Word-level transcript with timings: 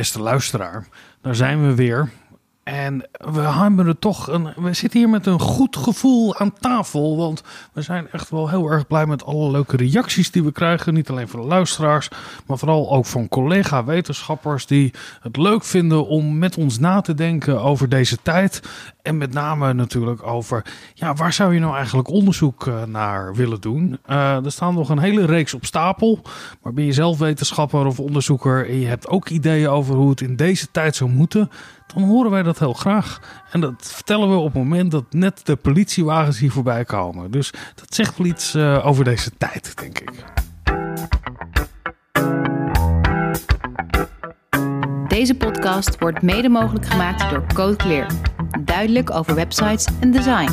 beste 0.00 0.20
luisteraar, 0.22 0.86
daar 1.20 1.34
zijn 1.34 1.66
we 1.66 1.74
weer. 1.74 2.08
En 2.62 3.08
we 3.10 3.40
hebben 3.40 3.86
er 3.86 3.98
toch 3.98 4.28
een. 4.28 4.52
We 4.56 4.72
zitten 4.72 4.98
hier 4.98 5.08
met 5.08 5.26
een 5.26 5.40
goed 5.40 5.76
gevoel 5.76 6.36
aan 6.36 6.52
tafel. 6.52 7.16
Want 7.16 7.42
we 7.72 7.82
zijn 7.82 8.10
echt 8.10 8.30
wel 8.30 8.48
heel 8.48 8.70
erg 8.70 8.86
blij 8.86 9.06
met 9.06 9.24
alle 9.24 9.50
leuke 9.50 9.76
reacties 9.76 10.30
die 10.30 10.42
we 10.42 10.52
krijgen. 10.52 10.94
Niet 10.94 11.10
alleen 11.10 11.28
van 11.28 11.40
de 11.40 11.46
luisteraars, 11.46 12.08
maar 12.46 12.58
vooral 12.58 12.92
ook 12.92 13.06
van 13.06 13.28
collega-wetenschappers 13.28 14.66
die 14.66 14.94
het 15.20 15.36
leuk 15.36 15.64
vinden 15.64 16.06
om 16.06 16.38
met 16.38 16.56
ons 16.56 16.78
na 16.78 17.00
te 17.00 17.14
denken 17.14 17.62
over 17.62 17.88
deze 17.88 18.18
tijd. 18.22 18.62
En 19.02 19.18
met 19.18 19.32
name 19.32 19.72
natuurlijk 19.72 20.26
over. 20.26 20.64
Ja, 20.94 21.14
waar 21.14 21.32
zou 21.32 21.54
je 21.54 21.60
nou 21.60 21.74
eigenlijk 21.76 22.08
onderzoek 22.08 22.66
eh, 22.66 22.84
naar 22.84 23.34
willen 23.34 23.60
doen? 23.60 23.98
Uh, 24.10 24.44
er 24.44 24.52
staan 24.52 24.74
nog 24.74 24.88
een 24.88 24.98
hele 24.98 25.26
reeks 25.26 25.54
op 25.54 25.64
stapel. 25.64 26.22
Maar 26.62 26.72
ben 26.72 26.84
je 26.84 26.92
zelf 26.92 27.18
wetenschapper 27.18 27.86
of 27.86 28.00
onderzoeker 28.00 28.68
en 28.68 28.80
je 28.80 28.86
hebt 28.86 29.08
ook 29.08 29.28
ideeën 29.28 29.68
over 29.68 29.94
hoe 29.94 30.10
het 30.10 30.20
in 30.20 30.36
deze 30.36 30.70
tijd 30.70 30.96
zou 30.96 31.10
moeten 31.10 31.50
dan 31.94 32.02
horen 32.02 32.30
wij 32.30 32.42
dat 32.42 32.58
heel 32.58 32.72
graag. 32.72 33.20
En 33.50 33.60
dat 33.60 33.92
vertellen 33.94 34.30
we 34.30 34.36
op 34.36 34.44
het 34.44 34.54
moment 34.54 34.90
dat 34.90 35.04
net 35.10 35.46
de 35.46 35.56
politiewagens 35.56 36.38
hier 36.38 36.50
voorbij 36.50 36.84
komen. 36.84 37.30
Dus 37.30 37.50
dat 37.74 37.94
zegt 37.94 38.18
wel 38.18 38.26
iets 38.26 38.54
uh, 38.54 38.86
over 38.86 39.04
deze 39.04 39.30
tijd, 39.38 39.76
denk 39.76 39.98
ik. 39.98 40.24
Deze 45.08 45.34
podcast 45.34 45.98
wordt 45.98 46.22
mede 46.22 46.48
mogelijk 46.48 46.86
gemaakt 46.86 47.30
door 47.30 47.44
Code 47.54 47.76
Clear. 47.76 48.06
Duidelijk 48.60 49.10
over 49.10 49.34
websites 49.34 49.86
en 50.00 50.10
design. 50.10 50.52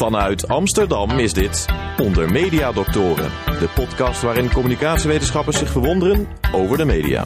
Vanuit 0.00 0.48
Amsterdam 0.48 1.10
is 1.10 1.32
dit 1.32 1.66
Onder 2.02 2.32
Media 2.32 2.72
Doctoren, 2.72 3.30
de 3.44 3.68
podcast 3.74 4.22
waarin 4.22 4.52
communicatiewetenschappers 4.52 5.58
zich 5.58 5.70
verwonderen 5.70 6.28
over 6.52 6.76
de 6.76 6.84
media. 6.84 7.24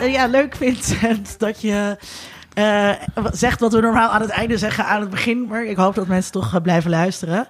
Ja, 0.00 0.26
leuk 0.26 0.56
Vincent 0.56 1.38
dat 1.38 1.60
je 1.60 1.96
uh, 2.58 2.92
zegt 3.32 3.60
wat 3.60 3.72
we 3.72 3.80
normaal 3.80 4.08
aan 4.08 4.20
het 4.20 4.30
einde 4.30 4.58
zeggen 4.58 4.84
aan 4.84 5.00
het 5.00 5.10
begin. 5.10 5.46
Maar 5.46 5.64
ik 5.64 5.76
hoop 5.76 5.94
dat 5.94 6.06
mensen 6.06 6.32
toch 6.32 6.54
uh, 6.54 6.60
blijven 6.60 6.90
luisteren. 6.90 7.48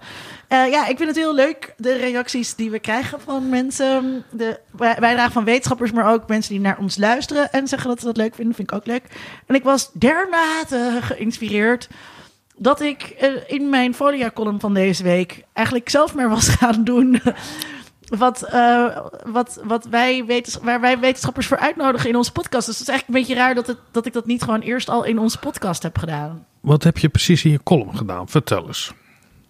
Uh, 0.49 0.71
ja, 0.71 0.87
ik 0.87 0.97
vind 0.97 1.09
het 1.09 1.17
heel 1.19 1.35
leuk, 1.35 1.75
de 1.77 1.97
reacties 1.97 2.55
die 2.55 2.71
we 2.71 2.79
krijgen 2.79 3.21
van 3.21 3.49
mensen. 3.49 4.25
De 4.31 4.61
bijdrage 4.77 5.33
van 5.33 5.45
wetenschappers, 5.45 5.93
maar 5.93 6.13
ook 6.13 6.29
mensen 6.29 6.53
die 6.53 6.61
naar 6.61 6.79
ons 6.79 6.97
luisteren 6.97 7.53
en 7.53 7.69
zeggen 7.69 7.89
dat 7.89 8.01
ze 8.01 8.07
dat 8.07 8.17
leuk 8.17 8.35
vinden. 8.35 8.55
Vind 8.55 8.71
ik 8.71 8.77
ook 8.77 8.87
leuk. 8.87 9.03
En 9.47 9.55
ik 9.55 9.65
was 9.65 9.91
dermate 9.93 10.99
geïnspireerd 11.01 11.89
dat 12.57 12.81
ik 12.81 13.03
in 13.47 13.69
mijn 13.69 13.95
folia-column 13.95 14.61
van 14.61 14.75
deze 14.75 15.03
week 15.03 15.43
eigenlijk 15.53 15.89
zelf 15.89 16.15
maar 16.15 16.29
was 16.29 16.49
gaan 16.59 16.85
doen 16.85 17.21
wat, 18.09 18.49
uh, 18.53 18.99
wat, 19.27 19.61
wat 19.65 19.85
wij 19.85 20.43
waar 20.63 20.81
wij 20.81 20.99
wetenschappers 20.99 21.47
voor 21.47 21.59
uitnodigen 21.59 22.09
in 22.09 22.17
onze 22.17 22.33
podcast. 22.33 22.67
Dus 22.67 22.79
het 22.79 22.89
is 22.89 22.95
eigenlijk 22.95 23.19
een 23.19 23.27
beetje 23.27 23.43
raar 23.43 23.55
dat, 23.55 23.67
het, 23.67 23.79
dat 23.91 24.07
ik 24.07 24.13
dat 24.13 24.27
niet 24.27 24.43
gewoon 24.43 24.61
eerst 24.61 24.89
al 24.89 25.05
in 25.05 25.19
onze 25.19 25.39
podcast 25.39 25.83
heb 25.83 25.99
gedaan. 25.99 26.47
Wat 26.61 26.83
heb 26.83 26.99
je 26.99 27.09
precies 27.09 27.45
in 27.45 27.51
je 27.51 27.63
column 27.63 27.97
gedaan? 27.97 28.29
Vertel 28.29 28.67
eens. 28.67 28.93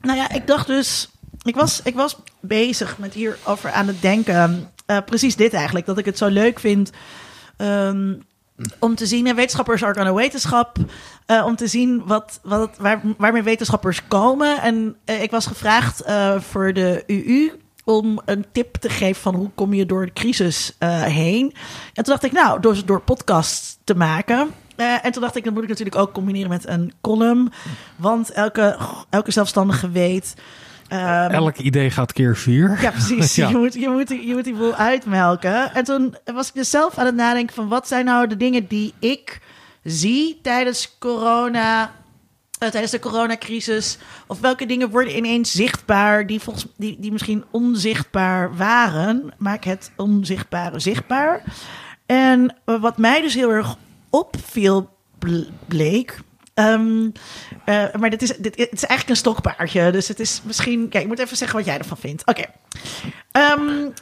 Nou 0.01 0.17
ja, 0.19 0.31
ik 0.31 0.47
dacht 0.47 0.67
dus. 0.67 1.09
Ik 1.43 1.55
was, 1.55 1.81
ik 1.83 1.95
was 1.95 2.17
bezig 2.41 2.99
met 2.99 3.15
hierover 3.15 3.71
aan 3.71 3.87
het 3.87 4.03
denken. 4.03 4.71
Uh, 4.87 4.99
precies 5.07 5.37
dit 5.37 5.53
eigenlijk. 5.53 5.87
Dat 5.87 5.99
ik 5.99 6.05
het 6.05 6.19
zo 6.19 6.27
leuk 6.27 6.61
vind. 6.61 6.91
Um, 7.57 8.27
om 8.79 8.95
te 8.95 9.07
zien, 9.07 9.35
wetenschappers 9.35 9.83
are 9.83 10.01
aan 10.01 10.15
wetenschap. 10.15 10.77
Uh, 11.27 11.45
om 11.47 11.57
te 11.57 11.67
zien 11.67 12.03
wat, 12.07 12.41
wat, 12.43 12.77
waar, 12.79 13.01
waarmee 13.19 13.43
wetenschappers 13.43 14.07
komen. 14.09 14.61
En 14.63 14.97
uh, 15.05 15.23
ik 15.23 15.31
was 15.31 15.47
gevraagd 15.47 16.03
voor 16.39 16.73
de 16.73 17.05
UU 17.07 17.53
om 17.85 18.21
een 18.25 18.47
tip 18.53 18.77
te 18.77 18.89
geven 18.89 19.23
van 19.23 19.35
hoe 19.35 19.51
kom 19.55 19.75
je 19.75 19.87
door 19.87 20.07
de 20.07 20.13
crisis 20.13 20.77
heen. 21.05 21.55
En 21.95 22.05
toen 22.05 22.13
dacht 22.13 22.25
ik, 22.25 22.33
nou, 22.33 22.61
door, 22.61 22.85
door 22.85 23.01
podcasts 23.01 23.79
te 23.85 23.95
maken. 23.95 24.51
Uh, 24.81 25.05
en 25.05 25.13
toen 25.13 25.23
dacht 25.23 25.37
ik, 25.37 25.45
dat 25.45 25.53
moet 25.53 25.63
ik 25.63 25.69
natuurlijk 25.69 25.97
ook 25.97 26.13
combineren 26.13 26.49
met 26.51 26.69
een 26.69 26.93
column. 27.01 27.53
Want 27.97 28.31
elke, 28.31 28.77
elke 29.11 29.31
zelfstandige 29.31 29.91
weet... 29.91 30.35
Um, 30.93 30.99
Elk 31.31 31.57
idee 31.57 31.91
gaat 31.91 32.13
keer 32.13 32.37
vier. 32.37 32.79
Ja, 32.81 32.91
precies. 32.91 33.35
ja. 33.37 33.49
Je, 33.49 33.57
moet, 33.57 33.75
je, 33.75 33.89
moet, 33.89 34.09
je 34.09 34.33
moet 34.35 34.45
die 34.45 34.55
boel 34.55 34.75
uitmelken. 34.75 35.75
En 35.75 35.85
toen 35.85 36.17
was 36.25 36.49
ik 36.49 36.55
dus 36.55 36.71
zelf 36.71 36.99
aan 36.99 37.07
het 37.07 37.15
nadenken 37.15 37.55
van... 37.55 37.69
wat 37.69 37.89
zijn 37.89 38.05
nou 38.05 38.27
de 38.27 38.37
dingen 38.37 38.67
die 38.67 38.95
ik 38.99 39.41
zie 39.83 40.39
tijdens 40.43 40.97
corona 40.99 41.83
uh, 42.63 42.69
tijdens 42.69 42.93
de 42.93 42.99
coronacrisis? 42.99 43.99
Of 44.27 44.41
welke 44.41 44.67
dingen 44.67 44.91
worden 44.91 45.17
ineens 45.17 45.53
zichtbaar 45.53 46.27
die, 46.27 46.41
volgens, 46.41 46.67
die, 46.77 46.97
die 47.01 47.13
misschien 47.13 47.45
onzichtbaar 47.51 48.57
waren? 48.57 49.33
Maak 49.39 49.65
het 49.65 49.91
onzichtbare 49.97 50.79
zichtbaar. 50.79 51.43
En 52.07 52.57
uh, 52.67 52.81
wat 52.81 52.99
mij 52.99 53.21
dus 53.21 53.35
heel 53.35 53.51
erg 53.51 53.77
opviel, 54.11 54.91
bleek. 55.67 56.19
Um, 56.55 57.13
uh, 57.67 57.95
maar 57.99 58.11
dit 58.11 58.23
is, 58.23 58.37
dit, 58.37 58.57
het 58.57 58.73
is 58.73 58.85
eigenlijk 58.85 59.09
een 59.09 59.17
stokpaardje. 59.17 59.91
Dus 59.91 60.09
het 60.09 60.21
is 60.21 60.41
misschien. 60.45 60.89
Kijk, 60.89 61.03
ik 61.03 61.09
moet 61.09 61.19
even 61.19 61.37
zeggen 61.37 61.57
wat 61.57 61.67
jij 61.67 61.79
ervan 61.79 61.97
vindt. 61.97 62.23
Oké. 62.27 62.45
Okay. 63.33 63.53
Um, 63.53 63.93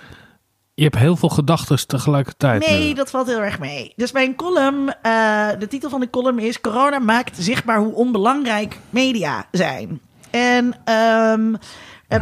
je 0.75 0.83
hebt 0.83 0.97
heel 0.97 1.17
veel 1.17 1.28
gedachten 1.28 1.87
tegelijkertijd. 1.87 2.67
Nee, 2.69 2.94
dat 2.94 3.11
valt 3.11 3.27
heel 3.27 3.41
erg 3.41 3.59
mee. 3.59 3.93
Dus 3.97 4.12
mijn 4.12 4.34
column, 4.34 4.94
uh, 5.03 5.49
de 5.59 5.67
titel 5.69 5.91
van 5.91 6.00
de 6.00 6.11
column 6.11 6.38
is... 6.38 6.61
Corona 6.61 6.99
maakt 6.99 7.37
zichtbaar 7.38 7.78
hoe 7.78 7.94
onbelangrijk 7.94 8.78
media 8.91 9.47
zijn. 9.50 10.00
En 10.31 10.93
um, 10.94 11.56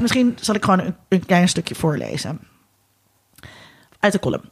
misschien 0.00 0.36
zal 0.40 0.54
ik 0.54 0.64
gewoon 0.64 0.80
een, 0.80 0.96
een 1.08 1.26
klein 1.26 1.48
stukje 1.48 1.74
voorlezen. 1.74 2.40
Uit 4.00 4.12
de 4.12 4.18
column. 4.18 4.50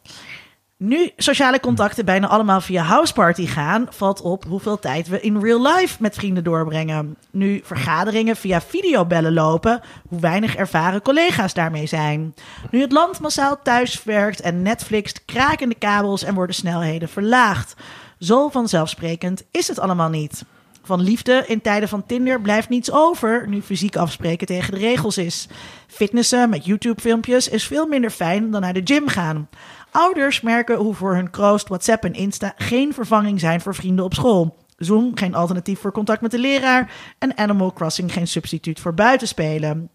Nu 0.85 1.11
sociale 1.17 1.61
contacten 1.61 2.05
bijna 2.05 2.29
allemaal 2.29 2.61
via 2.61 2.83
houseparty 2.83 3.47
gaan, 3.47 3.87
valt 3.91 4.21
op 4.21 4.45
hoeveel 4.45 4.79
tijd 4.79 5.09
we 5.09 5.21
in 5.21 5.41
real 5.41 5.63
life 5.77 5.97
met 6.01 6.15
vrienden 6.15 6.45
doorbrengen. 6.45 7.17
Nu 7.31 7.61
vergaderingen 7.65 8.37
via 8.37 8.61
videobellen 8.61 9.33
lopen, 9.33 9.81
hoe 10.09 10.21
weinig 10.21 10.57
ervaren 10.57 11.03
collega's 11.03 11.55
daarmee 11.55 11.87
zijn. 11.87 12.35
Nu 12.71 12.81
het 12.81 12.93
land 12.93 13.21
massaal 13.21 13.63
thuiswerkt 13.63 14.41
en 14.41 14.63
Netflix 14.63 15.25
kraken 15.25 15.69
de 15.69 15.75
kabels 15.75 16.23
en 16.23 16.35
worden 16.35 16.55
snelheden 16.55 17.09
verlaagd. 17.09 17.75
Zo 18.19 18.49
vanzelfsprekend 18.49 19.43
is 19.51 19.69
het 19.69 19.79
allemaal 19.79 20.11
niet. 20.11 20.45
Van 20.83 21.01
liefde 21.01 21.45
in 21.47 21.61
tijden 21.61 21.89
van 21.89 22.07
Tinder 22.07 22.41
blijft 22.41 22.69
niets 22.69 22.93
over, 22.93 23.49
nu 23.49 23.63
fysiek 23.63 23.97
afspreken 23.97 24.47
tegen 24.47 24.73
de 24.73 24.79
regels 24.79 25.19
is. 25.19 25.49
Fitnessen 25.87 26.51
met 26.51 26.65
YouTube-filmpjes 26.65 27.49
is 27.49 27.67
veel 27.67 27.87
minder 27.87 28.11
fijn 28.11 28.51
dan 28.51 28.61
naar 28.61 28.73
de 28.73 28.81
gym 28.85 29.09
gaan. 29.09 29.49
Ouders 29.91 30.41
merken 30.41 30.77
hoe 30.77 30.95
voor 30.95 31.15
hun 31.15 31.31
kroost, 31.31 31.69
WhatsApp 31.69 32.05
en 32.05 32.15
Insta 32.15 32.53
geen 32.57 32.95
vervanging 32.95 33.41
zijn 33.41 33.61
voor 33.61 33.75
vrienden 33.75 34.05
op 34.05 34.15
school. 34.15 34.57
Zoom 34.77 35.11
geen 35.15 35.35
alternatief 35.35 35.81
voor 35.81 35.93
contact 35.93 36.21
met 36.21 36.31
de 36.31 36.39
leraar 36.39 36.93
en 37.19 37.37
Animal 37.37 37.73
Crossing 37.73 38.13
geen 38.13 38.29
substituut 38.29 38.81
voor 38.81 38.95
buitenspelen. 38.95 39.91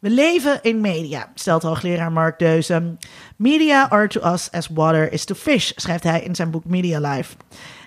We 0.00 0.10
leven 0.10 0.58
in 0.62 0.80
media, 0.80 1.30
stelt 1.34 1.62
hoogleraar 1.62 2.12
Mark 2.12 2.38
Deuzen. 2.38 2.98
Media 3.36 3.90
are 3.90 4.08
to 4.08 4.32
us 4.32 4.50
as 4.50 4.68
water 4.68 5.12
is 5.12 5.24
to 5.24 5.34
fish, 5.34 5.72
schrijft 5.76 6.04
hij 6.04 6.22
in 6.22 6.34
zijn 6.34 6.50
boek 6.50 6.64
Media 6.64 7.00
Life. 7.00 7.36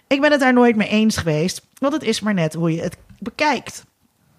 Ik 0.07 0.21
ben 0.21 0.31
het 0.31 0.39
daar 0.39 0.53
nooit 0.53 0.75
mee 0.75 0.87
eens 0.87 1.17
geweest, 1.17 1.67
want 1.83 1.93
het 1.93 2.03
is 2.03 2.21
maar 2.21 2.33
net 2.33 2.53
hoe 2.53 2.73
je 2.73 2.81
het 2.81 2.97
bekijkt. 3.19 3.85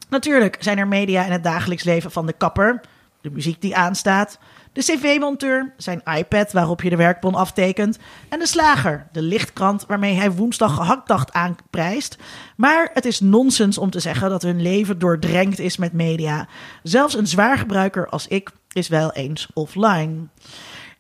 Natuurlijk 0.09 0.57
zijn 0.61 0.79
er 0.79 0.89
media 0.89 1.25
in 1.25 1.33
het 1.33 1.43
dagelijks 1.43 1.85
leven 1.85 2.11
van 2.11 2.27
de 2.27 2.33
kapper, 2.33 2.81
de 3.21 3.31
muziek 3.31 3.61
die 3.61 3.77
aanstaat, 3.77 4.39
de 4.73 4.81
cv-monteur, 4.81 5.73
zijn 5.77 6.03
iPad 6.17 6.53
waarop 6.53 6.83
je 6.83 6.91
de 6.91 6.97
werkbon 6.97 7.35
aftekent 7.35 7.99
en 8.29 8.39
de 8.39 8.47
slager, 8.47 9.07
de 9.13 9.23
lichtkrant 9.23 9.87
waarmee 9.87 10.15
hij 10.15 10.33
woensdag 10.33 10.75
gehaktdag 10.75 11.25
aanprijst. 11.31 12.17
Maar 12.57 12.91
het 12.95 13.05
is 13.05 13.21
nonsens 13.21 13.79
om 13.79 13.91
te 13.91 14.01
zeggen 14.01 14.31
dat 14.31 14.43
hun 14.43 14.63
leven 14.63 14.99
doordrenkt 14.99 15.59
is 15.59 15.77
met 15.77 15.93
media. 15.93 16.49
Zelfs 16.83 17.15
een 17.15 17.27
zwaar 17.27 17.59
gebruiker 17.59 18.09
als 18.09 18.29
ik 18.29 18.51
is 18.73 18.89
wel 18.89 19.13
eens 19.13 19.49
offline. 19.55 20.29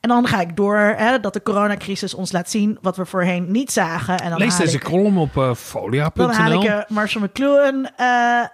En 0.04 0.10
dan 0.10 0.26
ga 0.26 0.40
ik 0.40 0.56
door 0.56 0.76
hè, 0.76 1.20
dat 1.20 1.32
de 1.32 1.42
coronacrisis 1.42 2.14
ons 2.14 2.32
laat 2.32 2.50
zien 2.50 2.78
wat 2.80 2.96
we 2.96 3.04
voorheen 3.04 3.50
niet 3.50 3.72
zagen. 3.72 4.18
En 4.18 4.30
dan 4.30 4.38
Lees 4.38 4.56
deze 4.56 4.76
ik, 4.76 4.82
column 4.82 5.18
op 5.18 5.36
uh, 5.36 5.54
folia.nl. 5.54 6.26
Dan 6.26 6.30
haal 6.30 6.62
ik 6.62 6.68
uh, 6.68 6.78
Marshall 6.88 7.24
McLuhan 7.24 7.88
uh, 8.00 8.44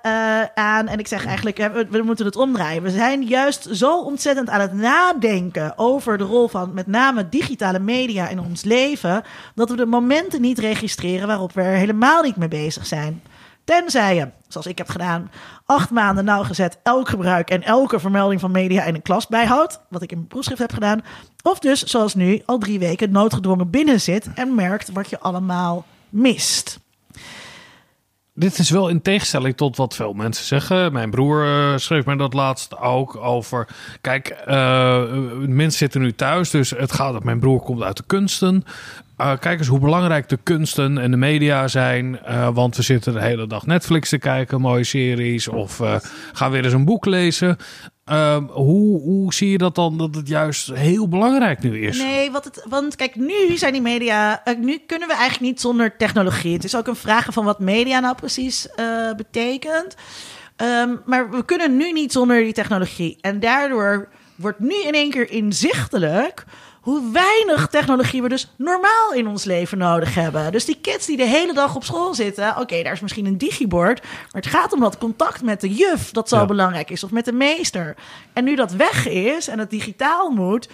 aan 0.55 0.88
en 0.88 0.99
ik 0.99 1.06
zeg 1.06 1.26
eigenlijk, 1.26 1.56
we, 1.56 1.87
we, 1.91 2.02
moeten 2.02 2.25
het 2.25 2.37
omdraaien. 2.37 2.82
We 2.82 2.91
zijn 2.91 3.23
juist 3.23 3.69
zo 3.70 4.00
ontzettend 4.00 4.49
aan 4.49 4.61
het 4.61 4.73
nadenken 4.73 5.79
over 5.79 6.19
de 6.19 6.25
rol 6.25 6.49
van 6.49 6.75
met 6.75 6.87
name 6.87 7.29
digitale 7.29 7.79
media 7.79 8.29
in 8.29 8.41
ons 8.41 8.64
leven, 8.64 9.23
dat 9.55 9.70
we 9.70 9.76
de 9.76 9.87
momenten 9.87 10.41
niet 10.41 10.58
registreren 10.58 11.26
waarop 11.26 11.53
we 11.53 11.62
er 11.62 11.76
helemaal 11.76 12.23
niet 12.23 12.37
mee 12.37 12.49
bezig 12.49 12.87
zijn. 12.87 13.23
Tenzij 13.70 14.14
je, 14.14 14.28
zoals 14.49 14.67
ik 14.67 14.78
heb 14.78 14.88
gedaan, 14.88 15.31
acht 15.67 15.90
maanden 15.90 16.25
nauwgezet 16.25 16.78
elk 16.82 17.08
gebruik 17.08 17.50
en 17.50 17.62
elke 17.62 18.00
vermelding 18.00 18.40
van 18.40 18.50
media 18.50 18.84
in 18.84 18.94
een 18.94 19.02
klas 19.02 19.26
bijhoudt, 19.26 19.81
wat 19.88 20.02
ik 20.02 20.11
in 20.11 20.17
mijn 20.17 20.28
proefschrift 20.28 20.61
heb 20.61 20.72
gedaan. 20.72 21.05
Of 21.43 21.58
dus, 21.58 21.82
zoals 21.82 22.14
nu, 22.14 22.43
al 22.46 22.58
drie 22.58 22.78
weken 22.78 23.11
noodgedwongen 23.11 23.70
binnen 23.70 24.00
zit 24.00 24.28
en 24.34 24.55
merkt 24.55 24.93
wat 24.93 25.11
je 25.11 25.20
allemaal 25.20 25.84
mist. 26.08 26.78
Dit 28.35 28.59
is 28.59 28.71
wel 28.71 28.88
in 28.88 29.03
tegenstelling 29.03 29.56
tot 29.56 29.77
wat 29.77 29.94
veel 29.94 30.12
mensen 30.12 30.44
zeggen. 30.44 30.93
Mijn 30.93 31.11
broer 31.11 31.44
uh, 31.47 31.77
schreef 31.77 32.05
mij 32.05 32.17
dat 32.17 32.35
laatst 32.35 32.79
ook 32.79 33.17
over. 33.17 33.69
Kijk, 34.00 34.43
uh, 34.49 35.03
mensen 35.47 35.79
zitten 35.79 36.00
nu 36.00 36.12
thuis, 36.12 36.50
dus 36.50 36.71
het 36.71 36.93
gaat. 36.93 37.25
Mijn 37.25 37.41
broer 37.41 37.61
komt 37.61 37.82
uit 37.82 37.97
de 37.97 38.05
kunsten. 38.06 38.65
Uh, 39.19 39.32
kijk 39.38 39.59
eens 39.59 39.69
hoe 39.69 39.79
belangrijk 39.79 40.29
de 40.29 40.38
kunsten 40.43 40.99
en 40.99 41.11
de 41.11 41.17
media 41.17 41.69
zijn. 41.69 42.21
want 42.53 42.77
we 42.77 42.82
zitten 42.82 43.12
de 43.12 43.23
hele 43.23 43.47
dag 43.47 43.67
Netflix 43.67 44.09
te 44.09 44.19
kijken, 44.19 44.61
mooie 44.61 44.85
series. 44.85 45.49
Of 45.49 45.81
gaan 46.32 46.50
weer 46.50 46.65
eens 46.65 46.73
een 46.73 46.85
boek 46.85 47.06
lezen. 47.06 47.56
Ehm, 48.10 48.44
hoe, 48.44 49.00
hoe 49.00 49.34
zie 49.34 49.50
je 49.50 49.58
dat 49.58 49.74
dan 49.74 49.98
dat 49.98 50.14
het 50.14 50.28
juist 50.28 50.72
heel 50.72 51.08
belangrijk 51.08 51.62
nu 51.62 51.80
is? 51.86 51.98
Nee, 51.98 52.30
wat 52.30 52.44
het, 52.44 52.64
want 52.68 52.96
kijk, 52.96 53.16
nu 53.16 53.56
zijn 53.56 53.72
die 53.72 53.82
media. 53.82 54.42
Uh, 54.44 54.58
nu 54.58 54.78
kunnen 54.86 55.08
we 55.08 55.14
eigenlijk 55.14 55.52
niet 55.52 55.60
zonder 55.60 55.96
technologie. 55.96 56.52
Het 56.52 56.64
is 56.64 56.76
ook 56.76 56.86
een 56.86 56.96
vraag 56.96 57.26
van 57.30 57.44
wat 57.44 57.58
media 57.58 58.00
nou 58.00 58.14
precies 58.14 58.68
uh, 58.76 59.14
betekent. 59.14 59.96
Um, 60.56 61.00
maar 61.04 61.30
we 61.30 61.44
kunnen 61.44 61.76
nu 61.76 61.92
niet 61.92 62.12
zonder 62.12 62.42
die 62.42 62.52
technologie. 62.52 63.18
En 63.20 63.40
daardoor 63.40 64.08
wordt 64.34 64.60
nu 64.60 64.82
in 64.86 64.94
één 64.94 65.10
keer 65.10 65.30
inzichtelijk 65.30 66.44
hoe 66.81 67.11
weinig 67.12 67.69
technologie 67.69 68.23
we 68.23 68.29
dus 68.29 68.53
normaal 68.56 69.12
in 69.12 69.27
ons 69.27 69.44
leven 69.44 69.79
nodig 69.79 70.15
hebben. 70.15 70.53
Dus 70.53 70.65
die 70.65 70.79
kids 70.81 71.06
die 71.06 71.17
de 71.17 71.27
hele 71.27 71.53
dag 71.53 71.75
op 71.75 71.85
school 71.85 72.15
zitten, 72.15 72.56
oké, 72.56 72.82
daar 72.82 72.93
is 72.93 73.00
misschien 73.00 73.27
een 73.27 73.38
digibord, 73.38 74.03
maar 74.03 74.43
het 74.43 74.47
gaat 74.47 74.73
om 74.73 74.81
dat 74.81 74.99
contact 74.99 75.43
met 75.43 75.61
de 75.61 75.75
juf 75.75 76.11
dat 76.11 76.29
zo 76.29 76.47
belangrijk 76.47 76.91
is, 76.91 77.05
of 77.05 77.11
met 77.11 77.25
de 77.25 77.32
meester. 77.32 77.97
En 78.32 78.44
nu 78.44 78.55
dat 78.55 78.73
weg 78.73 79.09
is 79.09 79.49
en 79.49 79.59
het 79.59 79.71
digitaal 79.71 80.31
moet, 80.31 80.69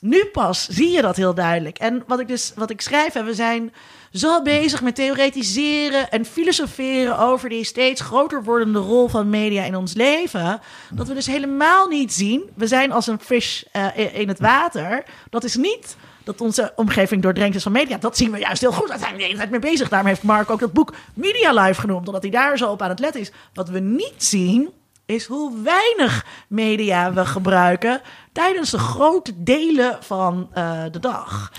nu 0.00 0.24
pas 0.24 0.68
zie 0.68 0.90
je 0.90 1.02
dat 1.02 1.16
heel 1.16 1.34
duidelijk. 1.34 1.78
En 1.78 2.02
wat 2.06 2.20
ik 2.20 2.28
dus, 2.28 2.52
wat 2.54 2.70
ik 2.70 2.80
schrijf, 2.80 3.14
en 3.14 3.24
we 3.24 3.34
zijn 3.34 3.72
zo 4.12 4.42
bezig 4.42 4.82
met 4.82 4.94
theoretiseren 4.94 6.10
en 6.10 6.24
filosoferen 6.24 7.18
over 7.18 7.48
die 7.48 7.64
steeds 7.64 8.00
groter 8.00 8.42
wordende 8.42 8.78
rol 8.78 9.08
van 9.08 9.30
media 9.30 9.64
in 9.64 9.76
ons 9.76 9.94
leven, 9.94 10.60
dat 10.90 11.08
we 11.08 11.14
dus 11.14 11.26
helemaal 11.26 11.88
niet 11.88 12.12
zien. 12.12 12.50
We 12.54 12.66
zijn 12.66 12.92
als 12.92 13.06
een 13.06 13.20
vis 13.20 13.64
uh, 13.72 14.18
in 14.18 14.28
het 14.28 14.40
water. 14.40 15.04
Dat 15.30 15.44
is 15.44 15.56
niet 15.56 15.96
dat 16.24 16.40
onze 16.40 16.72
omgeving 16.76 17.22
doordrenkt 17.22 17.56
is 17.56 17.62
van 17.62 17.72
media. 17.72 17.98
Dat 17.98 18.16
zien 18.16 18.30
we 18.30 18.38
juist 18.38 18.60
heel 18.60 18.72
goed. 18.72 18.88
Daar 18.88 18.98
zijn 18.98 19.12
we 19.12 19.18
de 19.18 19.24
hele 19.24 19.36
tijd 19.36 19.50
mee 19.50 19.60
bezig. 19.60 19.88
Daarom 19.88 20.08
heeft 20.08 20.22
Mark 20.22 20.50
ook 20.50 20.60
dat 20.60 20.72
boek 20.72 20.94
Media 21.14 21.52
Life 21.62 21.80
genoemd, 21.80 22.06
omdat 22.06 22.22
hij 22.22 22.30
daar 22.30 22.58
zo 22.58 22.70
op 22.70 22.82
aan 22.82 22.88
het 22.88 22.98
letten 22.98 23.20
is. 23.20 23.32
Wat 23.54 23.68
we 23.68 23.78
niet 23.78 24.14
zien, 24.16 24.70
is 25.06 25.26
hoe 25.26 25.62
weinig 25.62 26.26
media 26.48 27.12
we 27.12 27.26
gebruiken 27.26 28.00
tijdens 28.32 28.70
de 28.70 28.78
grote 28.78 29.42
delen 29.42 29.98
van 30.00 30.50
uh, 30.54 30.82
de 30.90 30.98
dag. 30.98 31.52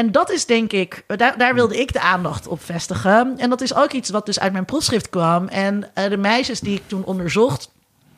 En 0.00 0.12
dat 0.12 0.30
is 0.30 0.46
denk 0.46 0.72
ik, 0.72 1.04
daar, 1.06 1.38
daar, 1.38 1.54
wilde 1.54 1.80
ik 1.80 1.92
de 1.92 2.00
aandacht 2.00 2.46
op 2.46 2.64
vestigen. 2.64 3.34
En 3.38 3.50
dat 3.50 3.60
is 3.60 3.74
ook 3.74 3.92
iets 3.92 4.10
wat 4.10 4.26
dus 4.26 4.40
uit 4.40 4.52
mijn 4.52 4.64
proefschrift 4.64 5.08
kwam. 5.08 5.48
En 5.48 5.90
uh, 5.94 6.08
de 6.08 6.16
meisjes 6.16 6.60
die 6.60 6.76
ik 6.76 6.82
toen 6.86 7.04
onderzocht. 7.04 7.70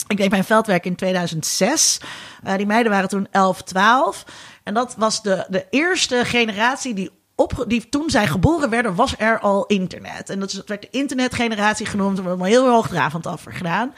Ik 0.06 0.16
deed 0.16 0.30
mijn 0.30 0.44
veldwerk 0.44 0.84
in 0.84 0.94
2006. 0.94 2.00
Uh, 2.46 2.56
die 2.56 2.66
meiden 2.66 2.92
waren 2.92 3.08
toen 3.08 3.28
11, 3.30 3.62
12. 3.62 4.24
En 4.62 4.74
dat 4.74 4.94
was 4.98 5.22
de, 5.22 5.46
de 5.48 5.66
eerste 5.70 6.24
generatie 6.24 6.94
die 6.94 7.10
op, 7.34 7.64
die 7.68 7.88
toen 7.88 8.10
zij 8.10 8.26
geboren 8.26 8.70
werden, 8.70 8.94
was 8.94 9.14
er 9.18 9.40
al 9.40 9.66
internet. 9.66 10.30
En 10.30 10.40
dat 10.40 10.62
werd 10.66 10.82
de 10.82 10.88
internetgeneratie 10.90 11.86
genoemd. 11.86 12.18
Er 12.18 12.24
wordt 12.24 12.44
heel 12.44 12.68
hoogdravend 12.68 13.26
over 13.26 13.52
gedaan. 13.52 13.94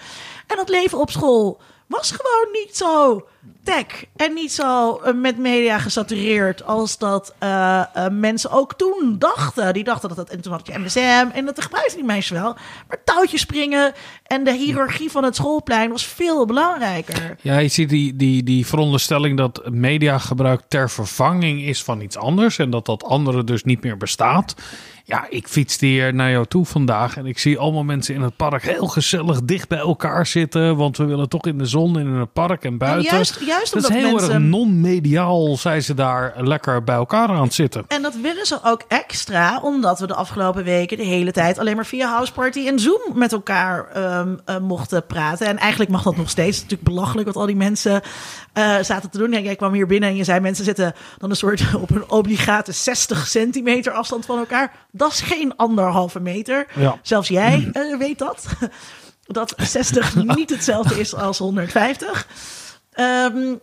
En 0.47 0.57
dat 0.57 0.69
leven 0.69 0.99
op 0.99 1.11
school 1.11 1.61
was 1.87 2.11
gewoon 2.11 2.53
niet 2.53 2.77
zo 2.77 3.27
tech 3.65 4.05
en 4.17 4.35
niet 4.35 4.53
zo 4.53 5.01
uh, 5.05 5.15
met 5.15 5.39
media 5.39 5.79
gesatureerd 5.79 6.65
als 6.65 6.99
dat 6.99 7.35
uh, 7.43 7.83
uh, 7.97 8.07
mensen 8.11 8.51
ook 8.51 8.75
toen 8.75 9.17
dachten. 9.19 9.73
Die 9.73 9.85
dachten 9.85 10.09
dat 10.09 10.19
het, 10.19 10.31
en 10.31 10.41
toen 10.41 10.53
had 10.53 10.67
je 10.67 10.79
MSM 10.79 11.27
en 11.33 11.45
dat 11.45 11.63
gebruikten 11.63 11.97
die 11.97 12.07
meisjes 12.07 12.39
wel. 12.39 12.57
Maar 12.89 12.99
touwtjes 13.05 13.41
springen 13.41 13.93
en 14.27 14.45
de 14.45 14.53
hiërarchie 14.53 15.11
van 15.11 15.25
het 15.25 15.37
schoolplein 15.37 15.91
was 15.91 16.07
veel 16.07 16.47
belangrijker. 16.47 17.37
Ja, 17.41 17.59
je 17.59 17.69
ziet 17.69 17.89
die, 17.89 18.17
die, 18.17 18.43
die 18.43 18.67
veronderstelling 18.67 19.37
dat 19.37 19.71
mediagebruik 19.71 20.61
ter 20.69 20.91
vervanging 20.91 21.63
is 21.63 21.83
van 21.83 22.01
iets 22.01 22.17
anders 22.17 22.59
en 22.59 22.71
dat 22.71 22.87
dat 22.87 23.05
andere 23.05 23.45
dus 23.45 23.65
niet 23.65 23.83
meer 23.83 23.97
bestaat. 23.97 24.55
Ja, 25.07 25.27
ik 25.31 25.49
fietste 25.49 25.87
hier 25.87 26.15
naar 26.15 26.31
jou 26.31 26.47
toe 26.47 26.65
vandaag 26.65 27.17
en 27.17 27.27
ik 27.27 27.39
zie 27.39 27.59
allemaal 27.59 27.85
mensen 27.85 28.15
in 28.15 28.23
het 28.23 28.37
park 28.37 28.63
heel 28.63 28.87
gezellig 28.87 29.43
dicht 29.43 29.69
bij 29.69 29.79
elkaar 29.79 30.27
zitten. 30.27 30.77
Want 30.77 30.97
we 30.97 31.05
willen 31.05 31.29
toch 31.29 31.47
in 31.47 31.59
de 31.59 31.67
zon 31.67 31.99
in 31.99 32.07
het 32.07 32.33
park 32.33 32.65
en 32.65 32.79
buiten. 32.79 33.25
Juist, 33.41 33.73
juist 33.73 33.73
dat 33.73 33.83
is 33.83 33.89
heel 33.89 34.15
mensen... 34.15 34.33
erg 34.33 34.43
non-mediaal 34.43 35.57
zijn 35.57 35.83
ze 35.83 35.95
daar 35.95 36.35
lekker 36.37 36.85
bij 36.85 36.95
elkaar 36.95 37.29
aan 37.29 37.43
het 37.43 37.55
zitten. 37.55 37.85
En 37.89 38.03
dat 38.03 38.15
willen 38.15 38.47
ze 38.47 38.59
ook 38.63 38.83
extra, 38.89 39.61
omdat 39.61 39.99
we 39.99 40.07
de 40.07 40.15
afgelopen 40.15 40.65
weken 40.65 40.97
de 40.97 41.03
hele 41.03 41.33
tijd 41.33 41.59
alleen 41.59 41.77
maar 41.77 41.87
via 41.87 42.09
Houseparty 42.09 42.67
en 42.67 42.79
Zoom 42.79 43.03
met 43.15 43.33
elkaar 43.33 43.87
um, 44.19 44.41
uh, 44.47 44.59
mochten 44.59 45.07
praten. 45.07 45.47
En 45.47 45.59
eigenlijk 45.59 45.91
mag 45.91 46.03
dat 46.03 46.17
nog 46.17 46.31
steeds. 46.31 46.47
Het 46.47 46.57
is 46.57 46.63
natuurlijk 46.63 46.89
belachelijk 46.89 47.27
wat 47.27 47.37
al 47.37 47.47
die 47.47 47.57
mensen 47.57 48.03
uh, 48.55 48.77
zaten 48.81 49.11
te 49.11 49.19
doen. 49.19 49.33
Ja, 49.33 49.39
jij 49.39 49.57
kwam 49.57 49.73
hier 49.73 49.87
binnen 49.87 50.09
en 50.09 50.17
je 50.17 50.25
zei 50.25 50.41
mensen 50.41 50.65
zitten 50.65 50.95
dan 51.19 51.31
een 51.31 51.37
soort 51.37 51.65
op 51.83 51.91
een 51.91 52.11
obligate 52.11 52.73
60 52.73 53.27
centimeter 53.27 53.93
afstand 53.93 54.27
van 54.27 54.39
elkaar. 54.39 54.73
Dat 54.91 55.13
is 55.13 55.21
geen 55.21 55.57
anderhalve 55.57 56.21
meter. 56.21 56.67
Ja. 56.75 56.99
Zelfs 57.03 57.29
jij 57.29 57.71
uh, 57.73 57.99
weet 57.99 58.19
dat. 58.19 58.47
dat 59.27 59.55
60 59.57 60.15
niet 60.15 60.51
hetzelfde 60.51 61.01
is 61.01 61.15
als 61.15 61.39
150. 61.39 62.27
Um, 62.97 63.61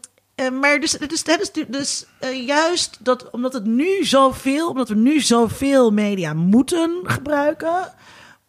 maar 0.60 0.80
dus, 0.80 0.92
dus, 0.92 1.24
dus, 1.24 1.52
dus 1.68 2.06
uh, 2.24 2.46
juist 2.46 2.98
dat, 3.00 3.30
omdat 3.30 3.54
het 3.54 3.66
nu 3.66 4.06
zoveel, 4.06 4.70
omdat 4.70 4.90
we 4.90 4.96
nu 4.96 5.20
zoveel 5.20 5.92
media 5.92 6.34
moeten 6.34 7.00
gebruiken, 7.04 7.94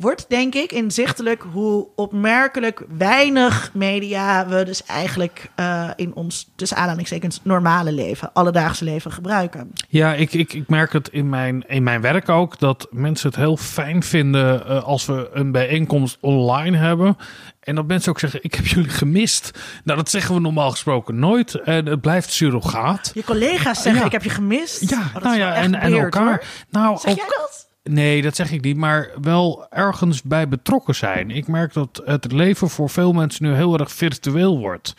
wordt 0.02 0.24
denk 0.28 0.54
ik 0.54 0.72
inzichtelijk 0.72 1.44
hoe 1.52 1.88
opmerkelijk 1.96 2.84
weinig 2.96 3.70
media 3.74 4.46
we 4.46 4.64
dus 4.64 4.84
eigenlijk 4.84 5.50
uh, 5.60 5.90
in 5.96 6.14
ons, 6.14 6.50
tussen 6.56 6.76
aanhalingstekens, 6.76 7.40
normale 7.42 7.92
leven, 7.92 8.32
alledaagse 8.32 8.84
leven 8.84 9.12
gebruiken. 9.12 9.72
Ja, 9.88 10.14
ik, 10.14 10.32
ik, 10.32 10.52
ik 10.52 10.68
merk 10.68 10.92
het 10.92 11.08
in 11.08 11.28
mijn, 11.28 11.64
in 11.68 11.82
mijn 11.82 12.00
werk 12.00 12.28
ook, 12.28 12.58
dat 12.58 12.86
mensen 12.90 13.28
het 13.28 13.36
heel 13.36 13.56
fijn 13.56 14.02
vinden 14.02 14.62
uh, 14.66 14.82
als 14.82 15.06
we 15.06 15.30
een 15.32 15.52
bijeenkomst 15.52 16.18
online 16.20 16.76
hebben. 16.76 17.16
En 17.60 17.74
dat 17.74 17.86
mensen 17.86 18.10
ook 18.10 18.18
zeggen, 18.18 18.42
ik 18.42 18.54
heb 18.54 18.66
jullie 18.66 18.90
gemist. 18.90 19.50
Nou, 19.84 19.98
dat 19.98 20.10
zeggen 20.10 20.34
we 20.34 20.40
normaal 20.40 20.70
gesproken 20.70 21.18
nooit. 21.18 21.54
En 21.54 21.86
het 21.86 22.00
blijft 22.00 22.32
surrogaat. 22.32 23.10
Je 23.14 23.24
collega's 23.24 23.82
zeggen, 23.82 24.00
ja. 24.00 24.06
ik 24.06 24.12
heb 24.12 24.22
je 24.22 24.30
gemist. 24.30 24.90
Ja, 24.90 25.10
oh, 25.16 25.22
nou 25.22 25.36
ja, 25.36 25.54
en, 25.54 25.74
en 25.74 25.92
elkaar. 25.92 26.24
Hoor. 26.24 26.44
Nou, 26.70 26.98
zeg 26.98 27.10
ook, 27.10 27.16
jij 27.16 27.26
dat? 27.28 27.70
Nee, 27.84 28.22
dat 28.22 28.36
zeg 28.36 28.52
ik 28.52 28.62
niet, 28.62 28.76
maar 28.76 29.10
wel 29.20 29.66
ergens 29.70 30.22
bij 30.22 30.48
betrokken 30.48 30.94
zijn. 30.94 31.30
Ik 31.30 31.48
merk 31.48 31.72
dat 31.72 32.02
het 32.04 32.32
leven 32.32 32.68
voor 32.68 32.90
veel 32.90 33.12
mensen 33.12 33.44
nu 33.44 33.54
heel 33.54 33.78
erg 33.78 33.92
virtueel 33.92 34.58
wordt. 34.58 34.94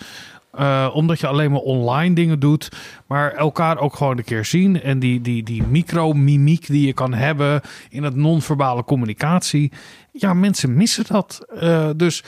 Uh, 0.60 0.90
omdat 0.94 1.20
je 1.20 1.28
alleen 1.28 1.52
maar 1.52 1.60
online 1.60 2.16
dingen 2.16 2.40
doet, 2.40 2.70
maar 3.08 3.32
elkaar 3.32 3.78
ook 3.78 3.96
gewoon 3.96 4.18
een 4.18 4.24
keer 4.24 4.46
zien. 4.46 4.82
En 4.82 5.00
die, 5.00 5.22
die, 5.22 5.44
die 5.44 5.64
micro-mimiek 5.64 6.68
die 6.68 6.86
je 6.86 6.94
kan 6.94 7.14
hebben 7.14 7.62
in 7.90 8.04
het 8.04 8.16
non-verbale 8.16 8.84
communicatie. 8.84 9.72
Ja, 10.12 10.34
mensen 10.34 10.74
missen 10.74 11.06
dat. 11.08 11.46
Uh, 11.62 11.90
dus 11.96 12.24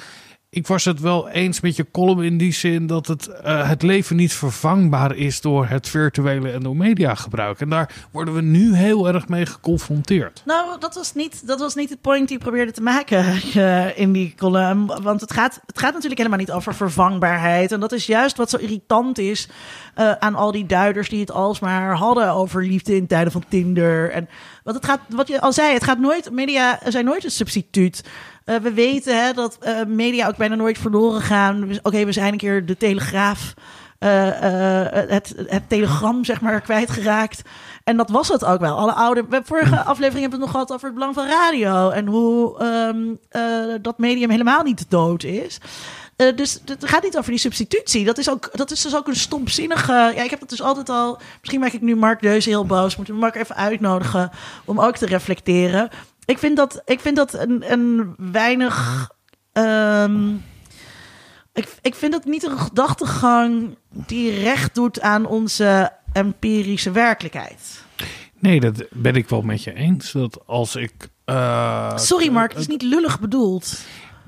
ik 0.56 0.68
was 0.68 0.86
het 0.86 1.00
wel 1.00 1.30
eens 1.30 1.60
met 1.60 1.76
je 1.76 1.92
column 1.92 2.24
in 2.24 2.38
die 2.38 2.54
zin 2.54 2.88
dat 2.88 3.08
het, 3.08 3.28
uh, 3.46 3.70
het 3.70 3.82
leven 3.82 4.16
niet 4.16 4.34
vervangbaar 4.34 5.16
is 5.16 5.42
door 5.42 5.68
het 5.68 5.90
virtuele 5.90 6.52
en 6.52 6.64
door 6.64 6.76
mediagebruik. 6.76 7.60
En 7.60 7.70
daar 7.70 8.08
worden 8.12 8.34
we 8.34 8.42
nu 8.42 8.76
heel 8.76 9.08
erg 9.08 9.28
mee 9.28 9.46
geconfronteerd. 9.46 10.44
Nou, 10.46 10.80
dat 10.80 10.96
was 10.96 11.14
niet, 11.14 11.48
dat 11.48 11.60
was 11.60 11.76
niet 11.76 11.90
het 11.90 12.02
point 12.02 12.28
die 12.28 12.38
ik 12.38 12.44
probeerde 12.44 12.72
te 12.72 12.82
maken 12.82 13.26
uh, 13.56 13.98
in 14.00 14.12
die 14.12 14.34
column. 14.38 14.86
Want 15.02 15.22
het 15.22 15.34
gaat, 15.34 15.62
het 15.66 15.80
gaat 15.80 15.94
natuurlijk 15.94 16.18
helemaal 16.18 16.40
niet 16.40 16.52
over 16.52 16.76
vervangbaarheid. 16.76 17.72
En 17.72 17.80
dat 17.80 17.92
is 17.92 18.06
juist 18.06 18.38
wat 18.38 18.50
zo 18.50 18.58
irritant 18.58 19.18
is 19.18 19.50
uh, 19.98 20.12
aan 20.12 20.36
al 20.36 20.52
die 20.52 20.66
duiders 20.66 21.10
die 21.10 21.20
het 21.20 21.32
alsmaar 21.32 21.96
hadden 21.96 22.32
over 22.32 22.66
liefde 22.66 22.96
in 22.96 23.08
tijden 23.08 23.32
van 23.32 23.44
Tinder. 23.48 24.12
En 24.12 24.30
want 24.66 24.78
het 24.78 24.86
gaat, 24.86 25.00
wat 25.10 25.28
je 25.28 25.42
al 25.42 25.54
zei, 25.54 25.74
het 25.74 25.84
gaat 25.84 26.00
nooit, 26.00 26.32
media 26.32 26.80
zijn 26.88 27.06
nooit 27.06 27.24
een 27.24 27.32
substituut. 27.32 28.04
Uh, 28.46 28.56
we 28.56 28.74
weten 28.74 29.26
hè, 29.26 29.34
dat 29.34 29.58
uh, 29.64 29.84
media 29.88 30.28
ook 30.28 30.38
bijna 30.38 30.56
nooit 30.56 30.78
verloren 30.78 31.22
gaan. 31.22 31.64
Oké, 31.64 31.80
okay, 31.84 32.06
we 32.06 32.12
zijn 32.12 32.32
een 32.32 32.38
keer 32.38 32.66
de 32.66 32.78
Telegraaf, 32.78 33.54
uh, 34.00 34.10
het, 34.90 35.34
het 35.48 35.70
telegram, 35.70 36.26
zeg 36.26 36.42
maar, 36.42 36.62
kwijtgeraakt. 36.62 37.42
En 37.84 37.98
dat 37.98 38.10
was 38.10 38.28
het 38.28 38.46
ook 38.46 38.60
wel. 38.60 38.78
Alle 38.78 38.94
oude. 38.94 39.26
Vorige 39.44 39.80
aflevering 39.80 40.22
hebben 40.22 40.40
we 40.40 40.46
het 40.46 40.46
nog 40.46 40.52
gehad 40.52 40.72
over 40.72 40.86
het 40.86 40.94
belang 40.94 41.14
van 41.14 41.28
radio. 41.28 41.90
En 41.90 42.08
hoe 42.08 42.64
um, 42.64 43.20
dat 43.82 43.98
medium 43.98 44.30
helemaal 44.30 44.64
niet 44.64 44.86
dood 44.90 45.24
is. 45.24 45.60
Uh, 46.18 46.36
dus 46.36 46.60
het 46.66 46.86
gaat 46.88 47.04
niet 47.04 47.18
over 47.18 47.32
die 47.32 47.40
substitutie. 47.40 48.06
Dat 48.06 48.18
is, 48.18 48.30
ook, 48.30 48.50
dat 48.54 48.72
is 48.72 48.82
dus 48.82 48.96
ook 48.96 49.08
een 49.08 49.16
stomzinnige. 49.16 49.92
Ja, 49.92 50.24
ik 50.24 50.30
heb 50.30 50.40
dat 50.40 50.50
dus 50.50 50.62
altijd 50.62 50.90
al. 50.90 51.20
Misschien 51.40 51.60
maak 51.60 51.72
ik 51.72 51.82
nu 51.82 51.96
Mark 51.96 52.22
Deus 52.22 52.46
heel 52.46 52.66
boos. 52.66 52.96
Moeten 52.96 53.14
we 53.14 53.20
Mark 53.20 53.36
even 53.36 53.56
uitnodigen 53.56 54.32
om 54.66 54.80
ook 54.80 54.98
te 54.98 55.06
reflecteren. 55.06 55.90
Ik 56.26 56.38
vind 56.38 56.58
dat, 56.58 56.82
ik 56.86 57.00
vind 57.00 57.16
dat 57.16 57.34
een, 57.34 57.72
een 57.72 58.16
weinig. 58.32 59.10
Um, 59.54 60.44
ik, 61.54 61.76
ik 61.82 61.96
vind 61.96 62.12
dat 62.12 62.26
niet 62.26 62.44
een 62.44 62.60
gedachtegang 62.60 63.78
die 63.90 64.40
recht 64.40 64.76
doet 64.76 65.02
aan 65.02 65.26
onze 65.26 65.92
empirische 66.14 66.92
werkelijkheid. 66.92 67.84
Nee, 68.40 68.60
dat 68.60 68.86
ben 68.92 69.16
ik 69.16 69.30
wel 69.30 69.42
met 69.42 69.64
je 69.64 69.74
eens. 69.74 70.12
Dat 70.12 70.40
als 70.46 70.76
ik 70.76 71.10
eh, 71.26 71.98
Sorry 71.98 72.32
Mark, 72.32 72.52
het 72.52 72.62
is 72.62 72.68
niet 72.68 72.82
lullig 72.82 73.20
bedoeld. 73.20 73.80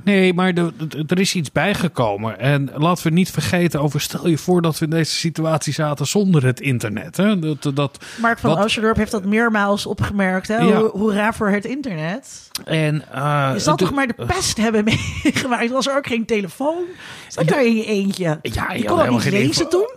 Nee, 0.08 0.34
maar 0.34 0.54
de, 0.54 0.72
de- 0.88 1.04
er 1.08 1.20
is 1.20 1.36
iets 1.36 1.52
bijgekomen. 1.52 2.40
En 2.40 2.70
laten 2.76 3.04
we 3.04 3.10
niet 3.10 3.32
vergeten 3.32 3.82
over... 3.82 4.02
Stel 4.02 4.28
je 4.28 4.38
voor 4.38 4.62
dat 4.62 4.80
we 4.80 4.86
in 4.86 4.92
deze 4.92 5.12
situatie 5.16 5.74
zaten 5.74 6.08
zonder 6.08 6.46
het 6.46 6.60
internet. 6.60 7.18
Hè? 7.18 7.40
Dat, 7.40 7.72
dat, 7.76 8.06
Mark 8.22 8.38
van 8.40 8.58
Oosterdorp 8.60 8.96
heeft 8.98 9.12
dat 9.12 9.26
meermaals 9.26 9.86
opgemerkt. 9.86 10.48
Hè? 10.48 10.58
Ja. 10.58 10.80
Hoera 10.82 11.34
voor 11.34 11.50
het 11.50 11.66
internet. 11.66 12.50
en, 12.66 13.04
eh, 13.12 13.50
Je 13.54 13.60
zal 13.60 13.76
de- 13.76 13.84
toch 13.84 13.94
maar 13.94 14.08
de 14.08 14.26
pest 14.26 14.58
hebben 14.58 14.84
meegemaakt. 15.24 15.70
Was 15.72 15.88
er 15.88 15.98
ook 15.98 16.08
geen 16.08 16.26
telefoon? 16.26 16.84
Zat 17.28 17.44
je 17.46 17.52
daar 17.52 17.66
in 17.66 17.76
je 17.76 17.86
eentje? 17.86 18.40
Ja, 18.42 18.72
je 18.72 18.80
je 18.80 18.86
kon 18.86 18.98
dat 18.98 19.10
niet 19.10 19.30
lezen 19.30 19.70
toen? 19.70 19.90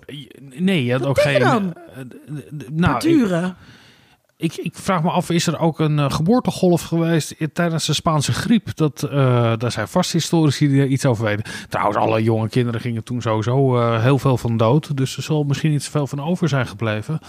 Nee, 0.54 0.84
je 0.84 0.92
had 0.92 1.06
ook 1.06 1.20
geen... 1.20 1.40
dan? 1.40 1.74
eh, 1.94 2.00
eh, 2.00 2.36
nou, 2.70 3.08
ik. 3.08 3.52
Ik, 4.40 4.56
ik 4.56 4.74
vraag 4.74 5.02
me 5.02 5.10
af, 5.10 5.30
is 5.30 5.46
er 5.46 5.58
ook 5.58 5.78
een 5.78 5.98
eh, 5.98 6.10
geboortegolf 6.10 6.82
geweest 6.82 7.34
tijdens 7.52 7.86
de 7.86 7.92
Spaanse 7.92 8.32
griep? 8.32 8.76
Dat, 8.76 9.02
eh, 9.02 9.52
daar 9.58 9.72
zijn 9.72 9.88
vast 9.88 10.12
historici 10.12 10.68
die 10.68 10.80
er 10.80 10.86
iets 10.86 11.06
over 11.06 11.24
weten. 11.24 11.44
Trouwens, 11.68 11.98
alle 11.98 12.22
jonge 12.22 12.48
kinderen 12.48 12.80
gingen 12.80 13.04
toen 13.04 13.22
sowieso 13.22 13.78
eh, 13.80 14.02
heel 14.02 14.18
veel 14.18 14.36
van 14.36 14.56
dood. 14.56 14.96
Dus 14.96 15.16
er 15.16 15.22
zal 15.22 15.42
misschien 15.42 15.70
niet 15.70 15.82
zoveel 15.82 16.06
van 16.06 16.22
over 16.22 16.48
zijn 16.48 16.66
gebleven. 16.66 17.20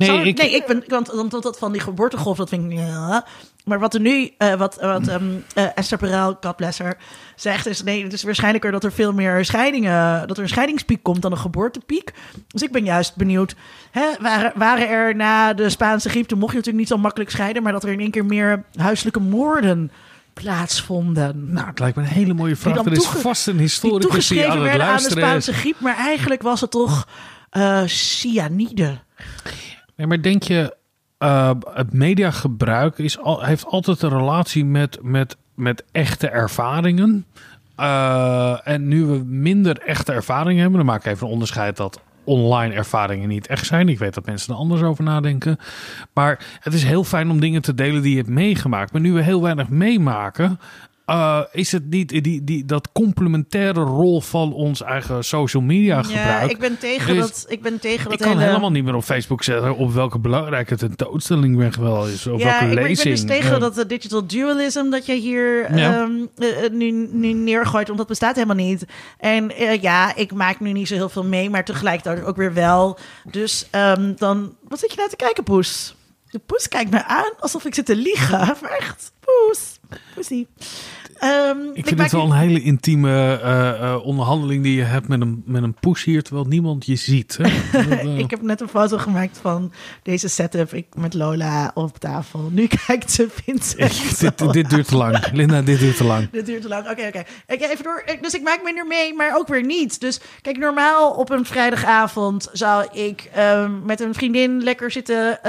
Nee, 0.00 0.08
Zou- 0.08 0.26
ik, 0.26 0.36
nee, 0.38 0.54
ik 0.54 0.66
ben, 0.66 0.84
want, 0.86 1.08
want 1.08 1.30
dat 1.30 1.58
van 1.58 1.72
die 1.72 1.80
geboortegolf, 1.80 2.36
dat 2.36 2.48
vind 2.48 2.72
ik... 2.72 2.78
ja. 2.78 3.24
Maar 3.64 3.78
wat 3.78 3.94
er 3.94 4.00
nu, 4.00 4.30
eh, 4.38 4.54
wat, 4.54 4.76
wat 4.80 5.08
ehm, 5.08 5.24
eh, 5.54 5.64
Esther 5.74 6.36
bless 6.56 6.78
her, 6.78 6.96
zegt 7.36 7.66
is... 7.66 7.82
Nee, 7.82 8.02
het 8.02 8.12
is 8.12 8.22
waarschijnlijker 8.22 8.70
dat 8.70 8.84
er 8.84 8.92
veel 8.92 9.12
meer 9.12 9.44
scheidingen... 9.44 10.28
Dat 10.28 10.36
er 10.36 10.42
een 10.42 10.48
scheidingspiek 10.48 11.02
komt 11.02 11.22
dan 11.22 11.32
een 11.32 11.38
geboortepiek. 11.38 12.12
Dus 12.48 12.62
ik 12.62 12.72
ben 12.72 12.84
juist 12.84 13.16
benieuwd... 13.16 13.54
Hè, 13.90 14.06
waren, 14.20 14.52
waren 14.54 14.88
er 14.88 15.16
na 15.16 15.54
de 15.54 15.70
Spaanse 15.70 16.08
griep... 16.08 16.28
Toen 16.28 16.38
mocht 16.38 16.50
je 16.50 16.56
natuurlijk 16.56 16.84
niet 16.84 16.94
zo 16.94 17.02
makkelijk 17.02 17.30
scheiden... 17.30 17.62
Maar 17.62 17.72
dat 17.72 17.84
er 17.84 17.92
in 17.92 18.00
één 18.00 18.10
keer 18.10 18.24
meer 18.24 18.64
huiselijke 18.74 19.20
moorden 19.20 19.90
plaatsvonden. 20.32 21.52
Nou, 21.52 21.66
het 21.66 21.78
lijkt 21.78 21.96
me 21.96 22.02
een 22.02 22.08
hele 22.08 22.34
mooie 22.34 22.56
vraag. 22.56 22.84
Er 22.84 22.92
is 22.92 23.06
vast 23.06 23.46
een 23.46 23.52
die 23.52 23.62
historicus 23.62 24.00
die 24.00 24.08
toegeschreven 24.08 24.50
aan 24.50 24.60
werden 24.60 24.86
aan 24.86 25.02
de. 25.02 25.10
Spaanse 25.10 25.52
griep. 25.52 25.80
Maar 25.80 25.96
eigenlijk 25.96 26.42
was 26.42 26.60
het 26.60 26.70
toch 26.70 27.06
eh 27.50 27.82
cyanide. 27.86 28.98
Nee, 30.00 30.08
maar 30.08 30.22
denk 30.22 30.42
je, 30.42 30.76
eh, 31.18 31.50
het 31.72 31.92
mediagebruik 31.92 32.98
is 32.98 33.18
al, 33.18 33.44
heeft 33.44 33.66
altijd 33.66 34.02
een 34.02 34.18
relatie 34.18 34.64
met, 34.64 34.98
met, 35.02 35.36
met 35.54 35.84
echte 35.92 36.28
ervaringen. 36.28 37.26
Eh, 37.76 38.66
en 38.68 38.88
nu 38.88 39.04
we 39.04 39.24
minder 39.24 39.78
echte 39.78 40.12
ervaringen 40.12 40.60
hebben, 40.60 40.78
dan 40.78 40.86
maak 40.86 41.04
ik 41.04 41.12
even 41.12 41.26
een 41.26 41.32
onderscheid 41.32 41.76
dat 41.76 42.00
online 42.24 42.74
ervaringen 42.74 43.28
niet 43.28 43.46
echt 43.46 43.66
zijn. 43.66 43.88
Ik 43.88 43.98
weet 43.98 44.14
dat 44.14 44.26
mensen 44.26 44.54
er 44.54 44.60
anders 44.60 44.82
over 44.82 45.04
nadenken. 45.04 45.58
Maar 46.12 46.58
het 46.60 46.74
is 46.74 46.84
heel 46.84 47.04
fijn 47.04 47.30
om 47.30 47.40
dingen 47.40 47.62
te 47.62 47.74
delen 47.74 48.02
die 48.02 48.10
je 48.10 48.16
hebt 48.16 48.28
meegemaakt. 48.28 48.92
Maar 48.92 49.00
nu 49.00 49.12
we 49.12 49.22
heel 49.22 49.42
weinig 49.42 49.68
meemaken, 49.68 50.60
eh, 51.10 51.40
is 51.52 51.72
het 51.72 51.90
niet 51.90 52.08
die, 52.24 52.44
die, 52.44 52.64
dat 52.64 52.88
complementaire 52.92 53.80
rol 53.80 54.20
van 54.20 54.52
ons 54.52 54.82
eigen 54.82 55.24
social 55.24 55.62
media 55.62 56.02
gebruik. 56.02 56.42
Ja, 56.42 56.48
ik 56.50 56.58
ben 56.58 56.78
tegen 56.78 57.14
is- 57.14 57.20
dat. 57.20 57.44
Ik 57.48 57.62
ben 57.62 57.80
tegen 57.80 58.04
dat 58.04 58.12
Ik 58.12 58.18
kan 58.18 58.28
hele- 58.30 58.44
helemaal 58.44 58.70
niet 58.70 58.84
meer 58.84 58.94
op 58.94 59.02
Facebook 59.04 59.42
zetten 59.42 59.76
op 59.76 59.92
welke 59.92 60.18
belangrijke 60.18 60.76
tentoonstelling 60.76 61.56
ben 61.56 61.80
wel 61.82 62.06
is. 62.06 62.26
Of 62.26 62.38
Ja, 62.40 62.44
welke 62.46 62.64
ik 62.64 62.74
ben, 62.74 62.90
ik 62.90 62.96
ben 62.96 63.04
dus 63.04 63.24
tegen 63.24 63.54
Eh, 63.54 63.60
dat 63.60 63.74
de 63.74 63.86
digital 63.86 64.26
dualism 64.26 64.90
dat 64.90 65.06
je 65.06 65.14
hier 65.14 65.76
Ja. 65.76 66.00
ehm, 66.02 66.12
eh, 66.36 66.64
eh, 66.64 66.72
nu, 66.72 66.90
nu 67.12 67.32
neergooit, 67.32 67.86
want 67.86 67.98
dat 67.98 68.08
bestaat 68.08 68.34
helemaal 68.34 68.56
niet. 68.66 68.84
En 69.18 69.56
eh, 69.56 69.82
ja, 69.82 70.16
ik 70.16 70.32
maak 70.32 70.60
nu 70.60 70.72
niet 70.72 70.88
zo 70.88 70.94
heel 70.94 71.08
veel 71.08 71.24
mee, 71.24 71.50
maar 71.50 71.64
tegelijkertijd 71.64 72.24
ook 72.24 72.36
weer 72.36 72.54
wel. 72.54 72.98
Dus 73.30 73.66
ehm, 73.70 74.12
dan, 74.16 74.54
wat 74.68 74.78
zit 74.78 74.90
je 74.90 74.96
nou 74.96 75.08
te 75.08 75.16
kijken, 75.16 75.44
Poes? 75.44 75.94
De 76.30 76.38
Poes 76.46 76.68
kijkt 76.68 76.90
me 76.90 77.04
aan 77.04 77.32
alsof 77.38 77.64
ik 77.64 77.74
zit 77.74 77.86
te 77.86 77.96
liegen. 77.96 78.38
Maar 78.38 78.76
echt, 78.80 79.12
Poes, 79.20 79.78
Poesie. 80.14 80.48
Ehm, 81.20 81.58
ik 81.72 81.86
vind 81.86 82.00
het 82.00 82.12
wel 82.12 82.24
een 82.24 82.32
hele 82.38 82.62
intieme 82.62 83.40
eh, 83.42 83.68
eh, 83.68 84.04
onderhandeling 84.04 84.62
die 84.62 84.76
je 84.76 84.82
hebt 84.82 85.08
met 85.08 85.20
een, 85.20 85.42
met 85.46 85.62
een 85.62 85.74
poes 85.74 86.04
hier, 86.04 86.22
terwijl 86.22 86.46
niemand 86.46 86.86
je 86.86 86.96
ziet. 86.96 87.38
Hè? 87.42 87.48
Eh, 87.90 88.18
Ik 88.18 88.30
heb 88.30 88.42
net 88.42 88.60
een 88.60 88.68
foto 88.68 88.98
gemaakt 88.98 89.38
van 89.42 89.72
deze 90.02 90.28
setup 90.28 90.72
ik 90.72 90.86
met 90.96 91.14
Lola 91.14 91.70
op 91.74 91.98
tafel. 91.98 92.48
Nu 92.52 92.66
kijkt 92.86 93.12
ze 93.12 93.28
Vincent. 93.44 94.18
dit, 94.18 94.52
dit 94.52 94.70
duurt 94.70 94.88
te 94.88 94.96
lang. 94.96 95.30
Linda, 95.32 95.62
dit 95.62 95.78
duurt 95.78 95.96
te 95.96 96.04
lang. 96.04 96.30
Dit 96.30 96.46
duurt 96.46 96.62
te 96.62 96.68
lang. 96.68 96.90
Oké, 96.90 97.06
oké. 97.06 97.22
Ik 97.46 97.60
Even 97.60 97.84
door. 97.84 98.04
Dus 98.20 98.34
ik 98.34 98.42
maak 98.42 98.60
minder 98.64 98.86
mee, 98.86 99.14
maar 99.14 99.36
ook 99.36 99.48
weer 99.48 99.64
niet. 99.64 100.00
Dus 100.00 100.20
kijk, 100.42 100.58
normaal 100.58 101.10
op 101.10 101.30
een 101.30 101.44
vrijdagavond 101.44 102.48
zou 102.52 102.86
ik 102.92 103.30
ehm, 103.34 103.84
met 103.84 104.00
een 104.00 104.14
vriendin 104.14 104.62
lekker 104.62 104.90
zitten 104.90 105.40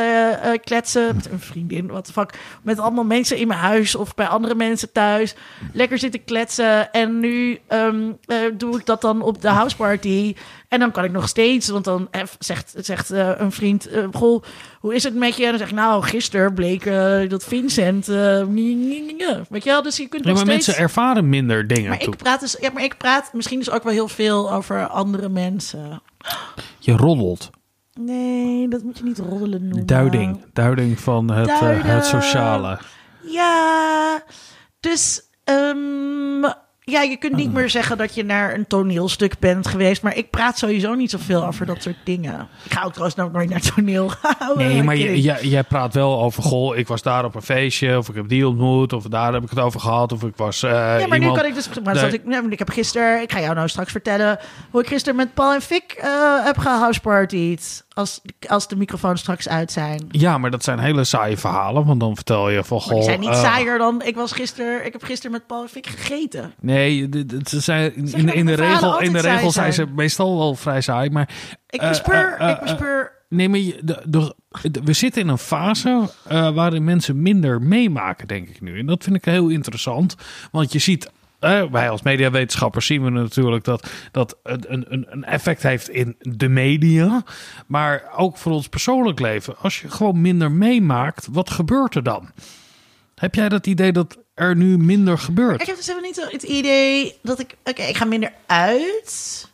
kletsen. 0.64 1.16
Met 1.16 1.32
een 1.32 1.40
vriendin, 1.40 1.88
what 1.88 2.06
the 2.06 2.12
fuck. 2.12 2.34
Met 2.62 2.80
allemaal 2.80 3.04
mensen 3.04 3.38
in 3.38 3.48
mijn 3.48 3.60
huis 3.60 3.96
of 3.96 4.16
bij 4.16 4.28
andere 4.28 4.56
mensen 4.56 4.92
thuis. 4.92 5.36
Lekker 5.74 5.98
zitten 5.98 6.24
kletsen. 6.24 6.92
En 6.92 7.20
nu 7.20 7.60
ehm, 7.68 8.12
eh, 8.26 8.38
doe 8.58 8.78
ik 8.80 8.86
dat 8.86 9.02
dan 9.02 9.22
op 9.22 9.42
de 9.42 9.48
houseparty. 9.50 10.36
En 10.68 10.80
dan 10.80 10.92
kan 10.92 11.04
ik 11.04 11.12
nog 11.12 11.28
steeds, 11.28 11.70
want 11.70 11.86
dan 11.86 12.08
eh, 12.12 12.22
zegt, 12.40 12.74
zegt 12.78 13.12
eh, 13.12 13.30
een 13.38 13.52
vriend: 13.52 13.90
Goh, 14.14 14.44
hoe 14.80 14.96
is 14.96 15.04
het 15.04 15.16
met 15.16 15.36
je? 15.38 15.44
En 15.44 15.50
dan 15.50 15.60
zeg 15.60 15.70
ik: 15.70 15.76
Nou, 15.76 16.04
gisteren 16.04 16.54
bleek 16.54 16.84
dat 17.30 17.44
Vincent. 17.44 18.08
eh, 18.10 18.44
nie- 18.46 18.76
nie- 18.76 19.02
nie- 19.02 19.16
nie." 19.16 19.28
Weet 19.50 19.64
je 19.64 19.70
wel? 19.70 19.82
Dus 19.82 19.98
je 19.98 20.08
kunt 20.08 20.24
nog 20.24 20.34
maar 20.34 20.44
steeds. 20.46 20.66
mensen 20.66 20.84
ervaren 20.84 21.30
minder 21.30 21.68
dingen. 21.68 21.90
Maar 21.90 22.00
toe. 22.00 22.14
ik 22.14 22.20
praat 22.20 22.40
dus, 22.40 22.58
ja, 22.60 22.70
maar 22.74 22.84
ik 22.84 22.98
praat 22.98 23.34
misschien 23.34 23.60
dus 23.60 23.70
ook 23.72 23.84
wel 23.84 23.94
heel 23.94 24.08
veel 24.08 24.52
over 24.54 24.88
andere 24.88 25.30
mensen. 25.30 26.02
Je 26.80 26.92
roddelt. 26.96 27.50
Nee, 28.00 28.68
dat 28.68 28.84
moet 28.84 28.98
je 28.98 29.04
niet 29.04 29.18
roddelen 29.20 29.68
noemen. 29.68 29.86
Duiding. 29.86 30.46
Duiding 30.54 31.00
van 31.00 31.32
het, 31.32 31.48
Duiden. 31.60 31.86
het 31.86 32.06
sociale. 32.06 32.80
Ja, 33.24 34.24
dus 34.80 35.22
ehm, 35.52 36.52
ja, 36.84 37.02
je 37.02 37.18
kunt 37.18 37.36
niet 37.36 37.54
meer 37.54 37.70
zeggen 37.70 37.98
dat 37.98 38.16
je 38.16 38.24
naar 38.24 38.54
een 38.54 38.68
toneelstuk 38.68 39.40
bent 39.40 39.68
geweest. 39.68 40.02
Maar 40.02 40.18
ik 40.18 40.30
praat 40.30 40.58
sowieso 40.58 40.94
niet 40.94 41.10
zoveel 41.12 41.46
over 41.46 41.66
dat 41.66 41.82
soort 41.82 41.98
dingen. 42.04 42.48
Ik 42.64 42.74
ga 42.74 42.84
ook 42.84 42.94
trouwens 42.94 43.34
nooit 43.34 43.50
naar 43.50 43.74
toneel. 43.76 44.12
Nee, 44.56 44.84
maar 44.84 44.98
jij, 44.98 45.64
praat 45.64 45.94
wel 45.94 46.22
over, 46.22 46.44
goh, 46.44 46.78
ik 46.78 46.88
was 46.88 47.02
daar 47.02 47.26
op 47.26 47.36
een 47.36 47.42
feestje, 47.42 47.98
of 47.98 48.10
ik 48.10 48.16
heb 48.16 48.28
die 48.28 48.48
ontmoet, 48.48 48.94
of 48.94 49.04
daar 49.04 49.34
heb 49.34 49.44
ik 49.44 49.50
het 49.50 49.60
over 49.60 49.80
gehad, 49.80 50.12
of 50.12 50.24
ik 50.24 50.36
was 50.36 50.64
eh 50.64 50.70
Ja, 50.72 51.08
maar 51.08 51.18
iemand... 51.18 51.22
nu 51.22 51.32
kan 51.42 51.46
ik 51.46 51.54
dus. 51.54 51.70
Maar 51.84 51.96
Nee. 51.96 52.44
ik, 52.44 52.52
ik 52.52 52.60
heb 52.60 52.70
gisteren. 52.70 53.22
Ik 53.22 53.32
ga 53.32 53.40
jou 53.40 53.56
nou 53.56 53.68
straks 53.68 53.92
vertellen 53.92 54.40
hoe 54.72 54.82
ik 54.82 54.88
gisteren 54.88 55.16
met 55.16 55.34
Paul 55.34 55.54
en 55.54 55.62
Fik 55.62 55.92
eh, 55.92 56.10
heb 56.46 56.58
gehousepartied. 56.58 57.84
Als, 58.02 58.22
als 58.48 58.68
de 58.68 58.76
microfoons 58.76 59.20
straks 59.20 59.48
uit 59.50 59.72
zijn. 59.72 60.08
Ja, 60.12 60.38
maar 60.38 60.52
dat 60.52 60.64
zijn 60.64 60.80
hele 60.80 61.04
saaie 61.04 61.38
verhalen, 61.38 61.86
want 61.86 62.00
dan 62.00 62.16
vertel 62.16 62.50
je 62.50 62.64
van, 62.64 62.82
goh... 62.82 62.94
die 62.94 63.04
zijn 63.04 63.20
niet 63.20 63.30
eh, 63.30 63.42
saaier 63.42 63.78
dan. 63.78 64.02
Ik 64.04 64.16
was 64.16 64.32
gisteren. 64.32 64.86
Ik 64.86 64.92
heb 64.92 65.04
gisteren 65.04 65.32
met 65.32 65.48
Paul 65.48 65.68
Fik 65.68 65.88
gegeten. 65.88 66.54
Nee, 66.60 67.10
ze 67.48 67.60
zijn, 67.60 67.94
in, 68.34 68.46
de 68.46 68.54
regel, 68.54 69.00
in 69.00 69.14
de 69.14 69.20
regel 69.20 69.52
zijn 69.52 69.74
ze 69.74 69.86
meestal 69.96 70.38
wel 70.38 70.56
vrij 70.56 70.82
saai, 70.82 71.10
maar... 71.10 71.30
Ik 71.70 71.82
eh, 71.82 71.88
bespeur. 71.90 72.36
eh, 72.40 72.50
ik 72.50 72.60
bespeur. 72.60 73.12
Nee, 73.30 73.50
maar 73.50 73.60
je- 73.60 73.80
de, 73.84 74.02
de, 74.06 74.36
de- 74.72 74.82
we 74.84 74.94
zitten 74.94 75.22
in 75.22 75.28
een 75.28 75.38
fase 75.38 76.10
waarin 76.30 76.84
mensen 76.84 77.22
minder 77.22 77.62
meemaken, 77.62 78.28
denk 78.28 78.50
ik 78.50 78.62
nu. 78.62 78.80
En 78.80 78.86
dat 78.86 79.04
vind 79.04 79.16
ik 79.16 79.26
heel 79.26 79.48
interessant, 79.48 80.16
want 80.52 80.72
je 80.72 80.80
ziet... 80.80 81.10
eh, 81.42 81.64
wij 81.72 81.90
als 81.90 82.02
mediawetenschappers 82.02 82.86
zien 82.86 83.04
we 83.04 83.10
natuurlijk 83.10 83.64
dat 83.64 83.90
dat 84.12 84.38
een, 84.44 84.86
een, 84.94 85.06
een 85.10 85.24
effect 85.24 85.64
heeft 85.64 85.90
in 85.90 86.16
de 86.20 86.50
media. 86.50 87.24
Maar 87.68 88.04
ook 88.16 88.38
voor 88.38 88.52
ons 88.52 88.68
persoonlijk 88.68 89.20
leven. 89.20 89.58
Als 89.58 89.82
je 89.82 89.90
gewoon 89.90 90.22
minder 90.22 90.52
meemaakt, 90.52 91.28
wat 91.32 91.50
gebeurt 91.50 91.96
er 91.96 92.04
dan? 92.04 92.30
Heb 93.16 93.36
jij 93.36 93.50
dat 93.50 93.68
idee 93.68 93.92
dat 93.92 94.18
er 94.34 94.56
nu 94.56 94.78
minder 94.78 95.18
gebeurt? 95.18 95.62
Ik 95.62 95.68
heb 95.68 95.76
dus 95.76 95.92
niet 96.02 96.28
het 96.32 96.44
idee 96.44 97.18
dat 97.22 97.40
ik. 97.40 97.56
Oké, 97.64 97.82
ik 97.82 97.98
ga 97.98 98.06
minder 98.06 98.32
uit. 98.46 99.50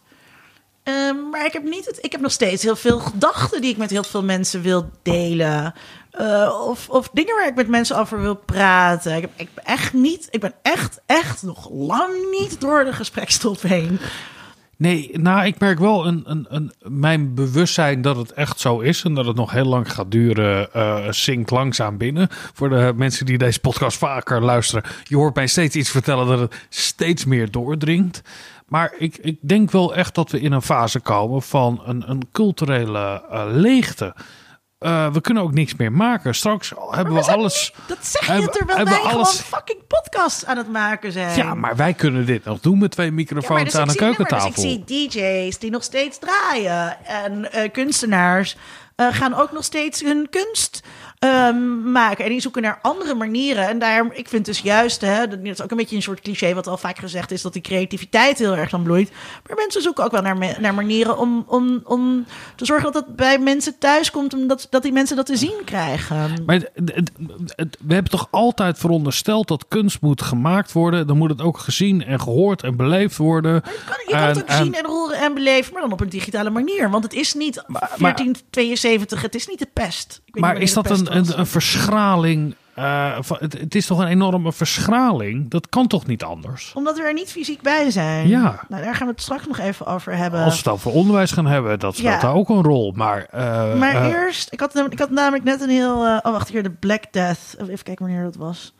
Ehm, 0.83 1.29
maar 1.29 1.45
ik 1.45 1.53
heb, 1.53 1.63
niet 1.63 1.85
het, 1.85 1.99
ik 2.01 2.11
heb 2.11 2.21
nog 2.21 2.31
steeds 2.31 2.63
heel 2.63 2.75
veel 2.75 2.99
gedachten 2.99 3.61
die 3.61 3.71
ik 3.71 3.77
met 3.77 3.89
heel 3.89 4.03
veel 4.03 4.23
mensen 4.23 4.61
wil 4.61 4.89
delen. 5.03 5.73
Eh, 6.17 6.65
of, 6.67 6.89
of 6.89 7.09
dingen 7.13 7.35
waar 7.35 7.47
ik 7.47 7.55
met 7.55 7.67
mensen 7.67 7.97
over 7.97 8.21
wil 8.21 8.35
praten. 8.35 9.15
Ik, 9.15 9.29
ik 9.35 9.49
ben 9.53 9.65
echt 9.65 9.93
niet. 9.93 10.27
Ik 10.29 10.39
ben 10.39 10.53
echt, 10.61 11.01
echt 11.05 11.43
nog 11.43 11.69
lang 11.71 12.11
niet 12.39 12.61
door 12.61 12.83
de 12.83 12.93
gesprekstop 12.93 13.61
heen. 13.61 13.99
Nee, 14.77 15.09
nou, 15.13 15.45
ik 15.45 15.59
merk 15.59 15.79
wel 15.79 16.07
een, 16.07 16.23
een, 16.25 16.45
een, 16.49 16.71
mijn 16.79 17.33
bewustzijn 17.33 18.01
dat 18.01 18.15
het 18.15 18.31
echt 18.31 18.59
zo 18.59 18.79
is 18.79 19.03
en 19.03 19.13
dat 19.13 19.25
het 19.25 19.35
nog 19.35 19.51
heel 19.51 19.65
lang 19.65 19.93
gaat 19.93 20.11
duren, 20.11 20.73
eh 20.73 21.05
zinkt 21.09 21.51
langzaam 21.51 21.97
binnen. 21.97 22.27
Voor 22.53 22.69
de 22.69 22.93
mensen 22.95 23.25
die 23.25 23.37
deze 23.37 23.59
podcast 23.59 23.97
vaker 23.97 24.41
luisteren, 24.41 24.83
je 25.03 25.15
hoort 25.15 25.35
mij 25.35 25.47
steeds 25.47 25.75
iets 25.75 25.89
vertellen 25.89 26.27
dat 26.27 26.39
het 26.39 26.65
steeds 26.69 27.25
meer 27.25 27.51
doordringt. 27.51 28.21
Maar 28.67 28.93
ik, 28.97 29.17
ik 29.17 29.37
denk 29.41 29.71
wel 29.71 29.95
echt 29.95 30.15
dat 30.15 30.31
we 30.31 30.39
in 30.39 30.51
een 30.51 30.61
fase 30.61 30.99
komen 30.99 31.41
van 31.41 31.81
een, 31.85 32.09
een 32.09 32.27
culturele 32.31 33.23
eh, 33.31 33.43
leegte. 33.51 34.13
Eh, 34.79 35.13
we 35.13 35.21
kunnen 35.21 35.43
ook 35.43 35.53
niks 35.53 35.75
meer 35.75 35.91
maken. 35.91 36.35
Straks 36.35 36.73
hebben 36.89 37.13
we, 37.13 37.21
alles. 37.21 37.73
Dat 37.87 37.97
zeg 38.01 38.25
je 38.25 38.31
Hebben- 38.31 38.51
terwijl 38.51 38.83
wij 38.85 38.93
we 38.93 38.99
alles- 38.99 39.29
gewoon 39.29 39.59
fucking 39.61 39.87
podcasts 39.87 40.45
aan 40.45 40.57
het 40.57 40.71
maken 40.71 41.11
zijn. 41.11 41.37
Ja, 41.37 41.53
maar 41.55 41.75
wij 41.75 41.93
kunnen 41.93 42.25
dit 42.25 42.45
nog 42.45 42.59
doen 42.59 42.79
met 42.79 42.91
twee 42.91 43.07
Ja, 43.07 43.13
microfoons 43.13 43.63
dus 43.63 43.75
aan 43.75 43.89
een 43.89 43.95
keukentafel. 43.95 44.49
Dus 44.53 44.63
ik 44.63 44.83
zie 44.87 45.09
DJ's 45.09 45.57
die 45.59 45.71
nog 45.71 45.83
steeds 45.83 46.19
draaien. 46.19 47.05
En 47.05 47.51
eh, 47.51 47.71
kunstenaars 47.71 48.55
eh, 48.95 49.07
gaan 49.11 49.33
ook 49.33 49.51
nog 49.51 49.63
steeds 49.63 50.01
hun 50.01 50.27
kunst 50.29 50.83
ehm, 51.19 51.91
maken. 51.91 52.23
En 52.25 52.29
die 52.31 52.41
zoeken 52.41 52.61
naar 52.61 52.79
andere 52.81 53.13
manieren. 53.15 53.67
En 53.67 53.79
daar, 53.79 54.07
ik 54.13 54.27
vind 54.29 54.45
dus 54.45 54.59
juist, 54.59 55.01
hè, 55.01 55.27
dat 55.27 55.39
is 55.43 55.61
ook 55.61 55.71
een 55.71 55.77
beetje 55.77 55.95
een 55.95 56.01
soort 56.01 56.21
cliché 56.21 56.53
wat 56.53 56.67
al 56.67 56.77
vaak 56.77 56.97
gezegd 56.99 57.31
is, 57.31 57.41
dat 57.41 57.53
die 57.53 57.61
creativiteit 57.61 58.37
heel 58.37 58.55
erg 58.55 58.69
dan 58.69 58.83
bloeit. 58.83 59.11
Maar 59.47 59.55
mensen 59.57 59.81
zoeken 59.81 60.03
ook 60.03 60.11
wel 60.11 60.21
naar, 60.21 60.37
me- 60.37 60.55
naar 60.59 60.73
manieren 60.73 61.17
om, 61.17 61.43
om, 61.47 61.81
om 61.83 62.25
te 62.55 62.65
zorgen 62.65 62.91
dat 62.91 63.05
het 63.05 63.15
bij 63.15 63.39
mensen 63.39 63.77
thuis 63.77 64.11
komt, 64.11 64.33
omdat 64.33 64.67
dat 64.69 64.83
die 64.83 64.91
mensen 64.91 65.15
dat 65.15 65.25
te 65.25 65.35
zien 65.37 65.61
krijgen. 65.65 66.43
Maar 66.45 66.55
het- 66.55 66.71
het- 66.95 67.11
het- 67.55 67.77
we 67.81 67.93
hebben 67.93 68.11
toch 68.11 68.27
altijd 68.31 68.77
verondersteld 68.77 69.47
dat 69.47 69.65
kunst 69.67 70.01
moet 70.01 70.21
gemaakt 70.21 70.71
worden. 70.71 71.07
Dan 71.07 71.17
moet 71.17 71.29
het 71.29 71.41
ook 71.41 71.57
gezien 71.57 72.03
en 72.05 72.19
gehoord 72.21 72.63
en 72.63 72.75
beleefd 72.75 73.17
worden. 73.17 73.53
Je 73.53 73.61
kan 74.11 74.21
het 74.21 74.37
En- 74.37 74.43
ook 74.43 74.47
en- 74.49 74.63
zien 74.63 74.73
en 74.75 74.83
roeren 74.85 75.17
en 75.19 75.33
beleven, 75.33 75.73
maar 75.73 75.81
dan 75.81 75.91
op 75.91 76.01
een 76.01 76.09
digitale 76.09 76.49
manier. 76.49 76.89
Want 76.89 77.03
het 77.03 77.13
is 77.13 77.33
niet 77.33 77.63
Maar- 77.67 77.91
1472, 77.97 79.21
het 79.21 79.35
is 79.35 79.47
niet 79.47 79.59
de 79.59 79.67
pest. 79.73 80.21
Ik 80.25 80.33
weet 80.33 80.43
Maar 80.43 80.53
niet 80.53 80.63
is 80.63 80.73
dat 80.73 80.87
de 80.87 80.89
een, 81.09 81.39
een, 81.39 81.47
verschraling? 81.47 82.55
van, 83.19 83.37
het, 83.39 83.53
het 83.59 83.75
is 83.75 83.85
toch 83.85 83.99
een 83.99 84.07
enorme 84.07 84.53
verschraling? 84.53 85.49
Dat 85.49 85.69
kan 85.69 85.87
toch 85.87 86.05
niet 86.05 86.23
anders? 86.23 86.71
Omdat 86.75 86.97
we 86.97 87.03
er 87.03 87.13
niet 87.13 87.31
fysiek 87.31 87.61
bij 87.61 87.89
zijn. 87.89 88.27
Ja. 88.27 88.65
Nou, 88.69 88.83
daar 88.83 88.95
gaan 88.95 89.07
we 89.07 89.13
het 89.13 89.21
straks 89.21 89.47
nog 89.47 89.57
even 89.59 89.85
over 89.85 90.15
hebben. 90.15 90.43
Als 90.43 90.53
we 90.53 90.69
het 90.69 90.79
over 90.79 90.91
onderwijs 90.91 91.31
gaan 91.31 91.45
hebben, 91.45 91.79
dat 91.79 91.95
speelt 91.95 92.13
Ja. 92.13 92.19
daar 92.19 92.33
ook 92.33 92.49
een 92.49 92.63
rol. 92.63 92.91
Maar, 92.95 93.27
eh, 93.31 93.73
Maar 93.75 93.95
eh, 93.95 94.07
eerst, 94.07 94.53
ik 94.53 94.59
had, 94.59 94.75
ik 94.89 94.99
had 94.99 95.09
namelijk 95.09 95.43
net 95.43 95.61
een 95.61 95.69
heel. 95.69 95.95
oh, 95.95 96.21
wacht 96.21 96.49
hier, 96.49 96.63
de 96.63 96.71
Black 96.71 97.03
Death. 97.11 97.55
Even 97.59 97.83
kijken 97.83 98.05
wanneer 98.05 98.23
dat 98.23 98.35
was. 98.35 98.73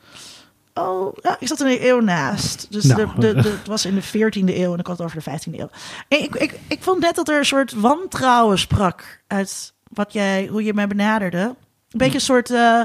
Oh, 0.73 1.17
ja, 1.21 1.35
ik 1.39 1.47
zat 1.47 1.59
er 1.59 1.67
een 1.67 1.85
eeuw 1.87 1.99
naast. 1.99 2.67
Dus 2.69 2.83
Nou. 2.83 3.05
de, 3.15 3.33
de, 3.35 3.41
de, 3.41 3.49
het 3.49 3.67
was 3.67 3.85
in 3.85 3.95
de 3.95 4.03
14e 4.03 4.55
eeuw 4.57 4.73
en 4.73 4.79
ik 4.79 4.87
had 4.87 4.97
het 4.97 5.05
over 5.07 5.23
de 5.23 5.31
15e 5.31 5.59
eeuw. 5.59 5.69
En 6.07 6.23
ik, 6.23 6.35
ik, 6.35 6.59
ik 6.67 6.83
vond 6.83 6.99
net 6.99 7.15
dat 7.15 7.29
er 7.29 7.37
een 7.37 7.45
soort 7.45 7.73
wantrouwen 7.73 8.59
sprak 8.59 9.21
uit 9.27 9.73
wat 9.93 10.13
jij, 10.13 10.47
hoe 10.51 10.63
je 10.63 10.73
mij 10.73 10.87
benaderde. 10.87 11.55
Een 11.91 11.97
beetje 11.97 12.13
een 12.13 12.21
soort. 12.21 12.49
eh 12.51 12.81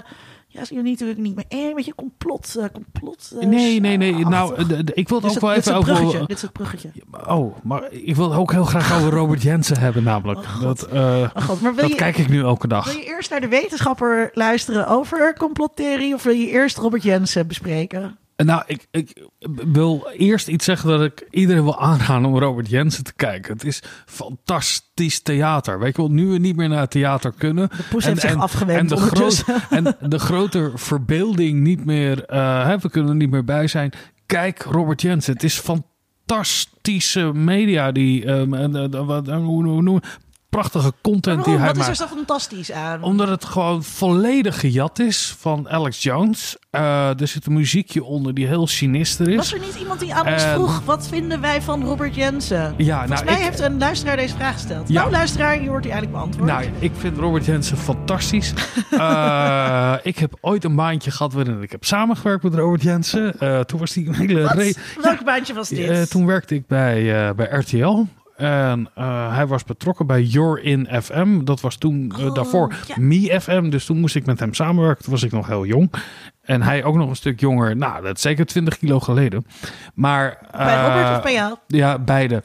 ja, 0.55 0.63
je 0.69 0.75
niet 0.75 0.85
natuurlijk 0.85 1.19
niet 1.19 1.35
meer. 1.35 1.45
Een 1.49 1.75
beetje 1.75 1.95
complot. 1.95 2.57
eh, 2.59 2.65
complot 2.73 3.33
eh, 3.41 3.47
nee, 3.49 3.81
nee, 3.81 3.97
nee. 3.97 4.15
Nou, 4.27 4.55
ik 4.95 5.09
wil 5.09 5.19
het 5.21 5.27
ook 5.27 5.33
het- 5.33 5.41
wel 5.43 5.53
even 5.53 5.75
over. 5.75 5.93
bruggetje. 5.95 6.19
Dit 6.27 6.37
is 6.37 6.43
het 6.43 6.53
bruggetje. 6.53 6.91
Oh, 7.29 7.57
maar 7.63 7.93
ik 7.93 8.17
wil 8.17 8.31
het 8.31 8.39
ook 8.39 8.53
heel 8.53 8.65
graag 8.65 8.95
over 8.97 9.11
Robert 9.11 9.43
Jensen 9.43 9.79
hebben, 9.79 10.03
namelijk. 10.03 10.41
dat, 10.61 10.89
Oh 10.89 11.27
god, 11.35 11.61
maar 11.61 11.75
wil 11.75 11.83
dat 11.83 11.91
je, 11.91 11.95
kijk 11.97 12.17
ik 12.17 12.29
nu 12.29 12.43
elke 12.43 12.67
Wil 12.69 12.77
dag. 12.77 12.93
je 12.95 13.05
eerst 13.05 13.31
naar 13.31 13.41
de 13.41 13.49
wetenschapper 13.49 14.31
luisteren 14.35 14.87
over 14.89 15.35
complottheorie 15.39 16.15
of 16.15 16.23
wil 16.23 16.35
je 16.35 16.47
eerst 16.51 16.77
Robert 16.79 17.03
Jensen 17.03 17.47
bespreken? 17.47 18.19
Nou, 18.45 18.63
ik, 18.67 18.87
ik 18.91 19.27
wil 19.73 20.09
eerst 20.17 20.49
iets 20.49 20.65
zeggen 20.65 20.89
dat 20.89 21.03
ik 21.03 21.27
iedereen 21.31 21.63
wil 21.63 21.81
aanraden 21.81 22.25
om 22.29 22.39
Robert 22.39 22.69
Jensen 22.69 23.05
te 23.05 23.15
kijken. 23.15 23.53
Het 23.53 23.65
is 23.65 23.83
fantastisch 24.07 25.21
theater. 25.21 25.79
Weet 25.79 25.97
je 25.97 26.03
wel, 26.03 26.11
nu 26.11 26.27
we 26.27 26.39
niet 26.39 26.57
meer 26.57 26.69
naar 26.69 26.81
het 26.81 26.91
theater 26.91 27.33
kunnen. 27.39 27.69
De 27.69 27.83
poes 27.91 28.05
heeft 28.05 28.21
zich 28.21 28.37
afgewend 28.37 28.79
en 28.79 28.87
de, 28.87 28.97
groot- 28.97 29.45
en 29.71 29.97
de 30.01 30.19
grote 30.19 30.71
verbeelding 30.75 31.61
niet 31.61 31.85
meer, 31.85 32.25
eh, 32.25 32.65
hè, 32.65 32.79
we 32.79 32.91
kunnen 32.91 33.11
er 33.11 33.17
niet 33.17 33.31
meer 33.31 33.45
bij 33.45 33.67
zijn. 33.67 33.93
Kijk 34.27 34.63
Robert 34.63 35.03
Jensen, 35.03 35.33
het 35.33 35.43
is 35.43 35.59
fantastische 35.59 37.33
media 37.33 37.93
die, 37.93 38.25
ehm, 38.25 38.55
en, 38.55 38.77
eh, 38.77 39.37
hoe, 39.37 39.65
hoe, 39.65 39.89
hoe 39.89 40.01
prachtige 40.57 40.93
content 41.03 41.45
die 41.45 41.57
hij 41.57 41.67
Wat 41.67 41.77
is 41.77 41.87
maakt. 41.87 42.01
er 42.01 42.09
zo 42.09 42.15
fantastisch 42.15 42.73
aan? 42.73 43.03
Omdat 43.03 43.29
het 43.29 43.45
gewoon 43.45 43.83
volledig 43.85 44.61
gejat 44.61 44.99
is 44.99 45.35
van 45.39 45.69
Alex 45.71 46.03
Jones. 46.03 46.57
Eh, 46.71 47.21
er 47.21 47.27
zit 47.29 47.47
een 47.47 47.53
muziekje 47.53 48.05
onder 48.05 48.35
die 48.35 48.47
heel 48.47 48.67
sinister 48.67 49.29
is. 49.29 49.37
Was 49.37 49.53
er 49.53 49.61
niet 49.61 49.75
iemand 49.75 50.01
die 50.01 50.15
aan 50.15 50.27
ons 50.33 50.43
En- 50.43 50.53
vroeg, 50.55 50.83
wat 50.85 51.09
vinden 51.09 51.41
wij 51.41 51.63
van 51.63 51.85
Robert 51.85 52.15
Jensen? 52.15 52.75
Ja, 52.77 52.99
Volgens 52.99 53.11
nou, 53.11 53.25
mij 53.25 53.35
ik, 53.35 53.41
heeft 53.41 53.61
een 53.61 53.79
luisteraar 53.79 54.17
deze 54.17 54.35
vraag 54.35 54.53
gesteld. 54.53 54.89
Ja. 54.89 55.01
Nou, 55.01 55.11
luisteraar, 55.13 55.63
je 55.63 55.69
hoort 55.69 55.83
die 55.83 55.93
eigenlijk 55.93 56.23
beantwoord. 56.23 56.51
nou, 56.51 56.71
ik 56.79 56.93
vind 56.97 57.17
Robert 57.19 57.45
Jensen 57.45 57.77
fantastisch. 57.77 58.53
Eh, 58.91 59.95
ik 60.03 60.19
heb 60.19 60.35
ooit 60.41 60.65
een 60.65 60.75
baantje 60.77 61.11
gehad 61.11 61.33
waarin 61.33 61.63
ik 61.63 61.71
heb 61.71 61.85
samengewerkt 61.85 62.43
met 62.43 62.55
Robert 62.55 62.83
Jensen. 62.83 63.39
Eh, 63.41 63.61
toen 63.61 63.79
was 63.79 63.95
hij 63.95 64.07
een 64.07 64.15
hele... 64.15 64.75
Welk 65.03 65.25
baantje 65.25 65.55
was 65.55 65.69
dit? 65.69 66.11
Toen 66.11 66.27
werkte 66.27 66.55
ik 66.55 66.67
bij, 66.67 67.35
bij 67.35 67.47
RTL. 67.51 68.05
En 68.43 68.91
eh, 68.95 69.35
hij 69.35 69.47
was 69.47 69.65
betrokken 69.65 70.07
bij 70.07 70.23
Your 70.23 70.63
In 70.63 70.89
FM. 71.03 71.45
Dat 71.45 71.61
was 71.61 71.77
toen 71.77 72.13
eh, 72.19 72.27
Oh, 72.27 72.35
daarvoor 72.35 72.75
ja. 72.87 72.95
Me 72.99 73.41
FM. 73.41 73.71
Dus 73.71 73.85
toen 73.85 74.01
moest 74.01 74.15
ik 74.15 74.27
met 74.27 74.41
hem 74.41 74.55
samenwerken. 74.55 75.05
Toen 75.05 75.13
was 75.13 75.23
ik 75.23 75.33
nog 75.33 75.47
heel 75.47 75.67
jong. 75.67 75.93
En 76.43 76.63
hij 76.63 76.85
ook 76.85 76.95
nog 76.95 77.09
een 77.09 77.17
stuk 77.17 77.41
jonger. 77.41 77.77
Nou, 77.77 78.03
dat 78.03 78.17
is 78.17 78.23
zeker 78.23 78.47
20 78.47 78.79
kilo 78.79 79.01
geleden. 79.01 79.47
Maar, 79.95 80.39
bij 80.51 80.77
eh, 80.77 80.87
Robert 80.87 81.17
of 81.17 81.23
bij 81.23 81.33
jou? 81.33 81.57
Ja, 81.67 81.99
beide. 81.99 82.43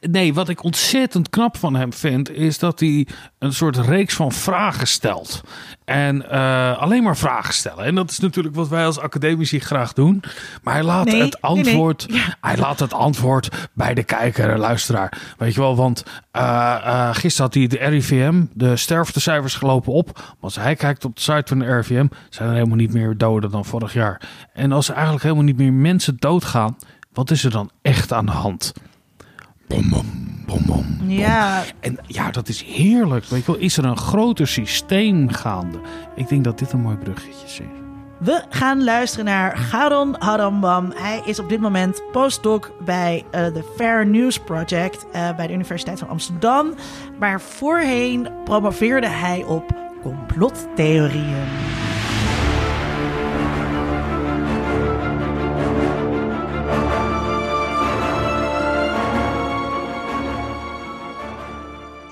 Nee, 0.00 0.34
wat 0.34 0.48
ik 0.48 0.62
ontzettend 0.62 1.30
knap 1.30 1.56
van 1.56 1.74
hem 1.74 1.92
vind, 1.92 2.30
is 2.30 2.58
dat 2.58 2.80
hij 2.80 3.06
een 3.38 3.52
soort 3.52 3.76
reeks 3.76 4.14
van 4.14 4.32
vragen 4.32 4.86
stelt. 4.86 5.40
En 5.84 6.30
eh, 6.30 6.78
alleen 6.78 7.02
maar 7.02 7.16
vragen 7.16 7.54
stellen. 7.54 7.84
En 7.84 7.94
dat 7.94 8.10
is 8.10 8.18
natuurlijk 8.18 8.54
wat 8.54 8.68
wij 8.68 8.86
als 8.86 8.98
academici 8.98 9.60
graag 9.60 9.92
doen. 9.92 10.22
Maar 10.62 10.74
hij 10.74 10.82
laat 10.82 11.04
Nee, 11.04 11.22
het 11.22 11.38
nee, 11.42 11.52
nee. 11.52 11.64
antwoord. 11.64 12.06
Hij 12.40 12.56
laat 12.56 12.80
het 12.80 12.92
antwoord 12.92 13.68
bij 13.72 13.94
de 13.94 14.02
kijker 14.02 14.50
en 14.50 14.58
luisteraar. 14.58 15.34
Weet 15.38 15.54
je 15.54 15.60
wel, 15.60 15.76
want 15.76 16.04
eh, 16.30 17.08
gisteren 17.12 17.46
had 17.46 17.54
hij 17.54 17.66
de 17.66 17.88
RIVM, 17.88 18.44
de 18.52 18.76
sterftecijfers 18.76 19.54
gelopen 19.54 19.92
op. 19.92 20.12
Maar 20.14 20.34
als 20.40 20.56
hij 20.56 20.74
kijkt 20.74 21.04
op 21.04 21.14
de 21.14 21.20
site 21.20 21.42
van 21.46 21.58
de 21.58 21.74
RIVM, 21.76 22.06
zijn 22.30 22.48
er 22.48 22.54
helemaal 22.54 22.76
niet 22.76 22.92
meer 22.92 23.16
doden 23.16 23.50
dan 23.50 23.64
vorig 23.64 23.92
jaar. 23.92 24.20
En 24.52 24.72
als 24.72 24.88
er 24.88 24.94
eigenlijk 24.94 25.22
helemaal 25.22 25.44
niet 25.44 25.56
meer 25.56 25.72
mensen 25.72 26.16
doodgaan, 26.18 26.76
wat 27.12 27.30
is 27.30 27.44
er 27.44 27.50
dan 27.50 27.70
echt 27.82 28.12
aan 28.12 28.26
de 28.26 28.32
hand? 28.32 28.72
Bom, 29.66 29.88
bom, 29.88 30.06
bom, 30.46 30.60
bom. 30.66 31.10
Ja, 31.10 31.62
En 31.80 31.98
ja, 32.06 32.30
dat 32.30 32.48
is 32.48 32.62
heerlijk. 32.62 33.24
Weet 33.24 33.44
je 33.44 33.52
wel, 33.52 33.60
is 33.60 33.76
er 33.76 33.84
een 33.84 33.96
groter 33.96 34.46
systeem 34.48 35.28
gaande? 35.28 35.78
Ik 36.16 36.28
denk 36.28 36.44
dat 36.44 36.58
dit 36.58 36.72
een 36.72 36.80
mooi 36.80 36.96
bruggetje 36.96 37.46
is. 37.46 37.60
we 38.18 38.42
gaan 38.50 38.84
luisteren 38.84 39.24
naar 39.24 39.56
Garon 39.56 40.16
Harambam. 40.18 40.92
Hij 40.94 41.22
is 41.24 41.38
op 41.38 41.48
dit 41.48 41.60
moment 41.60 42.02
postdoc 42.12 42.72
bij 42.84 43.24
eh, 43.30 43.44
de 43.54 43.72
Fair 43.76 44.06
News 44.06 44.38
Project 44.38 45.06
eh, 45.12 45.36
bij 45.36 45.46
de 45.46 45.52
Universiteit 45.52 45.98
van 45.98 46.08
Amsterdam. 46.08 46.74
Maar 47.18 47.40
voorheen 47.40 48.28
promoveerde 48.44 49.08
hij 49.08 49.44
op 49.44 49.64
complottheorieën. 50.02 51.73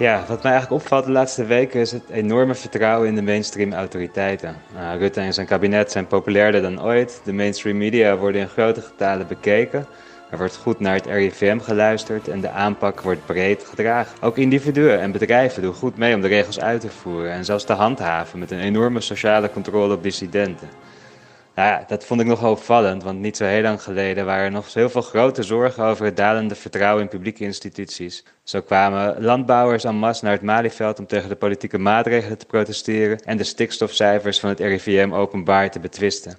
Ja, 0.03 0.25
wat 0.29 0.43
mij 0.43 0.53
eigenlijk 0.53 0.83
opvalt 0.83 1.05
de 1.05 1.11
laatste 1.11 1.45
weken 1.45 1.81
is 1.81 1.93
het 1.93 2.03
enorme 2.11 2.55
vertrouwen 2.55 3.09
in 3.09 3.15
de 3.15 3.23
mainstream 3.23 3.73
autoriteiten. 3.73 4.57
Nou, 4.75 4.99
Rutte 4.99 5.21
en 5.21 5.35
zijn 5.35 5.47
kabinet 5.47 5.93
zijn 5.93 6.07
populairder 6.07 6.63
dan 6.63 6.83
ooit. 6.83 7.21
De 7.25 7.33
mainstream 7.33 7.77
media 7.77 8.17
worden 8.17 8.41
in 8.41 8.49
grote 8.49 8.81
getalen 8.81 9.27
bekeken. 9.27 9.87
Er 10.31 10.39
wordt 10.39 10.57
goed 10.57 10.81
naar 10.81 10.95
het 10.95 11.07
RIVM 11.07 11.59
geluisterd 11.59 12.29
en 12.29 12.41
de 12.41 12.51
aanpak 12.51 13.01
wordt 13.01 13.27
breed 13.27 13.65
gedragen. 13.65 14.23
Ook 14.23 14.37
individuen 14.37 15.01
en 15.01 15.13
bedrijven 15.13 15.63
doen 15.63 15.75
goed 15.75 15.97
mee 15.97 16.15
om 16.15 16.21
de 16.21 16.29
regels 16.29 16.61
uit 16.61 16.81
te 16.81 16.91
voeren 16.91 17.33
en 17.33 17.45
zelfs 17.45 17.65
te 17.65 17.73
handhaven 17.73 18.39
met 18.39 18.51
een 18.51 18.61
enorme 18.61 19.01
sociale 19.01 19.51
controle 19.51 19.95
op 19.95 20.03
dissidenten. 20.03 20.69
Nou 21.55 21.69
ja, 21.69 21.85
dat 21.87 22.05
vond 22.05 22.21
ik 22.21 22.27
nogal 22.27 22.51
opvallend, 22.51 23.03
want 23.03 23.19
niet 23.19 23.37
zo 23.37 23.45
heel 23.45 23.63
lang 23.63 23.83
geleden 23.83 24.25
waren 24.25 24.45
er 24.45 24.51
nog 24.51 24.75
heel 24.75 24.89
veel 24.89 25.03
grote 25.03 25.43
zorgen 25.43 25.85
over 25.85 26.05
het 26.05 26.17
dalende 26.17 26.55
vertrouwen 26.55 27.03
in 27.03 27.09
publieke 27.09 27.45
instituties. 27.45 28.25
Zo 28.43 28.61
kwamen 28.61 29.23
landbouwers 29.23 29.85
en 29.85 29.95
masse 29.95 30.25
naar 30.25 30.33
het 30.33 30.43
Malieveld 30.43 30.99
om 30.99 31.07
tegen 31.07 31.29
de 31.29 31.37
politieke 31.37 31.79
maatregelen 31.79 32.39
te 32.39 32.47
protesteren 32.47 33.19
en 33.19 33.37
de 33.37 33.45
stikstofcijfers 33.45 34.41
van 34.41 34.49
het 34.49 34.61
RIVM 34.61 35.13
openbaar 35.13 35.71
te 35.71 35.81
betwisten. 35.81 36.39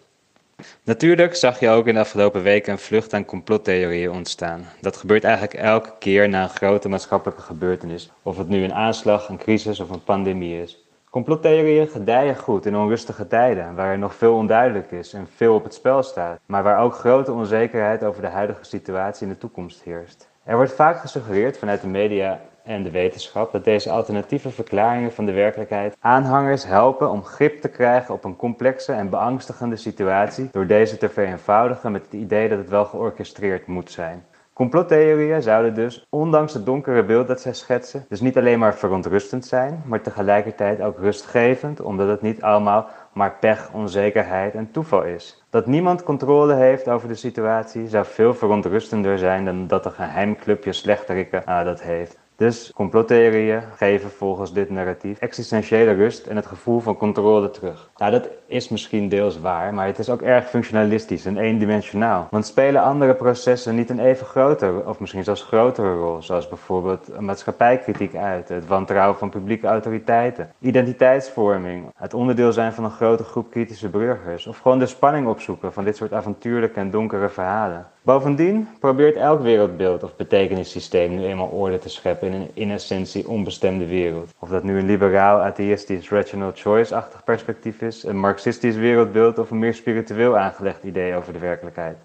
Natuurlijk 0.83 1.35
zag 1.35 1.59
je 1.59 1.69
ook 1.69 1.87
in 1.87 1.93
de 1.93 1.99
afgelopen 1.99 2.43
weken 2.43 2.71
een 2.71 2.79
vlucht 2.79 3.13
aan 3.13 3.25
complottheorieën 3.25 4.11
ontstaan. 4.11 4.65
Dat 4.81 4.97
gebeurt 4.97 5.23
eigenlijk 5.23 5.53
elke 5.53 5.93
keer 5.99 6.29
na 6.29 6.43
een 6.43 6.49
grote 6.49 6.89
maatschappelijke 6.89 7.43
gebeurtenis, 7.43 8.11
of 8.21 8.37
het 8.37 8.47
nu 8.47 8.63
een 8.63 8.73
aanslag, 8.73 9.29
een 9.29 9.37
crisis 9.37 9.79
of 9.79 9.89
een 9.89 10.03
pandemie 10.03 10.61
is. 10.61 10.82
Complottheorieën 11.13 11.87
gedijen 11.87 12.35
goed 12.35 12.65
in 12.65 12.77
onrustige 12.77 13.27
tijden, 13.27 13.75
waar 13.75 13.91
er 13.91 13.97
nog 13.97 14.15
veel 14.15 14.35
onduidelijk 14.35 14.91
is 14.91 15.13
en 15.13 15.27
veel 15.35 15.55
op 15.55 15.63
het 15.63 15.73
spel 15.73 16.03
staat, 16.03 16.39
maar 16.45 16.63
waar 16.63 16.79
ook 16.79 16.93
grote 16.93 17.31
onzekerheid 17.31 18.03
over 18.03 18.21
de 18.21 18.27
huidige 18.27 18.63
situatie 18.63 19.27
in 19.27 19.33
de 19.33 19.39
toekomst 19.39 19.81
heerst. 19.81 20.29
Er 20.43 20.55
wordt 20.55 20.73
vaak 20.73 20.97
gesuggereerd 20.97 21.57
vanuit 21.57 21.81
de 21.81 21.87
media 21.87 22.39
en 22.63 22.83
de 22.83 22.91
wetenschap 22.91 23.51
dat 23.51 23.63
deze 23.63 23.89
alternatieve 23.89 24.49
verklaringen 24.49 25.11
van 25.11 25.25
de 25.25 25.31
werkelijkheid 25.31 25.97
aanhangers 25.99 26.65
helpen 26.65 27.09
om 27.09 27.23
grip 27.23 27.61
te 27.61 27.69
krijgen 27.69 28.13
op 28.13 28.23
een 28.23 28.35
complexe 28.35 28.93
en 28.93 29.09
beangstigende 29.09 29.75
situatie 29.75 30.49
door 30.51 30.67
deze 30.67 30.97
te 30.97 31.09
vereenvoudigen 31.09 31.91
met 31.91 32.03
het 32.03 32.13
idee 32.13 32.49
dat 32.49 32.57
het 32.57 32.69
wel 32.69 32.85
georchestreerd 32.85 33.67
moet 33.67 33.91
zijn. 33.91 34.25
Complottheorieën 34.53 35.41
zouden 35.41 35.73
dus, 35.73 36.05
ondanks 36.09 36.53
het 36.53 36.65
donkere 36.65 37.03
beeld 37.03 37.27
dat 37.27 37.41
zij 37.41 37.53
schetsen, 37.53 38.05
dus 38.09 38.21
niet 38.21 38.37
alleen 38.37 38.59
maar 38.59 38.75
verontrustend 38.75 39.45
zijn, 39.45 39.81
maar 39.85 40.01
tegelijkertijd 40.01 40.81
ook 40.81 40.97
rustgevend, 40.97 41.81
omdat 41.81 42.07
het 42.07 42.21
niet 42.21 42.41
allemaal 42.41 42.89
maar 43.13 43.37
pech, 43.39 43.69
onzekerheid 43.71 44.53
en 44.53 44.71
toeval 44.71 45.03
is. 45.03 45.43
Dat 45.49 45.65
niemand 45.65 46.03
controle 46.03 46.53
heeft 46.53 46.89
over 46.89 47.07
de 47.07 47.15
situatie 47.15 47.87
zou 47.87 48.05
veel 48.05 48.33
verontrustender 48.33 49.17
zijn 49.17 49.45
dan 49.45 49.67
dat 49.67 49.85
een 49.85 49.91
geheim 49.91 50.35
clubje 50.35 50.73
slechterikken 50.73 51.45
ah, 51.45 51.65
dat 51.65 51.81
heeft. 51.81 52.22
Dus 52.43 52.71
complottheorieën 52.73 53.61
geven 53.75 54.09
volgens 54.09 54.53
dit 54.53 54.69
narratief 54.69 55.19
existentiële 55.19 55.91
rust 55.91 56.27
en 56.27 56.35
het 56.35 56.45
gevoel 56.45 56.79
van 56.79 56.97
controle 56.97 57.49
terug. 57.49 57.89
Nou, 57.97 58.11
dat 58.11 58.29
is 58.47 58.69
misschien 58.69 59.09
deels 59.09 59.39
waar, 59.39 59.73
maar 59.73 59.85
het 59.85 59.99
is 59.99 60.09
ook 60.09 60.21
erg 60.21 60.49
functionalistisch 60.49 61.25
en 61.25 61.37
eendimensionaal. 61.37 62.27
Want 62.31 62.45
spelen 62.45 62.81
andere 62.81 63.13
processen 63.15 63.75
niet 63.75 63.89
een 63.89 63.99
even 63.99 64.25
grotere, 64.25 64.87
of 64.87 64.99
misschien 64.99 65.23
zelfs 65.23 65.43
grotere 65.43 65.93
rol, 65.93 66.21
zoals 66.21 66.47
bijvoorbeeld 66.47 67.19
maatschappijkritiek 67.19 68.15
uit, 68.15 68.49
het 68.49 68.67
wantrouwen 68.67 69.17
van 69.17 69.29
publieke 69.29 69.67
autoriteiten, 69.67 70.51
identiteitsvorming, 70.59 71.85
het 71.95 72.13
onderdeel 72.13 72.51
zijn 72.51 72.73
van 72.73 72.83
een 72.83 72.91
grote 72.91 73.23
groep 73.23 73.51
kritische 73.51 73.89
burgers, 73.89 74.47
of 74.47 74.57
gewoon 74.57 74.79
de 74.79 74.85
spanning 74.85 75.27
opzoeken 75.27 75.73
van 75.73 75.83
dit 75.83 75.95
soort 75.95 76.13
avontuurlijke 76.13 76.79
en 76.79 76.91
donkere 76.91 77.29
verhalen. 77.29 77.87
Bovendien 78.05 78.67
probeert 78.79 79.15
elk 79.15 79.41
wereldbeeld 79.41 80.03
of 80.03 80.15
betekenissysteem 80.15 81.15
nu 81.15 81.23
eenmaal 81.25 81.47
orde 81.47 81.79
te 81.79 81.89
scheppen 81.89 82.27
in 82.27 82.33
een 82.33 82.49
in 82.53 82.71
essentie 82.71 83.27
onbestemde 83.27 83.87
wereld. 83.87 84.33
Of 84.39 84.49
dat 84.49 84.63
nu 84.63 84.77
een 84.77 84.85
liberaal, 84.85 85.39
atheïstisch, 85.39 86.09
rational 86.09 86.51
choice-achtig 86.55 87.23
perspectief 87.23 87.81
is, 87.81 88.03
een 88.03 88.19
marxistisch 88.19 88.75
wereldbeeld 88.75 89.37
of 89.37 89.51
een 89.51 89.59
meer 89.59 89.73
spiritueel 89.73 90.37
aangelegd 90.37 90.83
idee 90.83 91.15
over 91.15 91.33
de 91.33 91.39
werkelijkheid. 91.39 91.97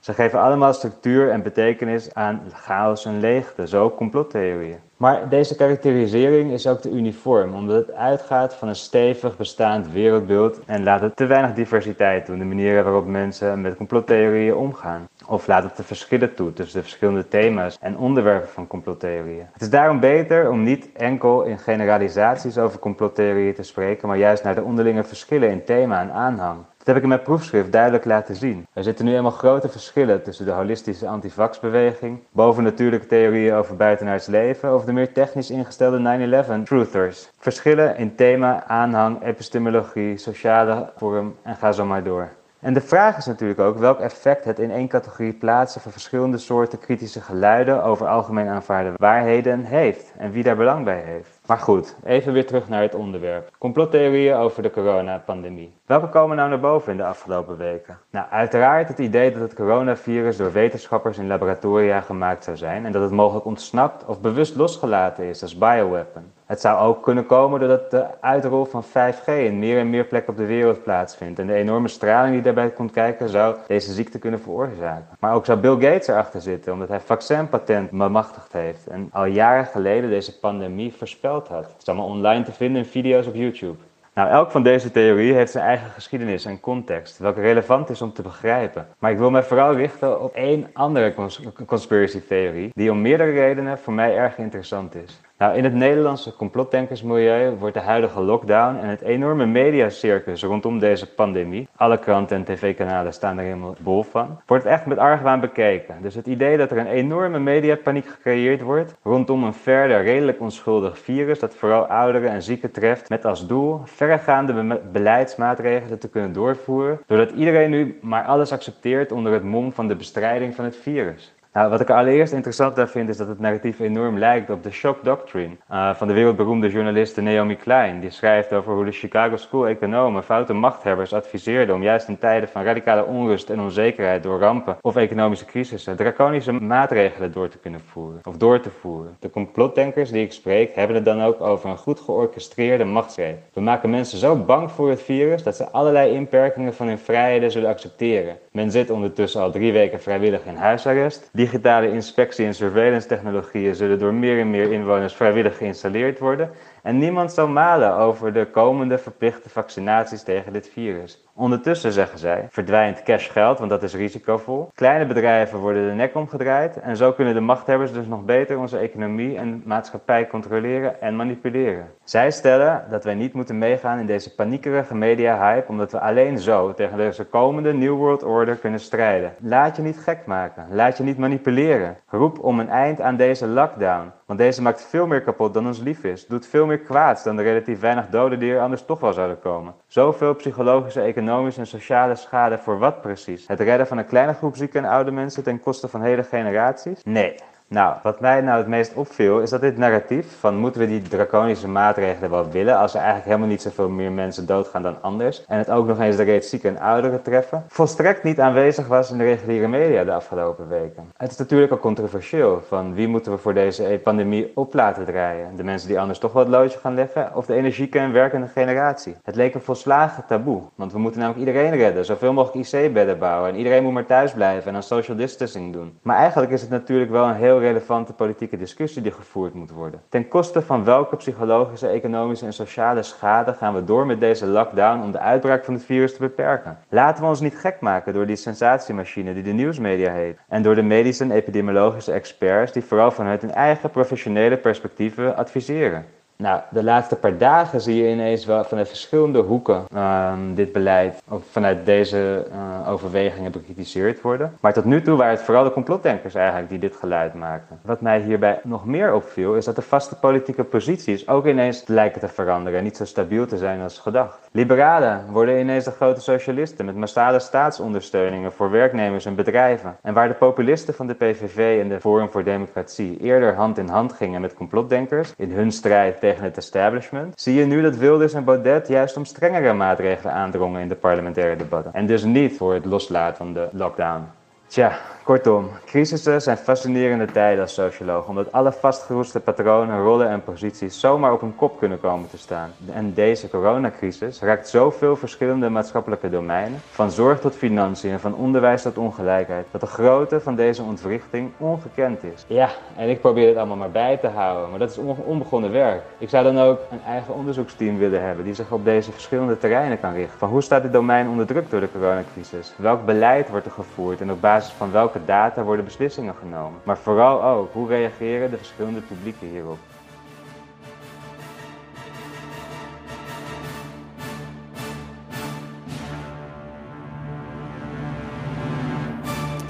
Ze 0.00 0.12
geven 0.12 0.40
allemaal 0.40 0.72
structuur 0.72 1.30
en 1.30 1.42
betekenis 1.42 2.14
aan 2.14 2.42
chaos 2.52 3.04
en 3.04 3.20
leegte, 3.20 3.68
zo 3.68 3.90
complottheorieën. 3.90 4.78
Maar 4.96 5.28
deze 5.28 5.56
karakterisering 5.56 6.52
is 6.52 6.66
ook 6.66 6.80
te 6.80 6.90
uniform, 6.90 7.54
omdat 7.54 7.86
het 7.86 7.96
uitgaat 7.96 8.54
van 8.54 8.68
een 8.68 8.76
stevig 8.76 9.36
bestaand 9.36 9.92
wereldbeeld 9.92 10.60
en 10.66 10.82
laat 10.82 11.00
het 11.00 11.16
te 11.16 11.26
weinig 11.26 11.54
diversiteit 11.54 12.24
toe, 12.24 12.38
de 12.38 12.44
manieren 12.44 12.84
waarop 12.84 13.06
mensen 13.06 13.60
met 13.60 13.76
complottheorieën 13.76 14.54
omgaan. 14.54 15.08
Of 15.26 15.46
laat 15.46 15.62
het 15.62 15.76
de 15.76 15.82
verschillen 15.82 16.34
toe 16.34 16.52
tussen 16.52 16.76
de 16.76 16.82
verschillende 16.82 17.28
thema's 17.28 17.78
en 17.80 17.98
onderwerpen 17.98 18.48
van 18.48 18.66
complottheorieën. 18.66 19.46
Het 19.52 19.62
is 19.62 19.70
daarom 19.70 20.00
beter 20.00 20.50
om 20.50 20.62
niet 20.62 20.92
enkel 20.92 21.42
in 21.42 21.58
generalisaties 21.58 22.58
over 22.58 22.78
complottheorieën 22.78 23.54
te 23.54 23.62
spreken, 23.62 24.08
maar 24.08 24.16
juist 24.16 24.44
naar 24.44 24.54
de 24.54 24.62
onderlinge 24.62 25.04
verschillen 25.04 25.50
in 25.50 25.64
thema 25.64 26.00
en 26.00 26.12
aanhang. 26.12 26.64
Dat 26.82 26.94
heb 26.94 26.96
ik 26.96 27.02
in 27.10 27.16
mijn 27.16 27.22
proefschrift 27.22 27.72
duidelijk 27.72 28.04
laten 28.04 28.34
zien. 28.34 28.66
Er 28.72 28.82
zitten 28.82 29.04
nu 29.04 29.14
eenmaal 29.14 29.30
grote 29.30 29.68
verschillen 29.68 30.22
tussen 30.22 30.44
de 30.44 30.50
holistische 30.50 31.08
antivaxbeweging, 31.08 32.18
bovennatuurlijke 32.30 33.06
theorieën 33.06 33.54
over 33.54 33.76
buitenaards 33.76 34.26
leven 34.26 34.74
of 34.74 34.84
de 34.84 34.92
meer 34.92 35.12
technisch 35.12 35.50
ingestelde 35.50 36.44
9-11 36.60 36.62
truthers. 36.62 37.30
Verschillen 37.38 37.96
in 37.96 38.14
thema, 38.14 38.66
aanhang, 38.66 39.22
epistemologie, 39.24 40.16
sociale 40.16 40.92
vorm 40.96 41.36
en 41.42 41.56
ga 41.56 41.72
zo 41.72 41.84
maar 41.84 42.02
door. 42.02 42.28
En 42.62 42.74
de 42.74 42.80
vraag 42.80 43.16
is 43.16 43.26
natuurlijk 43.26 43.60
ook 43.60 43.78
welk 43.78 43.98
effect 43.98 44.44
het 44.44 44.58
in 44.58 44.70
één 44.70 44.88
categorie 44.88 45.32
plaatsen 45.32 45.80
van 45.80 45.92
verschillende 45.92 46.38
soorten 46.38 46.78
kritische 46.78 47.20
geluiden 47.20 47.84
over 47.84 48.06
algemeen 48.06 48.48
aanvaarde 48.48 48.92
waarheden 48.96 49.64
heeft 49.64 50.12
en 50.18 50.30
wie 50.30 50.42
daar 50.42 50.56
belang 50.56 50.84
bij 50.84 51.00
heeft. 51.00 51.40
Maar 51.46 51.58
goed, 51.58 51.96
even 52.04 52.32
weer 52.32 52.46
terug 52.46 52.68
naar 52.68 52.82
het 52.82 52.94
onderwerp. 52.94 53.50
Complottheorieën 53.58 54.34
over 54.34 54.62
de 54.62 54.70
coronapandemie. 54.70 55.74
Welke 55.86 56.08
komen 56.08 56.36
nou 56.36 56.48
naar 56.48 56.60
boven 56.60 56.92
in 56.92 56.96
de 56.96 57.04
afgelopen 57.04 57.56
weken? 57.56 57.98
Nou, 58.10 58.26
uiteraard 58.30 58.88
het 58.88 58.98
idee 58.98 59.32
dat 59.32 59.40
het 59.40 59.54
coronavirus 59.54 60.36
door 60.36 60.52
wetenschappers 60.52 61.18
in 61.18 61.26
laboratoria 61.26 62.00
gemaakt 62.00 62.44
zou 62.44 62.56
zijn 62.56 62.86
en 62.86 62.92
dat 62.92 63.02
het 63.02 63.10
mogelijk 63.10 63.44
ontsnapt 63.44 64.04
of 64.04 64.20
bewust 64.20 64.56
losgelaten 64.56 65.24
is 65.24 65.42
als 65.42 65.58
bioweapon. 65.58 66.32
Het 66.52 66.60
zou 66.60 66.78
ook 66.78 67.02
kunnen 67.02 67.26
komen 67.26 67.60
doordat 67.60 67.90
de 67.90 68.04
uitrol 68.20 68.64
van 68.64 68.84
5G 68.84 69.24
in 69.26 69.58
meer 69.58 69.78
en 69.78 69.90
meer 69.90 70.04
plekken 70.04 70.32
op 70.32 70.38
de 70.38 70.46
wereld 70.46 70.82
plaatsvindt. 70.82 71.38
En 71.38 71.46
de 71.46 71.54
enorme 71.54 71.88
straling 71.88 72.34
die 72.34 72.42
daarbij 72.42 72.70
komt 72.70 72.90
kijken 72.90 73.28
zou 73.28 73.56
deze 73.66 73.92
ziekte 73.92 74.18
kunnen 74.18 74.40
veroorzaken. 74.40 75.06
Maar 75.18 75.34
ook 75.34 75.44
zou 75.44 75.58
Bill 75.58 75.72
Gates 75.72 76.06
erachter 76.06 76.40
zitten 76.40 76.72
omdat 76.72 76.88
hij 76.88 77.00
vaccinpatent 77.00 77.90
bemachtigd 77.90 78.52
heeft. 78.52 78.86
En 78.86 79.08
al 79.12 79.24
jaren 79.24 79.66
geleden 79.66 80.10
deze 80.10 80.38
pandemie 80.38 80.94
voorspeld 80.94 81.48
had. 81.48 81.64
Het 81.64 81.82
is 81.82 81.88
allemaal 81.88 82.06
online 82.06 82.44
te 82.44 82.52
vinden 82.52 82.82
in 82.82 82.88
video's 82.88 83.26
op 83.26 83.34
YouTube. 83.34 83.78
Nou, 84.14 84.30
elk 84.30 84.50
van 84.50 84.62
deze 84.62 84.90
theorieën 84.90 85.34
heeft 85.34 85.52
zijn 85.52 85.64
eigen 85.64 85.90
geschiedenis 85.90 86.44
en 86.44 86.60
context, 86.60 87.18
welke 87.18 87.40
relevant 87.40 87.90
is 87.90 88.02
om 88.02 88.12
te 88.12 88.22
begrijpen. 88.22 88.86
Maar 88.98 89.10
ik 89.10 89.18
wil 89.18 89.30
mij 89.30 89.42
vooral 89.42 89.74
richten 89.74 90.22
op 90.22 90.34
één 90.34 90.70
andere 90.72 91.14
cons 91.14 91.40
conspiracy 91.66 92.20
theorie, 92.26 92.70
die 92.74 92.90
om 92.90 93.00
meerdere 93.00 93.30
redenen 93.30 93.78
voor 93.78 93.92
mij 93.92 94.16
erg 94.16 94.38
interessant 94.38 94.94
is. 94.94 95.20
Nou, 95.42 95.56
in 95.56 95.64
het 95.64 95.74
Nederlandse 95.74 96.36
complotdenkersmilieu 96.36 97.50
wordt 97.58 97.74
de 97.74 97.80
huidige 97.80 98.20
lockdown 98.20 98.76
en 98.76 98.88
het 98.88 99.00
enorme 99.00 99.46
mediacircus 99.46 100.42
rondom 100.42 100.78
deze 100.78 101.14
pandemie, 101.14 101.68
alle 101.76 101.98
kranten 101.98 102.36
en 102.36 102.44
tv-kanalen 102.44 103.12
staan 103.12 103.38
er 103.38 103.44
helemaal 103.44 103.74
bol 103.78 104.02
van, 104.02 104.40
wordt 104.46 104.64
echt 104.64 104.86
met 104.86 104.98
argwaan 104.98 105.40
bekeken. 105.40 105.94
Dus 106.02 106.14
het 106.14 106.26
idee 106.26 106.56
dat 106.56 106.70
er 106.70 106.78
een 106.78 106.86
enorme 106.86 107.38
mediapaniek 107.38 108.06
gecreëerd 108.06 108.60
wordt 108.60 108.94
rondom 109.02 109.44
een 109.44 109.54
verder 109.54 110.02
redelijk 110.02 110.40
onschuldig 110.40 110.98
virus 110.98 111.38
dat 111.38 111.54
vooral 111.54 111.84
ouderen 111.84 112.30
en 112.30 112.42
zieken 112.42 112.70
treft, 112.70 113.08
met 113.08 113.24
als 113.24 113.46
doel 113.46 113.80
verregaande 113.84 114.52
be 114.52 114.80
beleidsmaatregelen 114.92 115.98
te 115.98 116.08
kunnen 116.08 116.32
doorvoeren, 116.32 117.00
doordat 117.06 117.30
iedereen 117.30 117.70
nu 117.70 117.98
maar 118.02 118.24
alles 118.24 118.52
accepteert 118.52 119.12
onder 119.12 119.32
het 119.32 119.44
mom 119.44 119.72
van 119.72 119.88
de 119.88 119.96
bestrijding 119.96 120.54
van 120.54 120.64
het 120.64 120.76
virus. 120.76 121.31
Nou, 121.52 121.70
wat 121.70 121.80
ik 121.80 121.90
allereerst 121.90 122.32
interessant 122.32 122.78
aan 122.78 122.88
vind 122.88 123.08
is 123.08 123.16
dat 123.16 123.28
het 123.28 123.40
narratief 123.40 123.80
enorm 123.80 124.18
lijkt 124.18 124.50
op 124.50 124.62
de 124.62 124.70
shock 124.70 125.04
doctrine 125.04 125.54
uh, 125.70 125.94
van 125.94 126.08
de 126.08 126.14
wereldberoemde 126.14 126.70
journaliste 126.70 127.20
Naomi 127.20 127.56
Klein. 127.56 128.00
Die 128.00 128.10
schrijft 128.10 128.52
over 128.52 128.72
hoe 128.72 128.84
de 128.84 128.92
Chicago 128.92 129.36
School 129.36 129.66
economen 129.66 130.22
foute 130.22 130.52
machthebbers 130.52 131.12
adviseerden 131.12 131.74
om 131.74 131.82
juist 131.82 132.08
in 132.08 132.18
tijden 132.18 132.48
van 132.48 132.62
radicale 132.62 133.04
onrust 133.04 133.50
en 133.50 133.60
onzekerheid 133.60 134.22
door 134.22 134.38
rampen 134.38 134.76
of 134.80 134.96
economische 134.96 135.44
crisissen 135.44 135.96
draconische 135.96 136.52
maatregelen 136.52 137.32
door 137.32 137.48
te 137.48 137.58
kunnen 137.58 137.80
voeren 137.80 138.20
of 138.24 138.36
door 138.36 138.60
te 138.60 138.70
voeren. 138.70 139.16
De 139.18 139.30
complotdenkers 139.30 140.10
die 140.10 140.24
ik 140.24 140.32
spreek 140.32 140.74
hebben 140.74 140.96
het 140.96 141.04
dan 141.04 141.22
ook 141.22 141.40
over 141.40 141.70
een 141.70 141.78
goed 141.78 142.00
georchestreerde 142.00 142.84
machtsgreep. 142.84 143.38
We 143.52 143.60
maken 143.60 143.90
mensen 143.90 144.18
zo 144.18 144.36
bang 144.36 144.70
voor 144.70 144.90
het 144.90 145.02
virus 145.02 145.42
dat 145.42 145.56
ze 145.56 145.70
allerlei 145.70 146.12
inperkingen 146.12 146.74
van 146.74 146.86
hun 146.86 146.98
vrijheden 146.98 147.50
zullen 147.50 147.70
accepteren. 147.70 148.36
Men 148.52 148.70
zit 148.70 148.90
ondertussen 148.90 149.40
al 149.40 149.50
drie 149.50 149.72
weken 149.72 150.00
vrijwillig 150.00 150.44
in 150.44 150.54
huisarrest. 150.54 151.30
Digitale 151.42 151.88
inspectie- 151.88 152.46
en 152.46 152.54
surveillance 152.54 153.08
technologieën 153.08 153.74
zullen 153.74 153.98
door 153.98 154.14
meer 154.14 154.40
en 154.40 154.50
meer 154.50 154.72
inwoners 154.72 155.14
vrijwillig 155.14 155.56
geïnstalleerd 155.56 156.18
worden. 156.18 156.50
En 156.82 156.98
niemand 156.98 157.32
zal 157.32 157.48
malen 157.48 157.96
over 157.96 158.32
de 158.32 158.46
komende 158.50 158.98
verplichte 158.98 159.48
vaccinaties 159.48 160.22
tegen 160.22 160.52
dit 160.52 160.68
virus. 160.68 161.26
Ondertussen, 161.34 161.92
zeggen 161.92 162.18
zij, 162.18 162.46
verdwijnt 162.50 163.02
cashgeld, 163.02 163.58
want 163.58 163.70
dat 163.70 163.82
is 163.82 163.94
risicovol. 163.94 164.70
Kleine 164.74 165.06
bedrijven 165.06 165.58
worden 165.58 165.88
de 165.88 165.94
nek 165.94 166.14
omgedraaid 166.14 166.80
en 166.80 166.96
zo 166.96 167.12
kunnen 167.12 167.34
de 167.34 167.40
machthebbers 167.40 167.92
dus 167.92 168.06
nog 168.06 168.24
beter 168.24 168.58
onze 168.58 168.78
economie 168.78 169.36
en 169.36 169.62
maatschappij 169.64 170.26
controleren 170.26 171.00
en 171.00 171.16
manipuleren. 171.16 171.86
Zij 172.04 172.30
stellen 172.30 172.84
dat 172.90 173.04
wij 173.04 173.14
niet 173.14 173.32
moeten 173.32 173.58
meegaan 173.58 173.98
in 173.98 174.06
deze 174.06 174.34
paniekerige 174.34 174.94
media-hype, 174.94 175.68
omdat 175.68 175.92
we 175.92 176.00
alleen 176.00 176.38
zo 176.38 176.74
tegen 176.74 176.96
deze 176.96 177.24
komende 177.24 177.72
New 177.72 177.96
World 177.96 178.22
Order 178.22 178.56
kunnen 178.56 178.80
strijden. 178.80 179.34
Laat 179.38 179.76
je 179.76 179.82
niet 179.82 179.98
gek 179.98 180.26
maken, 180.26 180.66
laat 180.70 180.96
je 180.96 181.02
niet 181.02 181.18
manipuleren. 181.18 181.96
Roep 182.06 182.44
om 182.44 182.60
een 182.60 182.70
eind 182.70 183.00
aan 183.00 183.16
deze 183.16 183.46
lockdown. 183.46 184.12
Want 184.32 184.44
deze 184.44 184.62
maakt 184.62 184.84
veel 184.84 185.06
meer 185.06 185.22
kapot 185.22 185.54
dan 185.54 185.66
ons 185.66 185.78
lief 185.78 186.04
is, 186.04 186.26
doet 186.26 186.46
veel 186.46 186.66
meer 186.66 186.78
kwaad 186.78 187.24
dan 187.24 187.36
de 187.36 187.42
relatief 187.42 187.80
weinig 187.80 188.08
doden 188.08 188.38
die 188.38 188.52
er 188.52 188.60
anders 188.60 188.84
toch 188.84 189.00
wel 189.00 189.12
zouden 189.12 189.38
komen. 189.40 189.74
Zoveel 189.86 190.34
psychologische, 190.34 191.00
economische 191.00 191.60
en 191.60 191.66
sociale 191.66 192.14
schade 192.14 192.58
voor 192.58 192.78
wat 192.78 193.00
precies? 193.00 193.46
Het 193.46 193.60
redden 193.60 193.86
van 193.86 193.98
een 193.98 194.06
kleine 194.06 194.32
groep 194.32 194.56
zieke 194.56 194.78
en 194.78 194.84
oude 194.84 195.10
mensen 195.10 195.42
ten 195.42 195.60
koste 195.60 195.88
van 195.88 196.02
hele 196.02 196.22
generaties? 196.22 197.02
Nee, 197.04 197.34
nou, 197.72 197.96
wat 198.02 198.20
mij 198.20 198.40
nou 198.40 198.58
het 198.58 198.66
meest 198.66 198.94
opviel 198.94 199.40
is 199.40 199.50
dat 199.50 199.60
dit 199.60 199.76
narratief 199.76 200.26
van 200.38 200.56
moeten 200.56 200.80
we 200.80 200.86
die 200.86 201.02
draconische 201.02 201.68
maatregelen 201.68 202.30
wel 202.30 202.50
willen 202.50 202.76
als 202.78 202.92
er 202.92 202.98
eigenlijk 202.98 203.28
helemaal 203.28 203.48
niet 203.48 203.62
zoveel 203.62 203.88
meer 203.88 204.12
mensen 204.12 204.46
doodgaan 204.46 204.82
dan 204.82 204.96
anders 205.00 205.44
en 205.46 205.58
het 205.58 205.70
ook 205.70 205.86
nog 205.86 206.00
eens 206.00 206.16
de 206.16 206.22
reeds 206.22 206.48
zieken 206.48 206.76
en 206.76 206.82
ouderen 206.82 207.22
treffen, 207.22 207.64
volstrekt 207.68 208.22
niet 208.22 208.40
aanwezig 208.40 208.86
was 208.86 209.10
in 209.10 209.18
de 209.18 209.24
reguliere 209.24 209.68
media 209.68 210.04
de 210.04 210.12
afgelopen 210.12 210.68
weken. 210.68 211.10
Het 211.16 211.30
is 211.30 211.36
natuurlijk 211.36 211.72
ook 211.72 211.80
controversieel 211.80 212.62
van 212.68 212.94
wie 212.94 213.08
moeten 213.08 213.32
we 213.32 213.38
voor 213.38 213.54
deze 213.54 214.00
pandemie 214.02 214.52
op 214.54 214.74
laten 214.74 215.04
draaien. 215.04 215.56
De 215.56 215.64
mensen 215.64 215.88
die 215.88 216.00
anders 216.00 216.18
toch 216.18 216.32
wel 216.32 216.42
het 216.42 216.52
loodje 216.52 216.78
gaan 216.78 216.94
leggen 216.94 217.30
of 217.34 217.46
de 217.46 217.54
energieke 217.54 217.98
en 217.98 218.12
werkende 218.12 218.46
generatie. 218.46 219.16
Het 219.22 219.36
leek 219.36 219.54
een 219.54 219.60
volslagen 219.60 220.24
taboe, 220.26 220.62
want 220.74 220.92
we 220.92 220.98
moeten 220.98 221.20
namelijk 221.20 221.46
iedereen 221.46 221.76
redden, 221.76 222.04
zoveel 222.04 222.32
mogelijk 222.32 222.72
IC-bedden 222.72 223.18
bouwen 223.18 223.50
en 223.50 223.56
iedereen 223.56 223.82
moet 223.82 223.92
maar 223.92 224.06
thuis 224.06 224.32
blijven 224.32 224.68
en 224.68 224.74
aan 224.74 224.82
social 224.82 225.16
distancing 225.16 225.72
doen. 225.72 225.98
Maar 226.02 226.16
eigenlijk 226.16 226.52
is 226.52 226.60
het 226.60 226.70
natuurlijk 226.70 227.10
wel 227.10 227.28
een 227.28 227.34
heel 227.34 227.60
relevante 227.62 228.12
politieke 228.12 228.56
discussie 228.56 229.02
die 229.02 229.12
gevoerd 229.12 229.54
moet 229.54 229.70
worden. 229.70 230.00
Ten 230.08 230.28
koste 230.28 230.62
van 230.62 230.84
welke 230.84 231.16
psychologische, 231.16 231.88
economische 231.88 232.46
en 232.46 232.52
sociale 232.52 233.02
schade 233.02 233.52
gaan 233.52 233.74
we 233.74 233.84
door 233.84 234.06
met 234.06 234.20
deze 234.20 234.46
lockdown 234.46 235.02
om 235.02 235.12
de 235.12 235.18
uitbraak 235.18 235.64
van 235.64 235.74
het 235.74 235.84
virus 235.84 236.12
te 236.12 236.18
beperken? 236.20 236.78
Laten 236.88 237.22
we 237.22 237.28
ons 237.28 237.40
niet 237.40 237.58
gek 237.58 237.80
maken 237.80 238.12
door 238.12 238.26
die 238.26 238.36
sensatiemachine 238.36 239.34
die 239.34 239.42
de 239.42 239.52
nieuwsmedia 239.52 240.12
heet 240.12 240.38
en 240.48 240.62
door 240.62 240.74
de 240.74 240.82
medische 240.82 241.24
en 241.24 241.30
epidemiologische 241.30 242.12
experts 242.12 242.72
die 242.72 242.84
vooral 242.84 243.10
vanuit 243.10 243.40
hun 243.40 243.52
eigen 243.52 243.90
professionele 243.90 244.56
perspectieven 244.56 245.36
adviseren. 245.36 246.04
Nou, 246.36 246.60
de 246.70 246.84
laatste 246.84 247.16
paar 247.16 247.38
dagen 247.38 247.80
zie 247.80 248.02
je 248.02 248.10
ineens 248.10 248.44
wel 248.44 248.64
vanuit 248.64 248.88
verschillende 248.88 249.38
hoeken 249.38 249.84
ehm, 249.94 250.54
dit 250.54 250.72
beleid, 250.72 251.22
of 251.28 251.42
vanuit 251.50 251.86
deze 251.86 252.46
uh, 252.52 252.88
overwegingen 252.88 253.52
bekritiseerd 253.52 254.20
worden. 254.20 254.56
Maar 254.60 254.72
tot 254.72 254.84
nu 254.84 255.02
toe 255.02 255.16
waren 255.16 255.34
het 255.34 255.42
vooral 255.44 255.64
de 255.64 255.72
complotdenkers 255.72 256.34
eigenlijk 256.34 256.68
die 256.68 256.78
dit 256.78 256.96
geluid 256.96 257.34
maakten. 257.34 257.78
Wat 257.82 258.00
mij 258.00 258.20
hierbij 258.20 258.60
nog 258.62 258.86
meer 258.86 259.14
opviel, 259.14 259.54
is 259.54 259.64
dat 259.64 259.76
de 259.76 259.82
vaste 259.82 260.18
politieke 260.18 260.64
posities 260.64 261.28
ook 261.28 261.46
ineens 261.46 261.84
lijken 261.86 262.20
te 262.20 262.28
veranderen 262.28 262.78
en 262.78 262.84
niet 262.84 262.96
zo 262.96 263.04
stabiel 263.04 263.46
te 263.46 263.58
zijn 263.58 263.80
als 263.80 263.98
gedacht. 263.98 264.48
Liberalen 264.52 265.24
worden 265.30 265.58
ineens 265.58 265.84
de 265.84 265.90
grote 265.90 266.20
socialisten 266.20 266.84
met 266.84 266.96
massale 266.96 267.38
staatsondersteuningen 267.38 268.52
voor 268.52 268.70
werknemers 268.70 269.24
en 269.24 269.34
bedrijven. 269.34 269.96
En 270.02 270.14
waar 270.14 270.28
de 270.28 270.34
populisten 270.34 270.94
van 270.94 271.06
de 271.06 271.14
PVV 271.14 271.80
en 271.80 271.88
de 271.88 272.00
Forum 272.00 272.30
voor 272.30 272.44
Democratie 272.44 273.18
eerder 273.20 273.54
hand 273.54 273.78
in 273.78 273.88
hand 273.88 274.12
gingen 274.12 274.40
met 274.40 274.54
complotdenkers 274.54 275.34
in 275.36 275.50
hun 275.50 275.72
strijd 275.72 276.20
tegen 276.22 276.44
het 276.44 276.56
establishment, 276.56 277.40
zie 277.40 277.54
je 277.54 277.64
nu 277.64 277.82
dat 277.82 277.96
Wilders 277.96 278.32
en 278.32 278.44
Baudet 278.44 278.88
juist 278.88 279.16
om 279.16 279.24
strengere 279.24 279.72
maatregelen 279.72 280.34
aandrongen 280.34 280.80
in 280.80 280.88
de 280.88 280.94
parlementaire 280.94 281.56
debatten. 281.56 281.94
En 281.94 282.06
dus 282.06 282.24
niet 282.24 282.56
voor 282.56 282.74
het 282.74 282.84
loslaten 282.84 283.36
van 283.36 283.52
de 283.52 283.68
lockdown. 283.72 284.24
Tja, 284.72 284.92
kortom, 285.22 285.68
crisissen 285.84 286.42
zijn 286.42 286.56
fascinerende 286.56 287.24
tijden 287.24 287.62
als 287.62 287.74
socioloog, 287.74 288.26
omdat 288.26 288.52
alle 288.52 288.72
vastgeroeste 288.72 289.40
patronen, 289.40 290.02
rollen 290.02 290.28
en 290.28 290.44
posities 290.44 291.00
zomaar 291.00 291.32
op 291.32 291.40
hun 291.40 291.56
kop 291.56 291.78
kunnen 291.78 292.00
komen 292.00 292.28
te 292.30 292.38
staan. 292.38 292.70
En 292.92 293.14
deze 293.14 293.48
coronacrisis 293.48 294.40
raakt 294.40 294.68
zoveel 294.68 295.16
verschillende 295.16 295.68
maatschappelijke 295.68 296.30
domeinen, 296.30 296.80
van 296.90 297.10
zorg 297.10 297.40
tot 297.40 297.54
financiën 297.54 298.20
van 298.20 298.34
onderwijs 298.34 298.82
tot 298.82 298.98
ongelijkheid, 298.98 299.66
dat 299.70 299.80
de 299.80 299.86
grootte 299.86 300.40
van 300.40 300.54
deze 300.54 300.82
ontwrichting 300.82 301.50
ongekend 301.56 302.22
is. 302.22 302.44
Ja, 302.46 302.68
en 302.96 303.08
ik 303.08 303.20
probeer 303.20 303.48
het 303.48 303.56
allemaal 303.56 303.76
maar 303.76 303.90
bij 303.90 304.16
te 304.16 304.28
houden, 304.28 304.70
maar 304.70 304.78
dat 304.78 304.90
is 304.90 304.98
onbegonnen 305.24 305.72
werk. 305.72 306.02
Ik 306.18 306.28
zou 306.28 306.44
dan 306.44 306.58
ook 306.58 306.80
een 306.90 307.02
eigen 307.06 307.34
onderzoeksteam 307.34 307.98
willen 307.98 308.22
hebben 308.22 308.44
die 308.44 308.54
zich 308.54 308.70
op 308.70 308.84
deze 308.84 309.12
verschillende 309.12 309.58
terreinen 309.58 310.00
kan 310.00 310.12
richten. 310.12 310.38
Van 310.38 310.48
hoe 310.48 310.62
staat 310.62 310.82
dit 310.82 310.92
domein 310.92 311.28
onder 311.28 311.46
druk 311.46 311.70
door 311.70 311.80
de 311.80 311.92
coronacrisis? 311.92 312.74
Welk 312.76 313.04
beleid 313.04 313.48
wordt 313.48 313.66
er 313.66 313.72
gevoerd 313.72 314.20
en 314.20 314.30
op 314.30 314.40
basis 314.40 314.60
van 314.70 314.92
welke 314.92 315.24
data 315.24 315.62
worden 315.62 315.84
beslissingen 315.84 316.34
genomen? 316.34 316.80
Maar 316.82 316.98
vooral 316.98 317.42
ook, 317.42 317.72
hoe 317.72 317.88
reageren 317.88 318.50
de 318.50 318.56
verschillende 318.56 319.00
publieken 319.00 319.48
hierop? 319.48 319.78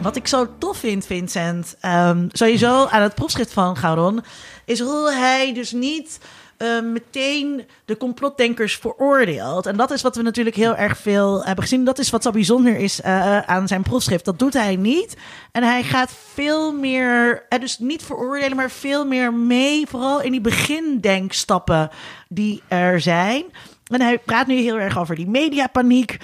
Wat 0.02 0.16
ik 0.16 0.26
zo 0.26 0.46
tof 0.58 0.76
vind, 0.76 1.06
Vincent, 1.06 1.76
um, 1.84 2.28
sowieso 2.32 2.86
aan 2.86 3.02
het 3.02 3.14
proefschrift 3.14 3.52
van 3.52 3.76
Gauron, 3.76 4.22
is 4.64 4.80
hoe 4.80 5.12
hij 5.12 5.54
dus 5.54 5.72
niet 5.72 6.20
uh, 6.62 6.82
meteen 6.82 7.66
de 7.84 7.96
complotdenkers 7.96 8.76
veroordeelt. 8.76 9.66
En 9.66 9.76
dat 9.76 9.90
is 9.90 10.02
wat 10.02 10.16
we 10.16 10.22
natuurlijk 10.22 10.56
heel 10.56 10.76
erg 10.76 10.98
veel 10.98 11.44
hebben 11.44 11.64
gezien. 11.64 11.84
Dat 11.84 11.98
is 11.98 12.10
wat 12.10 12.22
zo 12.22 12.30
bijzonder 12.30 12.76
is 12.76 13.00
uh, 13.00 13.38
aan 13.38 13.68
zijn 13.68 13.82
proefschrift. 13.82 14.24
Dat 14.24 14.38
doet 14.38 14.52
hij 14.52 14.76
niet. 14.76 15.16
En 15.52 15.62
hij 15.62 15.82
gaat 15.82 16.12
veel 16.32 16.72
meer, 16.72 17.46
uh, 17.48 17.60
dus 17.60 17.78
niet 17.78 18.02
veroordelen, 18.02 18.56
maar 18.56 18.70
veel 18.70 19.06
meer 19.06 19.34
mee. 19.34 19.86
Vooral 19.86 20.20
in 20.20 20.30
die 20.30 20.40
begindenkstappen 20.40 21.90
die 22.28 22.62
er 22.68 23.00
zijn. 23.00 23.44
En 23.86 24.00
hij 24.00 24.18
praat 24.18 24.46
nu 24.46 24.54
heel 24.54 24.78
erg 24.78 24.98
over 24.98 25.16
die 25.16 25.28
mediapaniek 25.28 26.16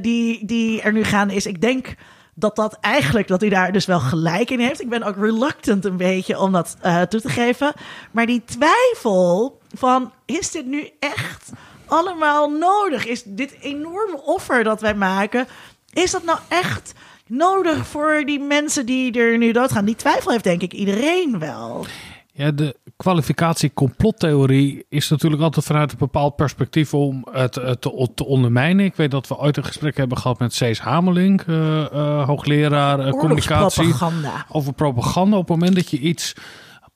die, 0.00 0.46
die 0.46 0.82
er 0.82 0.92
nu 0.92 1.04
gaande 1.04 1.34
is. 1.34 1.46
Ik 1.46 1.60
denk 1.60 1.94
dat 2.34 2.56
dat 2.56 2.78
eigenlijk, 2.80 3.28
dat 3.28 3.40
hij 3.40 3.50
daar 3.50 3.72
dus 3.72 3.86
wel 3.86 4.00
gelijk 4.00 4.50
in 4.50 4.60
heeft. 4.60 4.80
Ik 4.80 4.88
ben 4.88 5.02
ook 5.02 5.16
reluctant 5.16 5.84
een 5.84 5.96
beetje 5.96 6.38
om 6.38 6.52
dat 6.52 6.76
toe 6.80 7.20
te 7.20 7.28
geven. 7.28 7.72
Maar 8.10 8.26
die 8.26 8.42
twijfel 8.44 9.60
van, 9.74 10.12
is 10.24 10.50
dit 10.50 10.66
nu 10.66 10.90
echt 10.98 11.50
allemaal 11.86 12.50
nodig? 12.50 13.06
Is 13.06 13.22
dit 13.26 13.56
enorme 13.60 14.22
offer 14.24 14.64
dat 14.64 14.80
wij 14.80 14.94
maken, 14.94 15.46
is 15.92 16.10
dat 16.10 16.24
nou 16.24 16.38
echt 16.48 16.92
nodig 17.26 17.86
voor 17.86 18.22
die 18.26 18.40
mensen 18.40 18.86
die 18.86 19.12
er 19.12 19.38
nu 19.38 19.52
doodgaan? 19.52 19.84
Die 19.84 19.96
twijfel 19.96 20.30
heeft 20.30 20.44
denk 20.44 20.62
ik 20.62 20.72
iedereen 20.72 21.38
wel. 21.38 21.86
Ja, 22.34 22.50
de 22.50 22.76
kwalificatie 22.96 23.72
complottheorie 23.74 24.84
is 24.88 25.08
natuurlijk 25.08 25.42
altijd 25.42 25.64
vanuit 25.64 25.92
een 25.92 25.98
bepaald 25.98 26.36
perspectief 26.36 26.94
om 26.94 27.26
het, 27.30 27.52
te, 27.52 28.08
te, 28.14 28.24
ondermijnen. 28.24 28.84
Ik 28.84 28.96
weet 28.96 29.10
dat 29.10 29.28
we 29.28 29.38
ooit 29.38 29.56
een 29.56 29.64
gesprek 29.64 29.96
hebben 29.96 30.18
gehad 30.18 30.38
met 30.38 30.54
Cees 30.54 30.80
Hamelink, 30.80 31.42
uh, 31.46 31.56
uh, 31.92 32.26
hoogleraar 32.26 33.06
uh, 33.06 33.10
communicatie. 33.10 33.82
Propaganda. 33.82 34.46
Over 34.48 34.72
propaganda. 34.72 35.36
Op 35.36 35.48
het 35.48 35.58
moment 35.58 35.76
dat 35.76 35.90
je 35.90 35.98
iets 35.98 36.34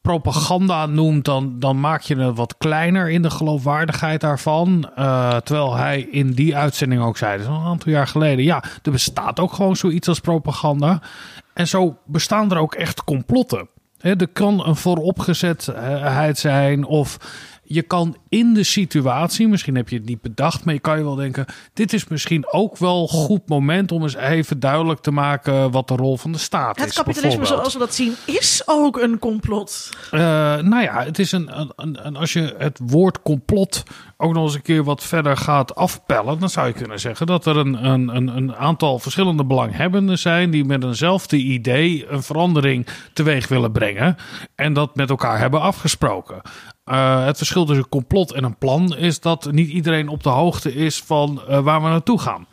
propaganda 0.06 0.86
noemt, 0.86 1.24
dan, 1.24 1.58
dan 1.58 1.80
maak 1.80 2.02
je 2.02 2.16
het 2.16 2.36
wat 2.36 2.56
kleiner 2.58 3.10
in 3.10 3.22
de 3.22 3.30
geloofwaardigheid 3.30 4.20
daarvan. 4.20 4.90
terwijl 5.44 5.76
hij 5.76 6.00
in 6.00 6.30
die 6.32 6.56
uitzending 6.56 7.02
ook 7.02 7.16
zei, 7.16 7.40
is 7.40 7.46
een 7.46 7.54
aantal 7.54 7.92
jaar 7.92 8.06
geleden, 8.06 8.44
ja, 8.44 8.62
er 8.82 8.90
bestaat 8.90 9.40
ook 9.40 9.52
gewoon 9.52 9.76
zoiets 9.76 10.08
als 10.08 10.20
propaganda. 10.20 11.00
En 11.54 11.68
zo 11.68 11.96
bestaan 12.04 12.50
er 12.50 12.58
ook 12.58 12.74
echt 12.74 13.04
complotten. 13.04 13.68
er 14.00 14.28
kan 14.28 14.66
een 14.66 14.76
vooropgezetheid 14.76 16.38
zijn 16.38 16.84
of 16.84 17.18
je 17.66 17.82
kan 17.82 18.16
in 18.28 18.54
de 18.54 18.64
situatie, 18.64 19.48
misschien 19.48 19.76
heb 19.76 19.88
je 19.88 19.96
het 19.96 20.06
niet 20.06 20.20
bedacht, 20.20 20.64
maar 20.64 20.74
je 20.74 20.80
kan 20.80 20.98
je 20.98 21.04
wel 21.04 21.14
denken: 21.14 21.46
dit 21.72 21.92
is 21.92 22.08
misschien 22.08 22.52
ook 22.52 22.76
wel 22.76 23.02
een 23.02 23.08
goed 23.08 23.48
moment 23.48 23.92
om 23.92 24.02
eens 24.02 24.14
even 24.14 24.60
duidelijk 24.60 25.00
te 25.00 25.10
maken 25.10 25.70
wat 25.70 25.88
de 25.88 25.96
rol 25.96 26.16
van 26.16 26.32
de 26.32 26.38
staat 26.38 26.76
het 26.76 26.88
is. 26.88 26.96
Het 26.96 27.04
kapitalisme 27.04 27.44
zoals 27.44 27.72
we 27.72 27.78
dat 27.78 27.94
zien 27.94 28.14
is 28.26 28.62
ook 28.66 28.96
een 28.96 29.18
complot. 29.18 29.90
Uh, 30.12 30.20
nou 30.56 30.82
ja, 30.82 31.04
het 31.04 31.18
is 31.18 31.32
een, 31.32 31.60
een, 31.76 32.06
een, 32.06 32.16
als 32.16 32.32
je 32.32 32.54
het 32.58 32.80
woord 32.82 33.22
complot 33.22 33.82
ook 34.16 34.32
nog 34.32 34.44
eens 34.44 34.54
een 34.54 34.62
keer 34.62 34.84
wat 34.84 35.04
verder 35.04 35.36
gaat 35.36 35.74
afpellen, 35.74 36.38
dan 36.38 36.50
zou 36.50 36.66
je 36.66 36.72
kunnen 36.72 37.00
zeggen 37.00 37.26
dat 37.26 37.46
er 37.46 37.56
een, 37.56 37.84
een, 37.84 38.16
een, 38.16 38.36
een 38.36 38.54
aantal 38.54 38.98
verschillende 38.98 39.44
belanghebbenden 39.44 40.18
zijn 40.18 40.50
die 40.50 40.64
met 40.64 40.84
eenzelfde 40.84 41.36
idee 41.36 42.06
een 42.08 42.22
verandering 42.22 42.86
teweeg 43.12 43.48
willen 43.48 43.72
brengen 43.72 44.16
en 44.54 44.72
dat 44.72 44.96
met 44.96 45.10
elkaar 45.10 45.38
hebben 45.38 45.60
afgesproken. 45.60 46.42
Uh, 46.90 47.24
het 47.24 47.36
verschil 47.36 47.64
tussen 47.64 47.88
complot 47.88 48.32
en 48.32 48.44
een 48.44 48.58
plan 48.58 48.96
is 48.96 49.20
dat 49.20 49.52
niet 49.52 49.68
iedereen 49.68 50.08
op 50.08 50.22
de 50.22 50.28
hoogte 50.28 50.74
is 50.74 51.02
van 51.02 51.42
uh, 51.48 51.58
waar 51.58 51.82
we 51.82 51.88
naartoe 51.88 52.20
gaan. 52.20 52.46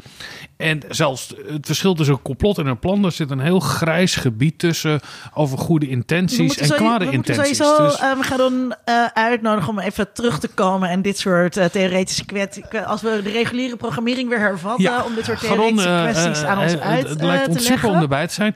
En 0.57 0.81
zelfs 0.89 1.33
het 1.47 1.65
verschil 1.65 1.93
tussen 1.93 2.15
een 2.15 2.21
complot 2.21 2.57
en 2.57 2.65
een 2.65 2.79
plan, 2.79 3.05
er 3.05 3.11
zit 3.11 3.31
een 3.31 3.39
heel 3.39 3.59
grijs 3.59 4.15
gebied 4.15 4.59
tussen 4.59 4.99
over 5.33 5.57
goede 5.57 5.87
intenties 5.87 6.57
en 6.57 6.69
kwade 6.69 7.11
intenties. 7.11 7.57
We 7.57 7.63
sowieso 7.63 7.83
dus... 7.83 7.99
we 7.99 8.23
gaan 8.23 8.37
dan 8.37 8.75
uh, 8.89 9.05
uitnodigen 9.13 9.69
om 9.69 9.79
even 9.79 10.13
terug 10.13 10.39
te 10.39 10.47
komen 10.47 10.89
en 10.89 11.01
dit 11.01 11.17
soort 11.17 11.57
uh, 11.57 11.65
theoretische 11.65 12.25
kwesties, 12.25 12.63
als 12.85 13.01
we 13.01 13.21
de 13.23 13.29
reguliere 13.29 13.75
programmering 13.75 14.29
weer 14.29 14.39
hervatten, 14.39 14.83
ja, 14.83 15.03
om 15.03 15.15
dit 15.15 15.25
soort 15.25 15.39
theoretische 15.39 15.89
Garon, 15.89 16.11
kwesties 16.11 16.43
aan 16.43 16.59
ons 16.59 16.77
uit 16.77 16.99
het, 16.99 17.09
het 17.09 17.21
lijkt 17.21 17.47
ons 17.47 17.65
super 17.65 17.89
om 17.89 18.01
erbij 18.01 18.27
te 18.27 18.33
zijn. 18.33 18.55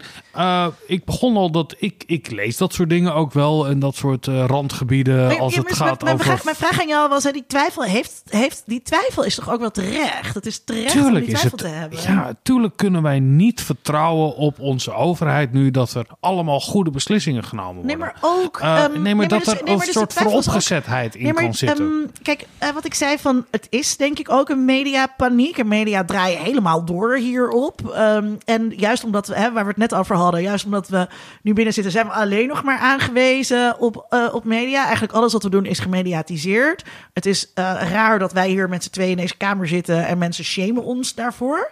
ik 0.87 1.05
begon 1.05 1.37
al 1.37 1.51
dat 1.51 1.75
ik, 1.77 2.03
ik 2.05 2.31
lees 2.31 2.57
dat 2.57 2.73
soort 2.73 2.89
dingen 2.89 3.13
ook 3.13 3.33
wel 3.33 3.67
en 3.67 3.79
dat 3.79 3.95
soort 3.95 4.25
randgebieden 4.25 5.27
maar, 5.27 5.39
als 5.39 5.53
ja, 5.53 5.61
het 5.61 5.75
gaat 5.75 6.03
over... 6.03 6.25
Vraag, 6.25 6.43
mijn 6.43 6.55
vraag 6.55 6.81
aan 6.81 6.87
jou 6.87 7.09
was, 7.09 7.23
die 7.23 7.45
twijfel 7.47 7.83
heeft, 7.83 8.21
heeft, 8.29 8.63
die 8.65 8.81
twijfel 8.81 9.23
is 9.23 9.35
toch 9.35 9.51
ook 9.51 9.59
wel 9.59 9.71
terecht? 9.71 10.35
Het 10.35 10.45
is 10.45 10.63
terecht 10.63 10.91
Tuurlijk 10.91 11.15
om 11.15 11.21
die 11.21 11.35
twijfel 11.35 11.49
het, 11.49 11.57
te 11.57 11.67
hebben. 11.67 11.86
Ja, 11.89 12.33
tuurlijk 12.43 12.77
kunnen 12.77 13.01
wij 13.01 13.19
niet 13.19 13.61
vertrouwen 13.61 14.35
op 14.35 14.59
onze 14.59 14.93
overheid 14.93 15.51
nu 15.53 15.71
dat 15.71 15.93
er 15.93 16.05
allemaal 16.19 16.59
goede 16.59 16.91
beslissingen 16.91 17.43
genomen 17.43 17.75
worden. 17.75 17.85
Nee, 17.85 17.97
maar 17.97 18.15
ook. 18.21 18.59
Uh, 18.61 18.83
um, 18.83 19.01
nee, 19.01 19.15
maar 19.15 19.27
dat 19.27 19.39
dus, 19.39 19.47
er 19.47 19.53
nee, 19.53 19.71
een 19.71 19.77
maar 19.77 19.85
dus 19.85 19.95
soort 19.95 20.13
vooropgezetheid 20.13 21.15
in 21.15 21.23
nee, 21.23 21.33
maar, 21.33 21.43
kan 21.43 21.53
zitten. 21.53 21.85
Um, 21.85 22.11
kijk, 22.21 22.45
uh, 22.63 22.69
wat 22.69 22.85
ik 22.85 22.93
zei 22.93 23.17
van 23.17 23.45
het 23.51 23.67
is 23.69 23.97
denk 23.97 24.19
ik 24.19 24.31
ook 24.31 24.49
een 24.49 24.65
mediapaniek. 24.65 25.57
En 25.57 25.67
media 25.67 26.05
draaien 26.05 26.41
helemaal 26.41 26.85
door 26.85 27.17
hierop. 27.17 27.95
Um, 27.97 28.37
en 28.45 28.73
juist 28.75 29.03
omdat 29.03 29.27
we, 29.27 29.35
hè, 29.35 29.51
waar 29.51 29.63
we 29.63 29.69
het 29.69 29.77
net 29.77 29.93
over 29.93 30.15
hadden, 30.15 30.41
juist 30.41 30.65
omdat 30.65 30.87
we 30.87 31.07
nu 31.41 31.53
binnen 31.53 31.73
zitten, 31.73 31.91
zijn 31.91 32.05
we 32.05 32.13
alleen 32.13 32.47
nog 32.47 32.63
maar 32.63 32.79
aangewezen 32.79 33.79
op, 33.79 34.05
uh, 34.09 34.33
op 34.33 34.43
media. 34.43 34.83
Eigenlijk 34.83 35.13
alles 35.13 35.33
wat 35.33 35.43
we 35.43 35.49
doen 35.49 35.65
is 35.65 35.79
gemediatiseerd. 35.79 36.83
Het 37.13 37.25
is 37.25 37.51
raar 37.53 38.19
dat 38.19 38.33
wij 38.33 38.49
hier 38.49 38.69
met 38.69 38.83
z'n 38.83 38.89
tweeën 38.89 39.11
in 39.11 39.17
deze 39.17 39.37
kamer 39.37 39.67
zitten 39.67 40.07
en 40.07 40.17
mensen 40.17 40.43
shamen 40.43 40.83
ons 40.83 41.15
daarvoor. 41.15 41.71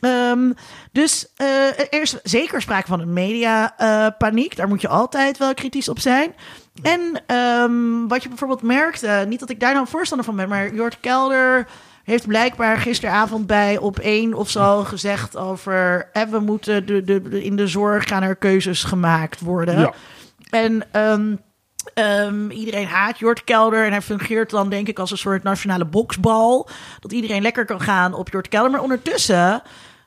Um, 0.00 0.54
dus 0.92 1.26
uh, 1.42 1.78
er 1.78 2.00
is 2.00 2.16
zeker 2.22 2.62
sprake 2.62 2.86
van 2.86 3.00
een 3.00 3.12
mediapaniek. 3.12 4.50
Uh, 4.50 4.56
daar 4.56 4.68
moet 4.68 4.80
je 4.80 4.88
altijd 4.88 5.38
wel 5.38 5.54
kritisch 5.54 5.88
op 5.88 5.98
zijn. 5.98 6.34
En 6.82 7.22
um, 7.36 8.08
wat 8.08 8.22
je 8.22 8.28
bijvoorbeeld 8.28 8.62
merkt, 8.62 9.04
uh, 9.04 9.22
niet 9.22 9.40
dat 9.40 9.50
ik 9.50 9.60
daar 9.60 9.74
nou 9.74 9.86
voorstander 9.86 10.26
van 10.26 10.36
ben, 10.36 10.48
maar 10.48 10.74
Jort 10.74 11.00
Kelder 11.00 11.66
heeft 12.04 12.26
blijkbaar 12.26 12.76
gisteravond 12.76 13.46
bij 13.46 13.78
op 13.78 13.98
één 13.98 14.34
of 14.34 14.50
zo 14.50 14.84
gezegd 14.84 15.36
over 15.36 16.08
eh, 16.12 16.22
we 16.22 16.38
moeten 16.38 16.86
de, 16.86 17.04
de, 17.04 17.22
de, 17.22 17.44
in 17.44 17.56
de 17.56 17.66
zorg 17.66 18.08
gaan 18.08 18.22
er 18.22 18.36
keuzes 18.36 18.84
gemaakt 18.84 19.40
worden. 19.40 19.78
Ja. 19.78 19.92
En 20.50 20.84
um, 20.92 21.40
Um, 21.94 22.50
iedereen 22.50 22.86
haat 22.86 23.18
Jort 23.18 23.44
Kelder 23.44 23.84
en 23.84 23.90
hij 23.90 24.02
fungeert 24.02 24.50
dan 24.50 24.68
denk 24.68 24.88
ik 24.88 24.98
als 24.98 25.10
een 25.10 25.18
soort 25.18 25.42
nationale 25.42 25.84
boksbal. 25.84 26.68
Dat 27.00 27.12
iedereen 27.12 27.42
lekker 27.42 27.64
kan 27.64 27.80
gaan 27.80 28.14
op 28.14 28.28
Jort 28.30 28.48
Kelder. 28.48 28.70
Maar 28.70 28.82
ondertussen 28.82 29.62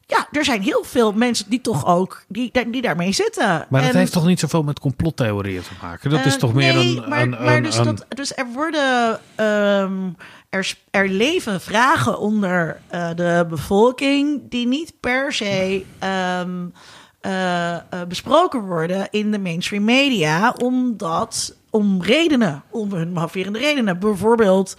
ja, 0.06 0.28
er 0.32 0.46
zijn 0.46 0.62
heel 0.62 0.84
veel 0.84 1.12
mensen 1.12 1.50
die 1.50 1.62
toch 1.62 1.86
ook 1.86 2.24
die, 2.28 2.52
die 2.68 2.82
daarmee 2.82 3.12
zitten. 3.12 3.65
Maar 3.70 3.82
dat 3.82 3.89
En- 3.92 3.98
heeft 3.98 4.12
toch 4.12 4.26
niet 4.26 4.39
zoveel 4.39 4.63
met 4.63 4.80
complottheorieën 4.80 5.62
te 5.62 5.70
maken? 5.82 6.10
Dat 6.10 6.26
is 6.26 6.34
eh, 6.34 6.39
toch 6.39 6.54
meer 6.54 6.74
nee, 6.74 6.98
een... 6.98 7.10
Maar, 7.10 7.22
een, 7.22 7.30
maar 7.30 7.56
een- 7.56 7.63
dus, 7.63 7.78
een- 7.78 7.84
dat, 7.84 8.06
dus 8.10 8.36
er 8.36 8.46
worden. 8.54 9.20
ehm, 9.36 10.10
er, 10.50 10.74
er 10.92 11.10
leven 11.10 11.62
vragen 11.62 12.20
onder 12.20 12.80
eh, 12.88 13.10
de 13.15 13.46
bevolking. 13.50 14.42
die 14.50 14.68
niet 14.68 14.94
per 15.00 15.34
se. 15.34 15.84
ehm, 16.00 16.50
eh, 17.22 17.74
eh, 17.76 17.82
besproken 18.08 18.62
worden 18.62 19.08
in 19.12 19.32
de 19.32 19.39
mainstream 19.39 19.84
media. 19.84 20.52
omdat. 20.62 21.58
Om 21.69 22.01
redenen. 22.01 22.63
om 22.69 22.93
hun 22.93 23.12
mafferende 23.12 23.60
redenen. 23.60 23.99
Bijvoorbeeld. 23.99 24.75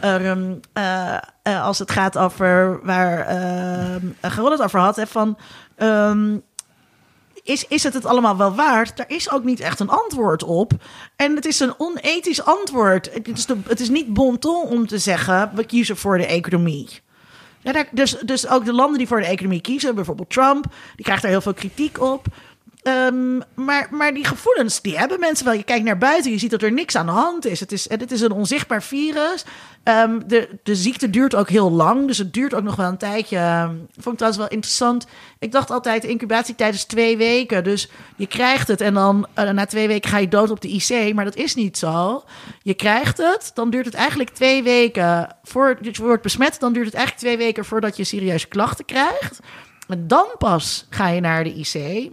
ehm, 0.00 0.54
eh, 0.72 1.14
eh, 1.42 1.64
als 1.64 1.78
het 1.78 1.90
gaat 1.90 2.18
over. 2.18 2.80
waar 2.82 3.26
Geron 4.20 4.50
het 4.50 4.62
over 4.62 4.80
had. 4.80 4.96
Hè, 4.96 5.06
van. 5.06 5.38
ehm, 5.76 6.36
is, 7.48 7.64
is 7.68 7.82
het 7.82 7.94
het 7.94 8.04
allemaal 8.04 8.36
wel 8.36 8.54
waard? 8.54 8.96
Daar 8.96 9.10
is 9.10 9.30
ook 9.30 9.44
niet 9.44 9.60
echt 9.60 9.80
een 9.80 9.88
antwoord 9.88 10.42
op. 10.42 10.72
En 11.16 11.34
het 11.34 11.44
is 11.44 11.60
een 11.60 11.74
onethisch 11.78 12.44
antwoord. 12.44 13.12
Het 13.12 13.28
is, 13.28 13.46
de, 13.46 13.56
het 13.68 13.80
is 13.80 13.88
niet 13.88 14.12
bon 14.12 14.38
ton 14.38 14.66
om 14.66 14.86
te 14.86 14.98
zeggen... 14.98 15.50
we 15.54 15.64
kiezen 15.64 15.96
voor 15.96 16.18
de 16.18 16.26
economie. 16.26 16.88
Ja, 17.60 17.72
daar, 17.72 17.88
dus, 17.90 18.16
dus 18.24 18.48
ook 18.48 18.64
de 18.64 18.72
landen 18.72 18.98
die 18.98 19.06
voor 19.06 19.20
de 19.20 19.26
economie 19.26 19.60
kiezen... 19.60 19.94
bijvoorbeeld 19.94 20.30
Trump, 20.30 20.64
die 20.96 21.04
krijgt 21.04 21.22
daar 21.22 21.30
heel 21.30 21.40
veel 21.40 21.54
kritiek 21.54 22.00
op... 22.00 22.26
Ehm, 22.88 23.40
maar, 23.54 23.88
maar 23.90 24.14
die 24.14 24.24
gevoelens, 24.24 24.80
die 24.80 24.98
hebben 24.98 25.20
mensen 25.20 25.44
wel. 25.44 25.54
Je 25.54 25.62
kijkt 25.62 25.84
naar 25.84 25.98
buiten, 25.98 26.30
je 26.30 26.38
ziet 26.38 26.50
dat 26.50 26.62
er 26.62 26.72
niks 26.72 26.96
aan 26.96 27.06
de 27.06 27.12
hand 27.12 27.46
is. 27.46 27.60
Het 27.60 27.72
is, 27.72 27.88
het 27.88 28.12
is 28.12 28.20
een 28.20 28.32
onzichtbaar 28.32 28.82
virus. 28.82 29.44
Ehm, 29.82 30.20
de, 30.26 30.48
de 30.62 30.74
ziekte 30.74 31.10
duurt 31.10 31.34
ook 31.34 31.48
heel 31.48 31.70
lang, 31.70 32.06
dus 32.06 32.18
het 32.18 32.32
duurt 32.32 32.54
ook 32.54 32.62
nog 32.62 32.76
wel 32.76 32.88
een 32.88 32.96
tijdje. 32.96 33.36
Ehm, 33.36 33.74
Vond 33.92 34.06
ik 34.06 34.16
trouwens 34.16 34.36
wel 34.36 34.48
interessant. 34.48 35.06
Ik 35.38 35.52
dacht 35.52 35.70
altijd, 35.70 36.04
incubatietijd 36.04 36.74
is 36.74 36.84
twee 36.84 37.16
weken. 37.16 37.64
Dus 37.64 37.88
je 38.16 38.26
krijgt 38.26 38.68
het 38.68 38.80
en 38.80 38.94
dan 38.94 39.26
eh, 39.34 39.50
na 39.50 39.66
twee 39.66 39.88
weken 39.88 40.10
ga 40.10 40.18
je 40.18 40.28
dood 40.28 40.50
op 40.50 40.60
de 40.60 40.68
IC. 40.68 41.14
Maar 41.14 41.24
dat 41.24 41.36
is 41.36 41.54
niet 41.54 41.78
zo. 41.78 42.24
Je 42.62 42.74
krijgt 42.74 43.18
het, 43.18 43.50
dan 43.54 43.70
duurt 43.70 43.86
het 43.86 43.94
eigenlijk 43.94 44.30
twee 44.30 44.62
weken... 44.62 45.36
Voor, 45.42 45.78
je 45.80 45.92
wordt 46.02 46.22
besmet, 46.22 46.60
dan 46.60 46.72
duurt 46.72 46.86
het 46.86 46.94
eigenlijk 46.94 47.24
twee 47.26 47.46
weken... 47.46 47.64
voordat 47.64 47.96
je 47.96 48.04
serieuze 48.04 48.48
klachten 48.48 48.84
krijgt. 48.84 49.38
En 49.88 50.06
dan 50.06 50.26
pas 50.38 50.86
ga 50.90 51.08
je 51.08 51.20
naar 51.20 51.44
de 51.44 51.54
IC... 51.54 52.10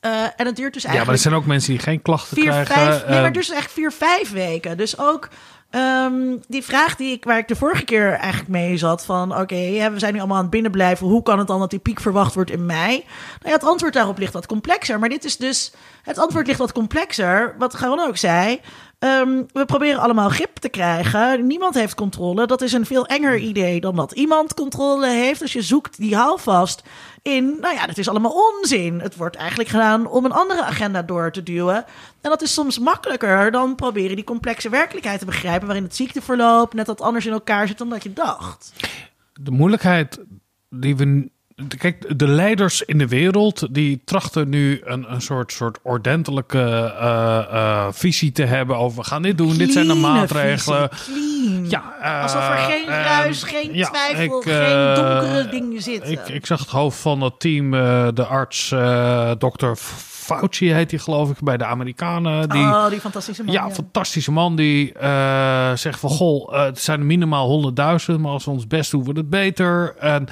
Eh, 0.00 0.22
en 0.36 0.46
het 0.46 0.56
duurt 0.56 0.72
dus 0.72 0.82
ja, 0.82 0.88
maar 0.88 0.98
er 0.98 1.06
eigenlijk 1.06 1.18
zijn 1.18 1.34
ook 1.34 1.46
mensen 1.46 1.70
die 1.70 1.82
geen 1.82 2.02
klachten 2.02 2.36
vier, 2.36 2.50
krijgen. 2.50 2.74
vijf, 2.74 3.06
nee, 3.06 3.16
eh, 3.16 3.22
maar 3.22 3.32
dus 3.32 3.50
echt 3.50 3.72
vier, 3.72 3.92
vijf 3.92 4.32
weken. 4.32 4.76
Dus 4.76 4.98
ook 4.98 5.28
ehm, 5.70 6.36
die 6.48 6.62
vraag 6.62 6.96
die 6.96 7.12
ik, 7.12 7.24
waar 7.24 7.38
ik 7.38 7.48
de 7.48 7.56
vorige 7.56 7.84
keer 7.84 8.12
eigenlijk 8.12 8.50
mee 8.50 8.76
zat: 8.76 9.04
van 9.04 9.38
oké, 9.38 9.90
we 9.90 9.98
zijn 9.98 10.12
nu 10.12 10.18
allemaal 10.18 10.36
aan 10.36 10.42
het 10.42 10.50
binnenblijven. 10.50 11.06
Hoe 11.06 11.22
kan 11.22 11.38
het 11.38 11.46
dan 11.46 11.60
dat 11.60 11.70
die 11.70 11.78
piek 11.78 12.00
verwacht 12.00 12.34
wordt 12.34 12.50
in 12.50 12.66
mei? 12.66 12.90
Nou 12.90 13.04
ja, 13.42 13.52
het 13.52 13.64
antwoord 13.64 13.92
daarop 13.92 14.18
ligt 14.18 14.32
wat 14.32 14.46
complexer. 14.46 14.98
Maar 14.98 15.08
dit 15.08 15.24
is 15.24 15.36
dus, 15.36 15.72
het 16.02 16.18
antwoord 16.18 16.46
ligt 16.46 16.58
wat 16.58 16.72
complexer. 16.72 17.54
Wat 17.58 17.74
Garon 17.74 18.00
ook 18.00 18.16
zei. 18.16 18.60
Ehm, 19.06 19.42
we 19.52 19.64
proberen 19.64 20.00
allemaal 20.00 20.28
grip 20.28 20.56
te 20.56 20.68
krijgen. 20.68 21.46
Niemand 21.46 21.74
heeft 21.74 21.94
controle. 21.94 22.46
Dat 22.46 22.62
is 22.62 22.72
een 22.72 22.86
veel 22.86 23.06
enger 23.06 23.38
idee 23.38 23.80
dan 23.80 23.96
dat 23.96 24.12
iemand 24.12 24.54
controle 24.54 25.06
heeft. 25.06 25.40
Dus 25.40 25.52
je 25.52 25.62
zoekt 25.62 25.96
die 25.96 26.16
houvast 26.16 26.82
in, 27.22 27.56
nou 27.60 27.74
ja, 27.74 27.86
dat 27.86 27.98
is 27.98 28.08
allemaal 28.08 28.52
onzin. 28.52 29.00
Het 29.00 29.16
wordt 29.16 29.36
eigenlijk 29.36 29.68
gedaan 29.68 30.06
om 30.06 30.24
een 30.24 30.32
andere 30.32 30.62
agenda 30.62 31.02
door 31.02 31.32
te 31.32 31.42
duwen. 31.42 31.84
En 32.20 32.30
dat 32.30 32.42
is 32.42 32.52
soms 32.52 32.78
makkelijker 32.78 33.50
dan 33.50 33.74
proberen 33.74 34.16
die 34.16 34.24
complexe 34.24 34.68
werkelijkheid 34.68 35.18
te 35.18 35.24
begrijpen... 35.24 35.66
waarin 35.66 35.84
het 35.84 35.96
ziekteverloop 35.96 36.74
net 36.74 36.86
wat 36.86 37.00
anders 37.00 37.26
in 37.26 37.32
elkaar 37.32 37.66
zit 37.66 37.78
dan 37.78 37.88
dat 37.88 38.02
je 38.02 38.12
dacht. 38.12 38.72
de 39.32 39.50
moeilijkheid 39.50 40.20
die 40.70 40.96
we. 40.96 41.34
Kijk, 41.78 42.18
de 42.18 42.28
leiders 42.28 42.82
in 42.82 42.98
de 42.98 43.08
wereld 43.08 43.74
die 43.74 44.00
trachten 44.04 44.48
nu 44.48 44.80
een, 44.84 45.12
een 45.12 45.20
soort, 45.20 45.52
soort 45.52 45.78
ordentelijke 45.82 46.94
eh, 46.98 47.38
eh, 47.38 47.86
visie 47.90 48.32
te 48.32 48.44
hebben 48.44 48.76
over 48.76 48.98
we 48.98 49.04
gaan 49.04 49.22
dit 49.22 49.38
doen, 49.38 49.56
dit 49.56 49.72
zijn 49.72 49.86
de 49.86 49.94
maatregelen. 49.94 50.88
visie. 50.92 51.68
Ja, 51.68 52.20
Alsof 52.22 52.48
er 52.48 52.56
geen 52.56 52.88
eh, 52.88 53.04
ruis, 53.04 53.42
geen 53.42 53.74
ja, 53.74 53.88
twijfel, 53.88 54.38
ik, 54.38 54.44
geen 54.52 54.94
donkere 54.94 55.48
dingen 55.50 55.82
zitten. 55.82 56.10
Ik, 56.10 56.28
ik 56.28 56.46
zag 56.46 56.58
het 56.58 56.68
hoofd 56.68 56.98
van 56.98 57.20
dat 57.20 57.40
team, 57.40 57.70
de 58.14 58.26
arts, 58.26 58.68
Dr. 59.38 59.72
Fauci 59.74 60.72
heet 60.72 60.90
hij 60.90 61.00
geloof 61.00 61.30
ik, 61.30 61.40
bij 61.40 61.56
de 61.56 61.64
Amerikanen. 61.64 62.48
Die, 62.48 62.62
oh, 62.62 62.88
die 62.88 63.00
fantastische 63.00 63.44
man. 63.44 63.54
ja, 63.54 63.70
fantastische 63.70 64.32
man 64.32 64.56
die 64.56 64.92
zegt 65.74 66.00
van... 66.00 66.10
Goh, 66.10 66.52
het 66.52 66.78
zijn 66.78 67.06
minimaal 67.06 67.72
100.000, 68.10 68.20
maar 68.20 68.32
als 68.32 68.44
we 68.44 68.50
ons 68.50 68.66
best 68.66 68.90
doen, 68.90 69.04
wordt 69.04 69.18
het 69.18 69.30
beter. 69.30 69.94
En, 69.98 70.28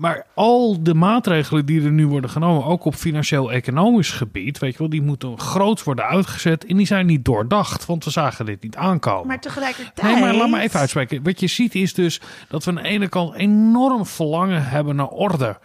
maar 0.00 0.26
al 0.34 0.82
de 0.82 0.94
maatregelen 0.94 1.66
die 1.66 1.84
er 1.84 1.90
nu 1.90 2.06
worden 2.06 2.30
genomen, 2.30 2.64
ook 2.64 2.84
op 2.84 2.94
financieel-economisch 2.94 4.10
gebied, 4.10 4.58
weet 4.58 4.72
je 4.72 4.78
wel, 4.78 4.88
die 4.88 5.02
moeten 5.02 5.38
groot 5.38 5.82
worden 5.82 6.04
uitgezet 6.04 6.64
en 6.66 6.76
die 6.76 6.86
zijn 6.86 7.06
niet 7.06 7.24
doordacht, 7.24 7.86
want 7.86 8.04
we 8.04 8.10
zagen 8.10 8.46
dit 8.46 8.62
niet 8.62 8.76
aankomen. 8.76 9.26
Maar 9.26 9.40
tegelijkertijd... 9.40 10.02
Nee, 10.02 10.20
maar 10.20 10.34
laat 10.34 10.50
me 10.50 10.60
even 10.60 10.80
uitspreken. 10.80 11.22
Wat 11.22 11.40
je 11.40 11.46
ziet 11.46 11.74
is 11.74 11.94
dus 11.94 12.20
dat 12.48 12.64
we 12.64 12.70
aan 12.70 12.76
de 12.76 12.88
ene 12.88 13.08
kant 13.08 13.34
enorm 13.34 14.06
verlangen 14.06 14.68
hebben 14.68 14.96
naar 14.96 15.08
orde. 15.08 15.58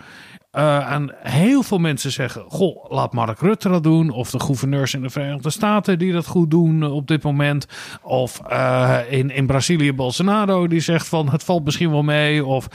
Eh, 0.55 0.91
en 0.91 1.15
heel 1.19 1.63
veel 1.63 1.77
mensen 1.77 2.11
zeggen: 2.11 2.43
Goh, 2.47 2.85
laat 2.91 3.13
Mark 3.13 3.39
Rutte 3.39 3.69
dat 3.69 3.83
doen. 3.83 4.09
Of 4.09 4.29
de 4.29 4.39
gouverneurs 4.39 4.93
in 4.93 5.01
de 5.01 5.09
Verenigde 5.09 5.49
Staten 5.49 5.99
die 5.99 6.11
dat 6.13 6.25
goed 6.27 6.51
doen 6.51 6.83
eh, 6.83 6.93
op 6.95 7.07
dit 7.07 7.23
moment. 7.23 7.67
Of 8.01 8.41
eh, 8.47 8.99
in, 9.09 9.29
in 9.31 9.45
Brazilië 9.45 9.93
Bolsonaro 9.93 10.67
die 10.67 10.79
zegt: 10.79 11.07
van 11.07 11.29
het 11.29 11.43
valt 11.43 11.63
misschien 11.65 11.91
wel 11.91 12.03
mee. 12.03 12.45
Of 12.45 12.67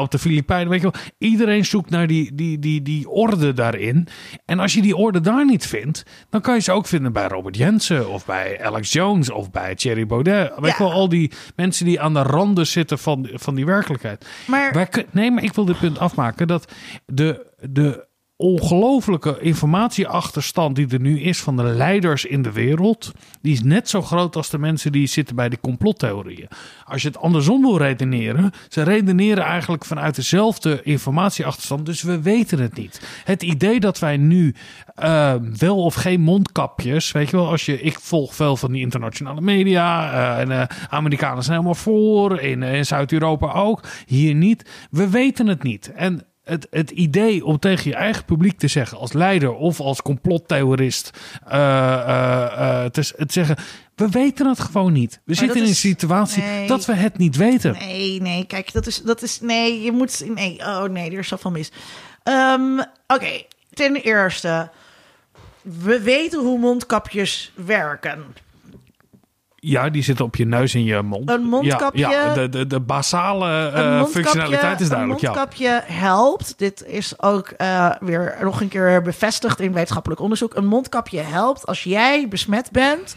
op 0.00 0.10
de 0.10 0.18
Filipijnen. 0.18 0.68
Weet 0.68 0.80
je 0.82 0.90
wel. 0.90 1.00
Iedereen 1.18 1.64
zoekt 1.64 1.90
naar 1.90 2.06
die, 2.06 2.34
die, 2.34 2.58
die, 2.58 2.82
die 2.82 3.08
orde 3.10 3.52
daarin. 3.52 4.06
En 4.44 4.58
als 4.58 4.74
je 4.74 4.82
die 4.82 4.96
orde 4.96 5.20
daar 5.20 5.44
niet 5.44 5.66
vindt, 5.66 6.02
dan 6.30 6.40
kan 6.40 6.54
je 6.54 6.60
ze 6.60 6.72
ook 6.72 6.86
vinden 6.86 7.12
bij 7.12 7.26
Robert 7.28 7.56
Jensen. 7.56 8.08
Of 8.10 8.26
bij 8.26 8.64
Alex 8.64 8.92
Jones. 8.92 9.30
Of 9.30 9.50
bij 9.50 9.74
Thierry 9.74 10.06
Baudet. 10.06 10.52
Weet 10.56 10.76
je 10.76 10.82
Ja. 10.82 10.88
wel, 10.88 10.92
al 10.92 11.08
die 11.08 11.32
mensen 11.56 11.84
die 11.84 12.00
aan 12.00 12.14
de 12.14 12.22
randen 12.22 12.66
zitten 12.66 12.98
van, 12.98 13.28
van 13.32 13.54
die 13.54 13.66
werkelijkheid. 13.66 14.26
Maar- 14.46 14.72
Wij 14.72 14.88
nee, 15.10 15.30
maar 15.30 15.42
ik 15.42 15.52
wil 15.54 15.64
dit 15.64 15.78
punt 15.78 15.98
afmaken. 15.98 16.46
Dat 16.46 16.72
de, 17.14 17.52
de 17.70 18.06
ongelofelijke 18.36 19.38
informatieachterstand 19.40 20.76
die 20.76 20.88
er 20.88 21.00
nu 21.00 21.20
is 21.20 21.40
van 21.40 21.56
de 21.56 21.62
leiders 21.62 22.24
in 22.24 22.42
de 22.42 22.52
wereld, 22.52 23.12
die 23.42 23.52
is 23.52 23.62
net 23.62 23.88
zo 23.88 24.02
groot 24.02 24.36
als 24.36 24.50
de 24.50 24.58
mensen 24.58 24.92
die 24.92 25.06
zitten 25.06 25.36
bij 25.36 25.48
de 25.48 25.60
complottheorieën. 25.60 26.48
Als 26.84 27.02
je 27.02 27.08
het 27.08 27.18
andersom 27.18 27.60
wil 27.60 27.76
redeneren, 27.76 28.52
ze 28.68 28.82
redeneren 28.82 29.44
eigenlijk 29.44 29.84
vanuit 29.84 30.14
dezelfde 30.14 30.82
informatieachterstand, 30.82 31.86
dus 31.86 32.02
we 32.02 32.22
weten 32.22 32.58
het 32.58 32.74
niet. 32.76 33.00
Het 33.24 33.42
idee 33.42 33.80
dat 33.80 33.98
wij 33.98 34.16
nu 34.16 34.54
eh, 34.94 35.34
wel 35.58 35.82
of 35.82 35.94
geen 35.94 36.20
mondkapjes, 36.20 37.12
weet 37.12 37.30
je 37.30 37.36
wel, 37.36 37.48
als 37.48 37.66
je, 37.66 37.80
ik 37.80 38.00
volg 38.00 38.34
veel 38.34 38.56
van 38.56 38.72
die 38.72 38.80
internationale 38.80 39.40
media, 39.40 40.12
eh, 40.12 40.40
en 40.40 40.50
eh, 40.50 40.76
Amerikanen 40.88 41.42
zijn 41.42 41.56
helemaal 41.56 41.82
voor, 41.82 42.40
in, 42.40 42.62
eh, 42.62 42.74
in 42.74 42.86
Zuid-Europa 42.86 43.52
ook, 43.52 43.82
hier 44.06 44.34
niet. 44.34 44.88
We 44.90 45.10
weten 45.10 45.46
het 45.46 45.62
niet. 45.62 45.92
En 45.92 46.26
het, 46.44 46.66
het 46.70 46.90
idee 46.90 47.44
om 47.44 47.58
tegen 47.58 47.90
je 47.90 47.96
eigen 47.96 48.24
publiek 48.24 48.58
te 48.58 48.68
zeggen, 48.68 48.98
als 48.98 49.12
leider 49.12 49.54
of 49.54 49.80
als 49.80 50.02
complottheorist, 50.02 51.10
eh, 51.46 52.84
te, 52.84 53.12
te 53.16 53.26
zeggen: 53.26 53.56
We 53.94 54.08
weten 54.08 54.46
het 54.46 54.60
gewoon 54.60 54.92
niet. 54.92 55.20
We 55.24 55.34
zitten 55.34 55.60
in 55.60 55.66
een 55.66 55.74
situatie 55.74 56.42
nee. 56.42 56.66
dat 56.66 56.84
we 56.84 56.94
het 56.94 57.18
niet 57.18 57.36
weten. 57.36 57.72
Nee, 57.78 58.20
nee, 58.20 58.46
kijk, 58.46 58.72
dat 58.72 58.86
is, 58.86 59.02
dat 59.02 59.22
is, 59.22 59.40
nee, 59.40 59.82
je 59.82 59.92
moet, 59.92 60.24
nee, 60.34 60.58
oh 60.58 60.82
nee, 60.82 61.10
er 61.10 61.18
is 61.18 61.28
zoveel 61.28 61.50
mis. 61.50 61.72
Ehm, 62.22 62.78
Oké, 63.06 63.42
ten 63.74 63.94
eerste, 63.94 64.70
we 65.62 66.00
weten 66.00 66.40
hoe 66.40 66.58
mondkapjes 66.58 67.52
werken. 67.54 68.34
Ja, 69.66 69.90
die 69.90 70.02
zitten 70.02 70.24
op 70.24 70.36
je 70.36 70.46
neus 70.46 70.74
en 70.74 70.84
je 70.84 71.02
mond. 71.02 71.30
Een 71.30 71.42
mondkapje- 71.42 71.98
Ja, 72.00 72.10
ja, 72.10 72.34
de, 72.34 72.48
de, 72.48 72.66
de 72.66 72.80
basale 72.80 73.68
eh, 73.68 74.04
functionaliteit 74.04 74.80
is 74.80 74.88
duidelijk. 74.88 75.20
Een 75.22 75.28
Ja. 75.28 75.34
mondkapje 75.34 75.82
helpt. 75.86 76.54
Dit 76.58 76.84
is 76.86 77.22
ook 77.22 77.48
eh, 77.48 77.90
weer 78.00 78.36
nog 78.42 78.60
een 78.60 78.68
keer 78.68 79.02
bevestigd 79.02 79.60
in 79.60 79.72
wetenschappelijk 79.72 80.20
onderzoek. 80.20 80.54
Een 80.54 80.66
mondkapje 80.66 81.20
helpt 81.20 81.66
als 81.66 81.82
jij 81.82 82.28
besmet 82.28 82.70
bent. 82.70 83.16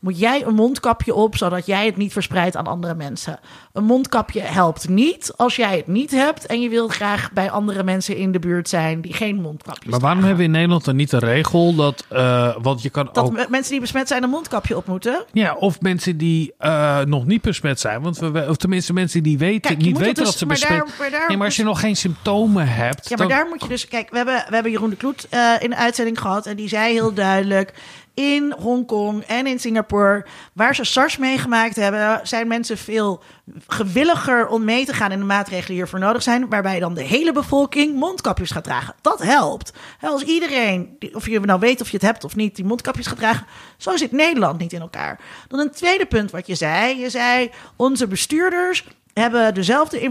Moet 0.00 0.18
jij 0.18 0.44
een 0.44 0.54
mondkapje 0.54 1.14
op, 1.14 1.36
zodat 1.36 1.66
jij 1.66 1.86
het 1.86 1.96
niet 1.96 2.12
verspreidt 2.12 2.56
aan 2.56 2.66
andere 2.66 2.94
mensen. 2.94 3.38
Een 3.72 3.84
mondkapje 3.84 4.40
helpt 4.40 4.88
niet 4.88 5.32
als 5.36 5.56
jij 5.56 5.76
het 5.76 5.86
niet 5.86 6.10
hebt 6.10 6.46
en 6.46 6.60
je 6.60 6.68
wilt 6.68 6.92
graag 6.92 7.32
bij 7.32 7.50
andere 7.50 7.82
mensen 7.82 8.16
in 8.16 8.32
de 8.32 8.38
buurt 8.38 8.68
zijn 8.68 9.00
die 9.00 9.12
geen 9.12 9.40
mondkapjes 9.40 9.90
Maar 9.90 10.00
waarom 10.00 10.18
hebben 10.20 10.38
we 10.38 10.44
in 10.44 10.50
Nederland 10.50 10.84
dan 10.84 10.96
niet 10.96 11.10
de 11.10 11.18
regel 11.18 11.74
dat, 11.74 12.04
eh, 12.08 12.56
want 12.62 12.82
je 12.82 12.90
kan 12.90 13.08
Dat 13.12 13.24
ook 13.24 13.48
mensen 13.48 13.72
die 13.72 13.80
besmet 13.80 14.08
zijn 14.08 14.22
een 14.22 14.30
mondkapje 14.30 14.76
op 14.76 14.86
moeten. 14.86 15.24
Ja, 15.32 15.54
of 15.54 15.80
mensen 15.80 16.16
die 16.16 16.54
eh, 16.58 17.00
nog 17.00 17.26
niet 17.26 17.42
besmet 17.42 17.80
zijn. 17.80 18.02
Want 18.02 18.18
we, 18.18 18.46
of 18.48 18.56
tenminste 18.56 18.92
mensen 18.92 19.22
die 19.22 19.38
weten, 19.38 19.60
Kijk, 19.60 19.76
niet 19.82 19.98
weten 19.98 20.06
dat 20.06 20.16
dat 20.16 20.26
dus- 20.26 20.38
ze 20.38 20.46
besmet 20.46 20.70
daar- 20.78 20.88
maar 20.98 21.10
daar 21.10 21.28
Nee, 21.28 21.36
maar 21.36 21.46
als 21.46 21.56
je 21.56 21.64
nog 21.64 21.80
geen 21.80 21.96
symptomen 21.96 22.68
hebt. 22.68 23.08
Ja, 23.08 23.16
maar 23.16 23.28
dan- 23.28 23.36
daar 23.36 23.46
moet 23.48 23.62
je 23.62 23.68
dus... 23.68 23.88
Kijk, 23.88 24.10
we 24.10 24.16
hebben, 24.16 24.44
we 24.48 24.54
hebben 24.54 24.72
Jeroen 24.72 24.90
de 24.90 24.96
Kloet 24.96 25.26
eh, 25.30 25.52
in 25.58 25.70
de 25.70 25.76
uitzending 25.76 26.20
gehad. 26.20 26.46
En 26.46 26.56
die 26.56 26.68
zei 26.68 26.92
heel 26.92 27.12
duidelijk... 27.14 27.72
in 28.18 28.54
Hongkong 28.58 29.22
en 29.22 29.46
in 29.46 29.58
Singapore, 29.58 30.26
waar 30.52 30.74
ze 30.74 30.84
SARS 30.84 31.16
meegemaakt 31.16 31.76
hebben, 31.76 32.20
zijn 32.22 32.48
mensen 32.48 32.78
veel 32.78 33.22
gewilliger 33.66 34.48
om 34.48 34.64
mee 34.64 34.84
te 34.84 34.92
gaan 34.92 35.12
in 35.12 35.18
de 35.18 35.24
maatregelen 35.24 35.66
die 35.66 35.76
hiervoor 35.76 35.98
nodig 35.98 36.22
zijn, 36.22 36.48
waarbij 36.48 36.80
dan 36.80 36.94
de 36.94 37.02
hele 37.02 37.32
bevolking 37.32 37.94
mondkapjes 37.94 38.50
gaat 38.50 38.64
dragen. 38.64 38.94
Dat 39.00 39.22
helpt. 39.22 39.72
Als 40.00 40.22
iedereen, 40.22 40.98
of 41.12 41.26
je 41.28 41.40
nou 41.40 41.60
weet 41.60 41.80
of 41.80 41.90
je 41.90 41.96
het 41.96 42.06
hebt 42.06 42.24
of 42.24 42.36
niet, 42.36 42.56
die 42.56 42.64
mondkapjes 42.64 43.06
gaat 43.06 43.18
dragen, 43.18 43.46
zo 43.76 43.96
zit 43.96 44.12
Nederland 44.12 44.58
niet 44.58 44.72
in 44.72 44.80
elkaar. 44.80 45.20
Dan 45.48 45.60
een 45.60 45.70
tweede 45.70 46.06
punt 46.06 46.30
wat 46.30 46.46
je 46.46 46.54
zei. 46.54 47.00
Je 47.00 47.10
zei, 47.10 47.50
onze 47.76 48.06
bestuurders 48.06 48.84
hebben 49.12 49.54
dezelfde 49.54 50.10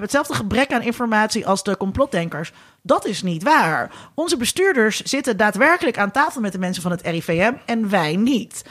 hetzelfde 0.00 0.34
gebrek 0.34 0.72
aan 0.72 0.82
informatie 0.82 1.46
als 1.46 1.62
de 1.62 1.76
complotdenkers. 1.76 2.52
Dat 2.82 3.06
is 3.06 3.22
niet 3.22 3.42
waar. 3.42 3.90
Onze 4.14 4.36
bestuurders 4.36 5.02
zitten 5.02 5.36
daadwerkelijk 5.36 5.98
aan 5.98 6.10
tafel 6.10 6.40
met 6.40 6.52
de 6.52 6.58
mensen 6.58 6.82
van 6.82 6.90
het 6.90 7.02
RIVM 7.02 7.52
en 7.66 7.88
wij 7.88 8.16
niet. 8.16 8.64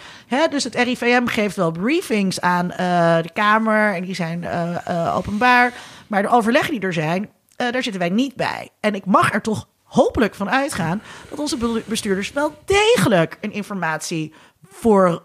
Dus 0.50 0.64
het 0.64 0.76
RIVM 0.76 1.26
geeft 1.26 1.56
wel 1.56 1.72
briefings 1.72 2.42
aan 2.42 2.72
eh, 2.72 3.22
de 3.22 3.30
Kamer 3.34 3.96
en 3.96 4.04
die 4.04 4.16
zijn 4.16 4.44
eh, 4.44 4.88
eh, 4.88 5.16
openbaar. 5.18 5.74
Maar 6.08 6.22
de 6.22 6.30
overleggen 6.30 6.72
die 6.72 6.82
er 6.82 6.94
zijn, 6.94 7.30
daar 7.56 7.84
zitten 7.84 8.00
wij 8.00 8.10
niet 8.10 8.36
bij. 8.36 8.70
En 8.80 8.96
ik 8.96 9.06
mag 9.06 9.34
er 9.34 9.42
toch 9.42 9.68
hopelijk 9.84 10.36
van 10.36 10.50
uitgaan 10.50 11.02
dat 11.30 11.40
onze 11.40 11.82
bestuurders 11.86 12.32
wel 12.32 12.54
degelijk 12.66 13.38
een 13.42 13.52
informatie 13.52 14.34
voor, 14.68 15.24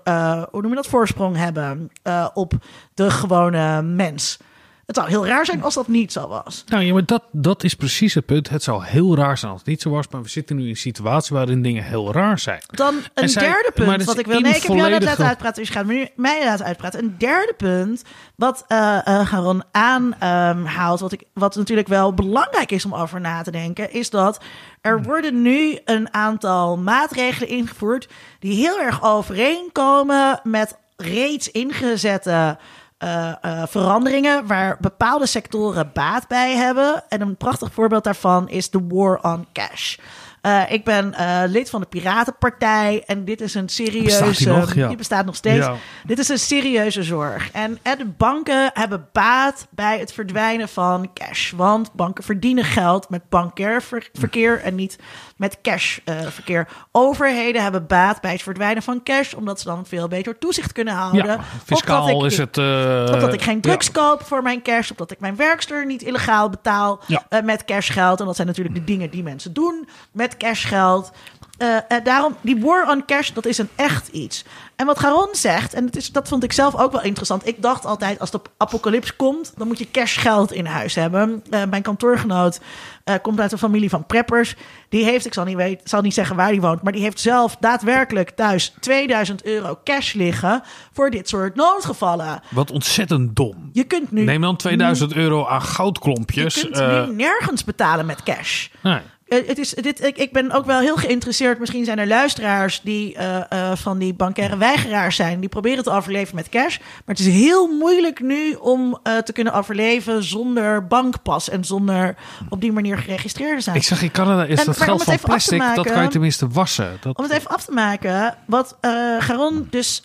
hoe 0.51 0.63
noem 0.63 0.69
je 0.69 0.75
dat, 0.75 0.87
voorsprong 0.87 1.37
hebben 1.37 1.91
op 2.35 2.53
de 2.95 3.11
gewone 3.11 3.83
mens. 3.83 4.39
Het 4.87 4.97
zou 4.97 5.09
heel 5.09 5.27
raar 5.27 5.47
zijn 5.47 5.63
als 5.63 5.75
dat 5.75 5.89
niet 5.89 6.13
zo 6.13 6.29
was. 6.29 6.65
Nou 6.67 6.85
ja, 6.85 6.93
maar 6.93 7.05
dat, 7.05 7.23
dat 7.33 7.65
is 7.65 7.75
precies 7.75 8.15
het 8.15 8.27
punt. 8.27 8.49
Het 8.49 8.63
zou 8.63 8.85
heel 8.85 9.17
raar 9.17 9.39
zijn 9.39 9.51
als 9.51 9.61
het 9.61 9.69
niet 9.69 9.83
zo 9.83 9.91
was. 9.91 10.09
Maar 10.09 10.23
we 10.23 10.29
zitten 10.29 10.57
nu 10.57 10.63
in 10.63 10.69
een 10.69 10.77
situatie 10.77 11.37
waarin 11.37 11.63
dingen 11.63 11.85
heel 11.85 12.13
raar 12.13 12.39
zijn. 12.39 12.63
Dan 12.67 12.95
een 13.15 13.33
derde 13.33 13.71
punt 13.75 14.05
wat 14.05 14.19
ik 14.19 14.27
wil... 14.27 14.41
Nee, 14.41 14.55
ik 14.55 14.63
heb 14.63 14.77
jou 14.77 14.91
net 14.91 15.03
laten 15.03 15.27
uitpraten. 15.27 15.63
Dus 15.63 15.69
je 15.69 15.75
gaat 15.75 15.87
me 15.87 15.93
nu 15.93 16.09
mij 16.17 16.45
laten 16.45 16.67
uitpraten. 16.67 17.01
Een 17.01 17.15
derde 17.19 17.55
punt 17.57 18.03
wat 18.37 18.65
uh, 18.69 18.99
uh, 19.09 19.27
Garon 19.27 19.63
aanhaalt... 19.71 21.01
wat, 21.01 21.13
ik, 21.13 21.23
wat 21.35 21.57
natuurlijk 21.57 21.89
wel 21.89 22.15
belangrijk 22.15 22.71
is 22.71 22.85
om 22.85 22.95
over 22.95 23.21
na 23.21 23.43
te 23.43 23.51
denken... 23.51 23.93
is 23.93 24.11
dat 24.11 24.41
er 24.81 25.03
worden 25.03 25.43
nu 25.43 25.79
een 25.85 26.15
aantal 26.15 26.77
maatregelen 26.77 27.49
ingevoerd... 27.49 28.09
die 28.39 28.55
heel 28.55 28.81
erg 28.81 29.03
overeenkomen 29.03 30.41
met 30.43 30.77
reeds 30.97 31.51
ingezette 31.51 32.59
uh, 33.05 33.33
uh, 33.45 33.63
veranderingen 33.67 34.47
waar 34.47 34.77
bepaalde 34.81 35.27
sectoren 35.27 35.91
baat 35.93 36.29
bij 36.29 36.57
hebben. 36.57 37.05
En 37.09 37.21
een 37.21 37.37
prachtig 37.37 37.73
voorbeeld 37.73 38.05
daarvan 38.05 38.49
is 38.49 38.71
de 38.71 38.81
war 38.89 39.19
on 39.23 39.47
cash. 39.53 39.97
Uh, 40.43 40.63
ik 40.69 40.85
ben 40.85 41.15
lid 41.49 41.71
van 41.71 41.81
de 41.81 41.87
Piratenpartij 41.87 43.03
en 43.07 43.25
dit 43.25 43.41
is 43.41 43.55
een 43.55 43.69
serieuze. 43.69 44.25
Bestaat 44.25 44.37
die, 44.37 44.47
nog? 44.47 44.75
Ja. 44.75 44.89
die 44.89 44.97
bestaat 44.97 45.27
nog 45.27 45.37
steeds. 45.37 45.67
Ja. 45.67 45.75
Dit 46.05 46.19
is 46.19 46.29
een 46.29 46.39
serieuze 46.39 47.03
zorg. 47.03 47.51
En, 47.51 47.79
en 47.83 47.99
de 47.99 48.07
banken 48.07 48.71
hebben 48.75 49.09
baat 49.13 49.67
bij 49.71 49.99
het 49.99 50.13
verdwijnen 50.13 50.69
van 50.69 51.11
cash. 51.15 51.53
Want 51.53 51.93
banken 51.93 52.25
verdienen 52.25 52.65
geld 52.65 53.09
met 53.09 53.29
bankair 53.29 53.83
verkeer 54.13 54.61
en 54.61 54.75
niet 54.75 54.99
met 55.45 55.59
cashverkeer. 55.63 56.69
Uh, 56.69 56.75
Overheden 56.93 57.63
hebben 57.63 57.87
baat 57.87 58.21
bij 58.21 58.33
het 58.33 58.43
verdwijnen 58.43 58.83
van 58.83 59.03
cash, 59.03 59.35
omdat 59.35 59.61
ze 59.61 59.67
dan 59.67 59.87
veel 59.87 60.09
beter 60.09 60.39
toezicht 60.39 60.73
kunnen 60.73 60.95
houden. 60.95 61.25
Ja, 61.27 61.41
fiscaal 61.65 62.09
ik, 62.09 62.31
is 62.31 62.39
het. 62.39 62.57
Uh, 62.57 63.11
omdat 63.13 63.33
ik 63.33 63.43
geen 63.43 63.61
drugs 63.61 63.87
ja. 63.87 63.93
koop 63.93 64.23
voor 64.23 64.43
mijn 64.43 64.63
cash, 64.63 64.91
omdat 64.91 65.11
ik 65.11 65.21
mijn 65.21 65.37
werkster 65.37 65.87
niet 65.87 66.03
illegaal 66.03 66.51
betaal 66.51 67.01
ja. 67.07 67.27
uh, 67.31 67.43
met 67.43 67.65
cashgeld. 67.65 68.21
En 68.21 68.27
dat 68.27 68.37
zijn 68.37 68.49
natuurlijk 68.49 68.75
de 68.75 68.85
dingen 68.85 69.11
die 69.11 69.23
mensen 69.23 69.53
doen 69.53 69.89
met 70.13 70.37
cashgeld. 70.37 71.13
Uh, 71.59 71.77
daarom, 72.03 72.37
die 72.41 72.61
war 72.61 72.89
on 72.91 73.05
cash, 73.05 73.31
dat 73.31 73.47
is 73.47 73.59
een 73.59 73.69
echt 73.77 74.09
iets. 74.09 74.45
En 74.77 74.87
wat 74.87 74.99
Garon 74.99 75.29
zegt, 75.33 75.75
en 75.75 75.85
dat, 75.85 75.97
is, 75.97 76.13
dat 76.13 76.29
vond 76.29 76.45
ik 76.45 76.53
zelf 76.53 76.77
ook 76.77 76.93
wel 76.93 77.03
interessant. 77.03 77.47
Ik 77.47 77.63
dacht 77.63 77.87
altijd, 77.87 78.19
als 78.19 78.31
de 78.31 78.41
apocalyps 78.57 79.17
komt, 79.17 79.53
dan 79.57 79.67
moet 79.67 79.79
je 79.79 79.91
cashgeld 79.91 80.53
in 80.53 80.67
huis 80.67 80.95
hebben. 80.95 81.43
Uh, 81.51 81.65
mijn 81.71 81.83
kantoorgenoot 81.83 82.61
uh, 83.05 83.15
komt 83.23 83.41
uit 83.41 83.53
een 83.53 83.59
familie 83.59 83.89
van 83.89 84.07
preppers. 84.07 84.57
Die 84.89 85.05
heeft, 85.05 85.27
ik 85.27 85.35
zal 85.35 85.45
niet, 85.45 85.57
weten, 85.57 85.89
zal 85.89 86.01
niet 86.01 86.15
zeggen 86.15 86.37
waar 86.37 86.51
die 86.51 86.61
woont, 86.61 86.83
maar 86.83 86.93
die 86.93 87.03
heeft 87.03 87.21
zelf 87.21 87.57
daadwerkelijk 87.61 88.31
thuis 88.31 88.75
2000 88.81 89.45
euro 89.45 89.79
cash 89.85 90.13
liggen 90.13 90.63
voor 90.93 91.11
dit 91.11 91.29
soort 91.29 91.55
noodgevallen. 91.55 92.41
Wat 92.51 92.71
ontzettend 92.71 93.37
dom. 93.37 93.71
Je 93.73 93.85
kunt 93.85 94.11
nu. 94.11 94.25
Neem 94.25 94.41
dan 94.41 94.57
2000 94.57 95.15
euro 95.15 95.47
aan 95.47 95.63
goudklompjes. 95.63 96.55
Je 96.55 96.71
kunt 96.71 97.09
nu 97.09 97.15
nergens 97.15 97.65
betalen 97.65 98.07
met 98.07 98.23
cash. 98.23 98.69
Nee. 98.83 99.01
Eh, 99.35 99.49
het 99.49 99.59
is, 99.59 99.71
dit, 99.71 100.05
ik, 100.05 100.17
ik, 100.17 100.33
ben 100.33 100.53
ook 100.53 100.67
wel 100.67 100.81
heel 100.81 100.97
geïnteresseerd. 100.97 101.59
Misschien 101.59 101.85
zijn 101.85 101.99
er 101.99 102.07
luisteraars 102.07 102.81
die 102.81 103.17
uh, 103.17 103.37
uh, 103.53 103.73
van 103.75 103.99
die 103.99 104.15
bankaire 104.15 104.57
weigeraars 104.57 105.17
zijn. 105.17 105.41
Die 105.41 105.49
proberen 105.49 105.85
te 105.85 105.91
overleven 105.91 106.35
met 106.35 106.49
cash. 106.49 106.79
Maar 106.79 107.15
het 107.17 107.19
is 107.19 107.27
heel 107.27 107.67
moeilijk 107.67 108.21
nu 108.21 108.55
om 108.55 108.99
te 109.25 109.33
kunnen 109.33 109.53
overleven 109.53 110.25
zonder 110.25 110.87
bankpas. 110.87 111.49
En 111.51 111.65
zonder 111.65 112.17
op 112.49 112.61
die 112.61 112.73
manier 112.73 112.99
geregistreerd 112.99 113.57
te 113.57 113.63
zijn. 113.63 113.77
Ik 113.77 113.83
zeg 113.83 114.03
in 114.03 114.11
Canada 114.11 114.45
is 114.45 114.59
en, 114.59 114.67
dat 114.67 114.81
geld 114.81 115.03
van 115.03 115.19
plastic. 115.19 115.59
Maken, 115.59 115.83
dat 115.83 115.93
kan 115.93 116.03
je 116.03 116.09
tenminste 116.09 116.49
wassen. 116.49 116.97
Dat... 117.01 117.17
Om 117.17 117.25
het 117.25 117.33
even 117.33 117.51
af 117.51 117.65
te 117.65 117.73
maken. 117.73 118.37
Wat 118.47 118.77
Garon 119.19 119.67
dus 119.71 120.03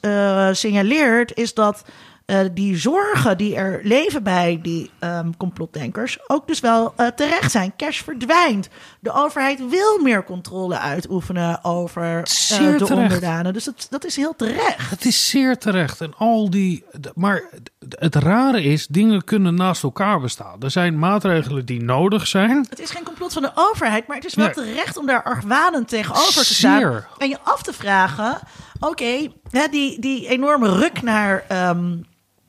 signaleert 0.51 1.37
is 1.37 1.53
dat 1.53 1.83
uh, 2.29 2.39
die 2.53 2.77
zorgen 2.77 3.37
die 3.37 3.55
er 3.55 3.79
leven 3.83 4.23
bij 4.23 4.59
die 4.61 4.91
um, 4.99 5.37
complotdenkers 5.37 6.17
ook 6.27 6.47
dus 6.47 6.59
wel 6.59 6.93
uh, 6.97 7.07
terecht 7.07 7.51
zijn. 7.51 7.73
Cash 7.77 8.01
verdwijnt. 8.01 8.69
De 8.99 9.11
overheid 9.13 9.69
wil 9.69 9.99
meer 10.01 10.23
controle 10.23 10.79
uitoefenen 10.79 11.63
over 11.63 12.17
uh, 12.17 12.77
de 12.77 12.93
onderdanen. 12.93 13.53
Dus 13.53 13.63
dat, 13.63 13.87
dat 13.89 14.05
is 14.05 14.15
heel 14.15 14.35
terecht. 14.35 14.89
Het 14.89 15.05
is 15.05 15.29
zeer 15.29 15.57
terecht. 15.57 16.01
En 16.01 16.13
al 16.17 16.49
die. 16.49 16.83
Maar 17.15 17.49
het 17.89 18.15
rare 18.15 18.63
is, 18.63 18.87
dingen 18.87 19.23
kunnen 19.23 19.55
naast 19.55 19.83
elkaar 19.83 20.19
bestaan. 20.19 20.61
Er 20.61 20.71
zijn 20.71 20.99
maatregelen 20.99 21.65
die 21.65 21.83
nodig 21.83 22.27
zijn. 22.27 22.65
Het 22.69 22.79
is 22.79 22.89
geen 22.89 23.03
complot 23.03 23.33
van 23.33 23.41
de 23.41 23.51
overheid, 23.55 24.07
maar 24.07 24.15
het 24.15 24.25
is 24.25 24.35
wel 24.35 24.45
nee. 24.45 24.53
terecht 24.53 24.97
om 24.97 25.05
daar 25.05 25.23
argwanend 25.23 25.87
tegenover 25.87 26.45
te 26.45 26.53
staan. 26.53 26.79
Zeer. 26.79 27.07
En 27.17 27.29
je 27.29 27.37
af 27.43 27.63
te 27.63 27.73
vragen. 27.73 28.39
Oké, 28.79 28.87
okay, 28.87 29.33
die, 29.71 29.99
die 29.99 30.27
enorme 30.27 30.69
ruk 30.75 31.01
naar 31.01 31.45
um, 31.69 32.05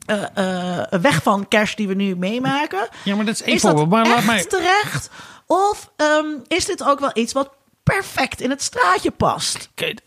uh, 0.07 0.23
uh, 0.37 0.83
weg 1.01 1.23
van 1.23 1.47
cash 1.47 1.73
die 1.73 1.87
we 1.87 1.93
nu 1.93 2.15
meemaken. 2.15 2.87
Ja, 3.03 3.15
maar 3.15 3.25
dat 3.25 3.33
is 3.33 3.41
één 3.41 3.55
is 3.55 3.61
voorbeeld. 3.61 3.89
Maar 3.89 4.07
laat 4.07 4.25
mij... 4.25 4.45
terecht? 4.45 5.09
Of 5.45 5.91
um, 5.97 6.41
is 6.47 6.65
dit 6.65 6.83
ook 6.83 6.99
wel 6.99 7.11
iets 7.13 7.33
wat 7.33 7.49
perfect 7.83 8.41
in 8.41 8.49
het 8.49 8.61
straatje 8.61 9.11
past. 9.11 9.69
Kijk, 9.73 9.99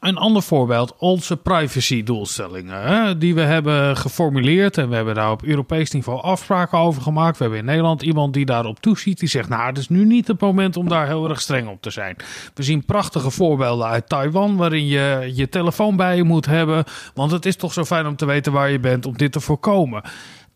een 0.00 0.16
ander 0.16 0.42
voorbeeld, 0.42 0.94
onze 0.98 1.36
privacy-doelstellingen, 1.36 3.18
die 3.18 3.34
we 3.34 3.40
hebben 3.40 3.96
geformuleerd 3.96 4.78
en 4.78 4.88
we 4.88 4.94
hebben 4.94 5.14
daar 5.14 5.30
op 5.30 5.42
Europees 5.42 5.90
niveau 5.90 6.22
afspraken 6.22 6.78
over 6.78 7.02
gemaakt. 7.02 7.36
We 7.36 7.42
hebben 7.42 7.60
in 7.60 7.66
Nederland 7.66 8.02
iemand 8.02 8.32
die 8.32 8.44
daarop 8.44 8.80
toeziet, 8.80 9.18
die 9.18 9.28
zegt, 9.28 9.48
nou, 9.48 9.66
het 9.66 9.78
is 9.78 9.88
nu 9.88 10.04
niet 10.04 10.28
het 10.28 10.40
moment 10.40 10.76
om 10.76 10.88
daar 10.88 11.06
heel 11.06 11.28
erg 11.28 11.40
streng 11.40 11.68
op 11.68 11.82
te 11.82 11.90
zijn. 11.90 12.16
We 12.54 12.62
zien 12.62 12.84
prachtige 12.84 13.30
voorbeelden 13.30 13.86
uit 13.86 14.08
Taiwan, 14.08 14.56
waarin 14.56 14.86
je 14.86 15.32
je 15.34 15.48
telefoon 15.48 15.96
bij 15.96 16.16
je 16.16 16.24
moet 16.24 16.46
hebben, 16.46 16.84
want 17.14 17.30
het 17.30 17.46
is 17.46 17.56
toch 17.56 17.72
zo 17.72 17.84
fijn 17.84 18.06
om 18.06 18.16
te 18.16 18.26
weten 18.26 18.52
waar 18.52 18.70
je 18.70 18.80
bent 18.80 19.06
om 19.06 19.16
dit 19.16 19.32
te 19.32 19.40
voorkomen. 19.40 20.02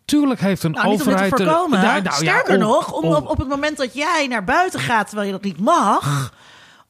Tuurlijk 0.04 0.40
heeft 0.40 0.62
een 0.62 0.70
nou, 0.70 0.86
overheid. 0.86 1.36
Te 1.36 1.44
voorkomen. 1.44 1.78
Er, 1.78 2.02
nou, 2.02 2.16
Sterker 2.16 2.58
ja, 2.58 2.66
om, 2.66 2.72
nog, 2.72 2.92
om, 2.92 3.26
op 3.26 3.38
het 3.38 3.48
moment 3.48 3.76
dat 3.76 3.94
jij 3.94 4.26
naar 4.28 4.44
buiten 4.44 4.80
gaat 4.80 5.06
terwijl 5.06 5.26
je 5.26 5.32
dat 5.32 5.44
niet 5.44 5.60
mag 5.60 6.32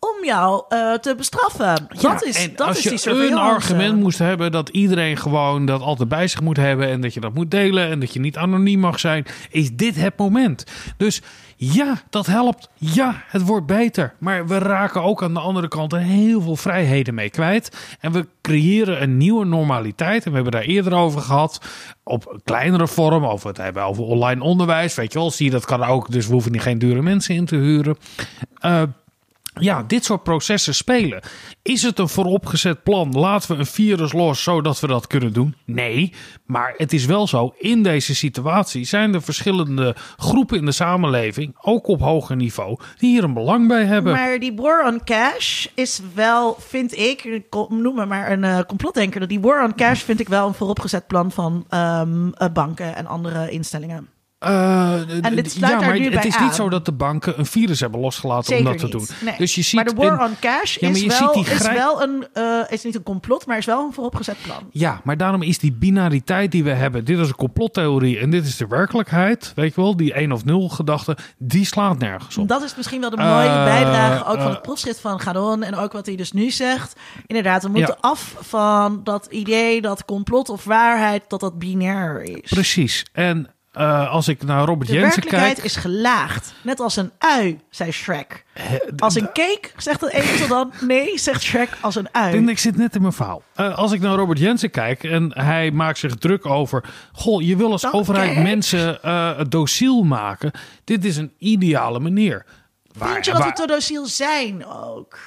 om 0.03 0.25
jou 0.25 0.65
uh, 0.69 0.95
te 0.95 1.15
bestraffen. 1.15 1.87
Dat 2.01 2.25
is, 2.25 2.45
en 2.45 2.53
dat 2.57 2.67
als 2.67 2.77
is 2.77 2.83
je 2.83 2.89
die 2.89 2.99
surveillance. 2.99 3.45
een 3.45 3.55
argument 3.55 4.01
moest 4.01 4.19
hebben 4.19 4.53
dat 4.53 4.69
iedereen 4.69 5.17
gewoon 5.17 5.67
dat 5.67 5.81
altijd 5.81 6.09
bij 6.09 6.29
zich 6.29 6.41
moet 6.41 6.57
hebben 6.57 6.89
en 6.89 7.01
dat 7.01 7.15
je 7.15 7.21
dat 7.21 7.35
moet 7.35 7.51
delen 7.51 7.91
en 7.91 8.01
dat 8.01 8.13
je 8.13 8.21
niet 8.21 8.37
anoniem 8.37 8.81
mag 8.81 9.01
zijn, 9.01 9.27
is 9.51 9.71
dit 9.73 9.95
het 9.95 10.19
moment. 10.19 10.65
Dus 10.97 11.23
ja, 11.57 12.03
dat 12.11 12.27
helpt. 12.27 12.69
Ja, 12.75 13.23
het 13.27 13.43
wordt 13.43 13.67
beter. 13.67 14.15
Maar 14.19 14.47
we 14.47 14.59
raken 14.59 15.03
ook 15.03 15.23
aan 15.23 15.35
de 15.35 15.41
andere 15.41 15.69
kant 15.69 15.93
heel 15.93 16.41
veel 16.41 16.57
vrijheden 16.57 17.15
mee 17.15 17.31
kwijt. 17.31 17.97
En 18.01 18.13
we 18.13 18.27
creëren 18.41 19.03
een 19.03 19.17
nieuwe 19.17 19.45
normaliteit. 19.45 20.25
En 20.25 20.29
we 20.29 20.35
hebben 20.35 20.53
daar 20.53 20.63
eerder 20.63 20.95
over 20.95 21.21
gehad. 21.21 21.61
Op 22.03 22.41
kleinere 22.45 22.89
vorm. 22.89 23.27
Over 23.27 23.49
het 23.49 23.57
hebben 23.57 23.83
over 23.83 24.05
online 24.05 24.43
onderwijs. 24.43 24.95
Weet 24.95 25.13
je 25.13 25.19
wel, 25.19 25.31
zie 25.31 25.47
je 25.47 25.53
dat 25.53 25.65
kan 25.65 25.85
ook. 25.85 26.11
Dus 26.11 26.27
we 26.27 26.33
hoeven 26.33 26.61
geen 26.61 26.79
dure 26.79 27.03
mensen 27.03 27.35
in 27.35 27.45
te 27.45 27.57
huren. 27.57 27.97
Uh, 28.65 28.83
ja, 29.61 29.83
dit 29.83 30.05
soort 30.05 30.23
processen 30.23 30.75
spelen. 30.75 31.23
Is 31.63 31.83
het 31.83 31.99
een 31.99 32.09
vooropgezet 32.09 32.83
plan? 32.83 33.13
Laten 33.13 33.51
we 33.51 33.59
een 33.59 33.67
virus 33.67 34.13
los 34.13 34.43
zodat 34.43 34.81
we 34.81 34.87
dat 34.87 35.07
kunnen 35.07 35.33
doen? 35.33 35.55
Nee, 35.65 36.13
maar 36.47 36.75
het 36.77 36.93
is 36.93 37.05
wel 37.05 37.27
zo. 37.27 37.55
In 37.59 37.83
deze 37.83 38.15
situatie 38.15 38.85
zijn 38.85 39.15
er 39.15 39.23
verschillende 39.23 39.97
groepen 40.17 40.59
in 40.59 40.65
de 40.65 40.73
samenleving, 40.73 41.57
ook 41.61 41.87
op 41.87 42.01
hoger 42.01 42.37
niveau, 42.37 42.79
die 42.99 43.11
hier 43.11 43.25
een 43.25 43.35
belang 43.35 43.69
bij 43.69 43.85
hebben. 43.85 44.13
Maar 44.13 44.39
die 44.39 44.53
war 44.57 44.87
on 44.87 45.05
cash 45.05 45.67
is 45.75 46.01
wel, 46.15 46.57
vind 46.59 46.99
ik, 46.99 47.41
noem 47.69 47.95
me 47.95 48.07
maar 48.07 48.33
een 48.33 48.43
uh, 48.43 48.61
complotdenker, 48.67 49.29
die 49.29 49.41
war 49.41 49.65
on 49.65 49.75
cash 49.75 50.03
vind 50.03 50.21
ik 50.21 50.29
wel 50.29 50.47
een 50.47 50.55
vooropgezet 50.55 51.07
plan 51.07 51.33
van 51.33 51.67
um, 51.71 52.33
banken 52.53 52.97
en 52.97 53.07
andere 53.07 53.51
instellingen. 53.51 54.09
Uh, 54.45 55.25
en 55.25 55.35
dit 55.37 55.51
sluit 55.53 55.81
ja, 55.81 55.87
maar 55.87 55.99
nu 55.99 56.05
het 56.05 56.15
bij 56.15 56.25
is 56.25 56.37
aan. 56.37 56.45
niet 56.45 56.55
zo 56.55 56.69
dat 56.69 56.85
de 56.85 56.93
banken 56.93 57.39
een 57.39 57.47
virus 57.47 57.81
hebben 57.81 58.01
losgelaten 58.01 58.45
Zeker 58.45 58.67
om 58.67 58.73
dat 58.73 58.81
te 58.81 58.89
doen. 58.97 59.07
Nee. 59.25 59.35
Dus 59.39 59.55
je 59.55 59.63
ziet 59.63 59.75
maar 59.75 59.85
de 59.85 59.95
war 59.95 60.13
een- 60.13 60.21
on 60.27 60.37
cash 60.41 60.77
Ja, 60.79 60.89
is, 60.89 61.01
je 61.01 61.09
wel, 61.09 61.33
is 61.45 61.73
wel 61.73 62.03
een, 62.03 62.27
eh, 62.33 62.59
is 62.69 62.85
niet 62.85 62.95
een 62.95 63.03
complot, 63.03 63.47
maar 63.47 63.57
is 63.59 63.67
wel 63.67 63.85
een 63.87 63.93
vooropgezet 63.93 64.37
plan. 64.43 64.69
Ja, 64.71 65.01
maar 65.05 65.17
daarom 65.17 65.43
is 65.43 65.59
die 65.59 65.73
binariteit 65.73 66.51
die 66.53 66.65
we 66.65 66.71
hebben, 66.71 67.05
dit 67.05 67.19
is 67.19 67.29
een 67.29 67.35
complottheorie 67.35 68.19
en 68.19 68.31
dit 68.31 68.47
is 68.47 68.57
de 68.57 68.67
werkelijkheid, 68.67 69.53
weet 69.55 69.75
je 69.75 69.81
wel, 69.81 69.97
die 69.97 70.15
1 70.19 70.33
of 70.33 70.45
0 70.45 70.69
gedachte, 70.69 71.17
die 71.39 71.65
slaat 71.65 71.99
nergens 71.99 72.39
op. 72.39 72.49
Dat 72.49 72.63
is 72.63 72.77
misschien 72.77 73.01
wel 73.01 73.11
de 73.11 73.17
mooie 73.17 73.49
Eh, 73.49 73.65
bijdrage 73.65 74.25
ook 74.25 74.37
van 74.37 74.47
eh, 74.47 74.49
het 74.53 74.63
proefschrift 74.63 75.01
van 75.01 75.21
Gadon 75.21 75.63
en 75.63 75.75
ook 75.77 75.93
wat 75.93 76.07
hij 76.07 76.17
dus 76.17 76.33
nu 76.33 76.51
zegt. 76.51 76.93
Inderdaad, 77.27 77.63
we 77.63 77.69
moeten 77.69 77.97
Ja. 78.01 78.09
af 78.09 78.35
van 78.41 79.01
dat 79.05 79.27
idee 79.31 79.81
dat 79.81 80.05
complot 80.05 80.49
of 80.49 80.65
waarheid, 80.65 81.23
dat 81.29 81.41
dat 81.41 81.59
binair 81.59 82.23
is. 82.23 82.51
Precies. 82.51 83.05
En 83.13 83.49
eh, 83.73 84.11
als 84.11 84.29
ik 84.29 84.43
naar 84.43 84.65
Robert 84.65 84.89
De 84.91 84.95
Jensen 84.97 85.11
werkelijkheid 85.21 85.55
kijk, 85.55 85.67
is 85.67 85.77
gelaagd. 85.77 86.53
Net 86.63 86.81
als 86.81 86.97
een 86.97 87.11
ui, 87.19 87.61
zei 87.71 87.91
Shrek. 87.93 88.45
Als 88.99 89.15
een 89.15 89.27
cake, 89.33 89.61
zegt 89.77 90.01
het 90.01 90.11
ezel 90.13 90.49
dan. 90.49 90.73
Nee, 90.81 91.19
zegt 91.19 91.43
Shrek, 91.43 91.69
als 91.81 91.95
een 91.95 92.09
ui. 92.13 92.37
En 92.37 92.49
ik 92.49 92.59
zit 92.59 92.77
net 92.77 92.95
in 92.95 93.01
mijn 93.01 93.13
verhaal. 93.13 93.43
Eh, 93.55 93.79
als 93.79 93.93
ik 93.93 94.01
naar 94.01 94.15
Robert 94.17 94.39
Jensen 94.39 94.71
kijk 94.71 95.05
en 95.05 95.39
hij 95.39 95.71
maakt 95.71 95.99
zich 95.99 96.15
druk 96.15 96.47
over. 96.47 96.85
Goh, 97.13 97.43
je 97.43 97.57
wil 97.57 97.71
als 97.73 97.83
Dan 97.83 97.93
overheid 97.93 98.33
kijk. 98.33 98.43
mensen 98.47 99.03
eh 99.03 99.41
dociel 99.49 100.03
maken. 100.03 100.51
Dit 100.85 101.05
is 101.05 101.17
een 101.17 101.33
ideale 101.39 101.99
manier. 102.01 102.47
Waar- 102.99 103.13
Vind 103.13 103.25
je 103.25 103.31
dat 103.31 103.41
waar- 103.41 103.49
we 103.49 103.55
te 103.55 103.67
dociel 103.67 104.07
zijn 104.07 104.67
ook? 104.67 105.19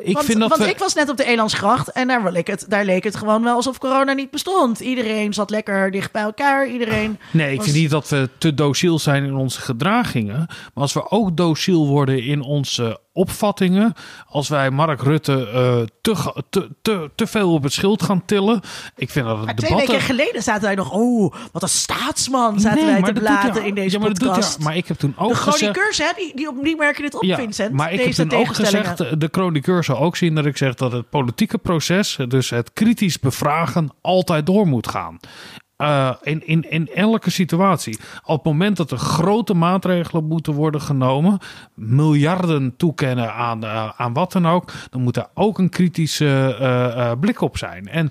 Ik 0.00 0.14
want 0.14 0.26
vind 0.26 0.38
dat 0.40 0.48
want 0.48 0.62
we, 0.62 0.68
ik 0.68 0.78
was 0.78 0.94
net 0.94 1.08
op 1.10 1.16
de 1.16 1.24
Elandsgracht 1.24 1.88
en 1.92 2.08
daar 2.08 2.32
leek, 2.32 2.46
het, 2.46 2.64
daar 2.68 2.84
leek 2.84 3.04
het 3.04 3.16
gewoon 3.16 3.42
wel 3.42 3.54
alsof 3.54 3.78
corona 3.78 4.12
niet 4.12 4.30
bestond. 4.30 4.80
Iedereen 4.80 5.34
zat 5.34 5.50
lekker 5.50 5.90
dicht 5.90 6.12
bij 6.12 6.22
elkaar. 6.22 6.68
Iedereen 6.68 7.18
Nee, 7.30 7.50
ik 7.50 7.56
was- 7.56 7.64
vind 7.64 7.76
niet 7.76 7.90
dat 7.90 8.08
we 8.08 8.28
te 8.38 8.54
dociel 8.54 8.98
zijn 8.98 9.24
in 9.24 9.34
onze 9.34 9.60
gedragingen. 9.60 10.36
Maar 10.46 10.48
als 10.74 10.92
we 10.92 11.10
ook 11.10 11.36
dociel 11.36 11.86
worden 11.86 12.22
in 12.24 12.42
onze 12.42 13.00
opvattingen. 13.16 13.94
Als 14.26 14.48
wij 14.48 14.70
Mark 14.70 15.02
Rutte 15.02 15.48
eh, 15.48 15.96
te, 16.00 16.42
te, 16.50 16.68
te, 16.82 17.10
te 17.14 17.26
veel 17.26 17.52
op 17.52 17.62
het 17.62 17.72
schild 17.72 18.02
gaan 18.02 18.24
tillen. 18.24 18.60
Ik 18.96 19.10
vind 19.10 19.26
dat 19.26 19.36
het 19.46 19.56
twee 19.56 19.70
debatten... 19.70 19.92
weken 19.94 20.06
geleden 20.06 20.42
zaten 20.42 20.62
wij 20.62 20.74
nog... 20.74 20.92
Oh, 20.92 21.34
wat 21.52 21.62
een 21.62 21.68
staatsman 21.68 22.60
zaten 22.60 22.84
Nee, 22.84 23.00
wij 23.00 23.12
te 23.12 23.12
doet 23.12 23.28
hij- 23.28 23.66
in 23.66 23.74
deze 23.74 23.96
ja, 23.96 24.02
maar 24.02 24.14
doet 24.14 24.18
podcast. 24.28 24.58
maar 24.58 24.76
ik 24.76 24.88
heb 24.88 24.96
toen 24.98 25.14
ook 25.18 25.28
de 25.28 25.34
gezegd... 25.34 25.56
chroniqueurs, 25.56 25.98
hè, 25.98 26.12
die, 26.16 26.32
die, 26.36 26.48
op, 26.48 26.64
die 26.64 26.76
merken 26.76 27.02
dit 27.02 27.14
op, 27.14 27.24
Vincent. 27.24 27.72
Maar 27.72 27.92
ik 27.92 27.98
heb 27.98 28.06
deze 28.06 28.26
toen 28.26 28.38
ook 28.38 28.54
gezegd, 28.54 29.00
eh, 29.00 29.12
de 29.18 29.28
chroniqueur 29.30 29.84
zal 29.84 29.98
ook 29.98 30.16
zien 30.16 30.34
dat 30.34 30.46
ik 30.46 30.56
zeg 30.56 30.74
dat 30.74 30.92
het 30.92 31.10
politieke 31.10 31.58
proces, 31.58 32.18
dus 32.28 32.50
het 32.50 32.72
kritisch 32.72 33.18
bevragen, 33.18 33.90
altijd 34.00 34.46
door 34.46 34.66
moet 34.66 34.88
gaan. 34.88 35.18
Eh, 35.76 36.10
in, 36.22 36.46
in, 36.46 36.70
in 36.70 36.88
elke 36.94 37.30
situatie. 37.30 37.98
Op 38.24 38.36
het 38.36 38.44
moment 38.44 38.76
dat 38.76 38.90
er 38.90 38.98
grote 38.98 39.54
maatregelen 39.54 40.24
moeten 40.24 40.52
worden 40.52 40.80
genomen, 40.80 41.38
miljarden 41.74 42.76
toekennen 42.76 43.34
aan, 43.34 43.64
eh, 43.64 43.90
aan 43.96 44.12
wat 44.12 44.32
dan 44.32 44.46
ook, 44.46 44.72
dan 44.90 45.02
moet 45.02 45.14
daar 45.14 45.28
ook 45.34 45.58
een 45.58 45.68
kritische 45.68 46.56
eh, 46.60 47.12
blik 47.20 47.40
op 47.40 47.56
zijn. 47.58 47.88
En 47.88 48.10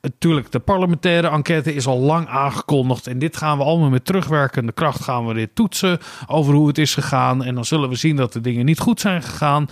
Natuurlijk, 0.00 0.52
de 0.52 0.58
parlementaire 0.58 1.28
enquête 1.28 1.74
is 1.74 1.86
al 1.86 1.98
lang 1.98 2.28
aangekondigd. 2.28 3.06
En 3.06 3.18
dit 3.18 3.36
gaan 3.36 3.58
we 3.58 3.64
allemaal 3.64 3.88
met 3.88 4.04
terugwerkende 4.04 4.72
kracht 4.72 5.02
gaan 5.02 5.26
we 5.26 5.34
dit 5.34 5.54
toetsen 5.54 5.98
over 6.26 6.54
hoe 6.54 6.66
het 6.66 6.78
is 6.78 6.94
gegaan. 6.94 7.44
En 7.44 7.54
dan 7.54 7.64
zullen 7.64 7.88
we 7.88 7.94
zien 7.94 8.16
dat 8.16 8.32
de 8.32 8.40
dingen 8.40 8.64
niet 8.64 8.78
goed 8.78 9.00
zijn 9.00 9.22
gegaan. 9.22 9.68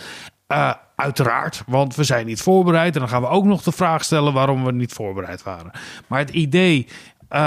Uiteraard, 0.97 1.63
want 1.67 1.95
we 1.95 2.05
zijn 2.05 2.27
niet 2.27 2.43
voorbereid. 2.43 2.95
En 2.95 3.01
dan 3.01 3.09
gaan 3.09 3.21
we 3.21 3.29
ook 3.29 3.45
nog 3.45 3.63
de 3.63 3.73
vraag 3.73 4.05
stellen 4.05 4.33
waarom 4.33 4.65
we 4.65 4.73
niet 4.73 4.93
voorbereid 4.93 5.43
waren. 5.43 5.71
Maar 6.07 6.19
het 6.19 6.31
idee 6.31 6.87
eh, 7.29 7.41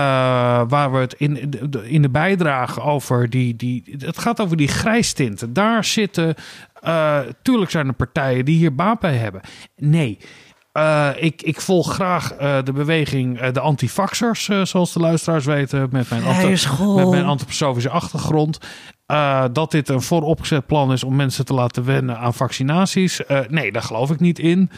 waar 0.67 0.91
we 0.91 0.97
het 0.97 1.13
in, 1.13 1.53
de- 1.69 1.89
in 1.89 2.01
de 2.01 2.09
bijdrage 2.09 2.81
over 2.81 3.29
die, 3.29 3.55
die. 3.55 3.95
Het 3.97 4.17
gaat 4.17 4.41
over 4.41 4.57
die 4.57 4.67
grijstinten. 4.67 5.53
Daar 5.53 5.83
zitten. 5.83 6.35
eh, 6.81 7.19
tuurlijk 7.41 7.71
zijn 7.71 7.87
er 7.87 7.93
partijen 7.93 8.45
die 8.45 8.57
hier 8.57 8.75
baat 8.75 8.99
bij 8.99 9.15
hebben. 9.15 9.41
Nee. 9.75 10.17
Eh, 10.71 11.09
ik, 11.15 11.41
ik 11.41 11.61
volg 11.61 11.93
graag 11.93 12.35
de 12.63 12.71
beweging, 12.73 13.39
eh, 13.39 13.53
de 13.53 13.59
antifaxers, 13.59 14.49
zoals 14.63 14.93
de 14.93 14.99
luisteraars 14.99 15.45
weten, 15.45 15.87
met 15.91 16.09
mijn, 16.09 16.23
met 16.95 17.09
mijn 17.09 17.25
antroposofische 17.25 17.89
achtergrond. 17.89 18.57
Dat 19.51 19.71
dit 19.71 19.89
een 19.89 20.01
vooropgezet 20.01 20.65
plan 20.65 20.91
is 20.91 21.03
om 21.03 21.15
mensen 21.15 21.45
te 21.45 21.53
laten 21.53 21.85
wennen 21.85 22.17
aan 22.19 22.33
vaccinaties. 22.33 23.21
Nee, 23.49 23.71
daar 23.71 23.81
geloof 23.81 24.11
ik 24.11 24.19
niet 24.19 24.39
in. 24.39 24.69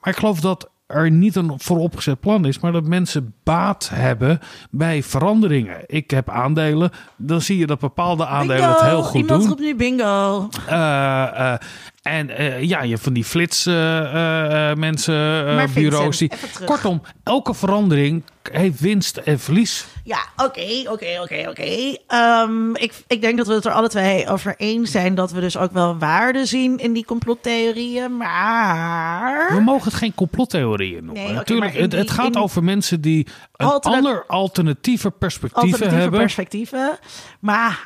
Maar 0.00 0.12
ik 0.12 0.18
geloof 0.18 0.40
dat 0.40 0.70
er 0.86 1.10
niet 1.10 1.36
een 1.36 1.52
vooropgezet 1.56 2.20
plan 2.20 2.44
is, 2.44 2.58
maar 2.58 2.72
dat 2.72 2.86
mensen 2.86 3.34
baat 3.42 3.88
hebben 3.92 4.38
bij 4.70 5.02
veranderingen. 5.02 5.82
Ik 5.86 6.10
heb 6.10 6.30
aandelen, 6.30 6.90
dan 7.16 7.40
zie 7.40 7.58
je 7.58 7.66
dat 7.66 7.78
bepaalde 7.78 8.26
aandelen 8.26 8.62
bingo, 8.62 8.72
het 8.72 8.80
heel 8.80 9.02
goed 9.02 9.20
iemand 9.20 9.40
doen. 9.40 9.48
roept 9.48 9.60
nu 9.60 9.76
bingo. 9.76 10.48
Eh, 10.66 11.52
eh, 11.52 11.58
en 12.04 12.30
eh, 12.30 12.62
ja, 12.62 12.82
je 12.82 12.90
hebt 12.90 13.02
van 13.02 13.12
die 13.12 13.24
flits 13.24 13.66
eh, 13.66 14.70
eh, 14.70 14.76
mensen, 14.76 15.70
bureaus. 15.74 16.18
Die, 16.18 16.30
kortom, 16.64 17.02
elke 17.22 17.54
verandering 17.54 18.22
heeft 18.52 18.80
winst 18.80 19.16
en 19.16 19.40
verlies. 19.40 19.86
Ja, 20.04 20.18
oké, 20.36 20.82
oké, 20.90 21.18
oké, 21.22 21.46
oké. 21.48 21.96
Ehm, 22.06 22.74
ik, 22.74 22.92
ik 23.06 23.20
denk 23.20 23.36
dat 23.36 23.46
we 23.46 23.52
het 23.54 23.64
er 23.64 23.72
alle 23.72 23.88
twee 23.88 24.28
over 24.28 24.54
eens 24.56 24.90
zijn 24.90 25.14
dat 25.14 25.32
we 25.32 25.40
dus 25.40 25.56
ook 25.56 25.72
wel 25.72 25.98
waarde 25.98 26.46
zien 26.46 26.78
in 26.78 26.92
die 26.92 27.04
complottheorieën. 27.04 28.16
Maar. 28.16 29.54
We 29.54 29.60
mogen 29.60 29.84
het 29.84 29.94
geen 29.94 30.14
complottheorieën 30.14 31.04
noemen. 31.04 31.24
Nee, 31.24 31.32
Natuurlijk, 31.32 31.74
het, 31.92 32.10
gaat 32.10 32.34
in- 32.34 32.36
over 32.42 32.64
mensen 32.64 33.00
die 33.00 33.26
een 33.56 33.66
Alternat- 33.66 33.98
ander 33.98 34.24
alternatieve 34.26 35.10
perspectieven 35.10 35.62
alternatieve 35.70 36.00
hebben. 36.02 36.20
perspectieven. 36.20 36.98
Maar, 37.40 37.80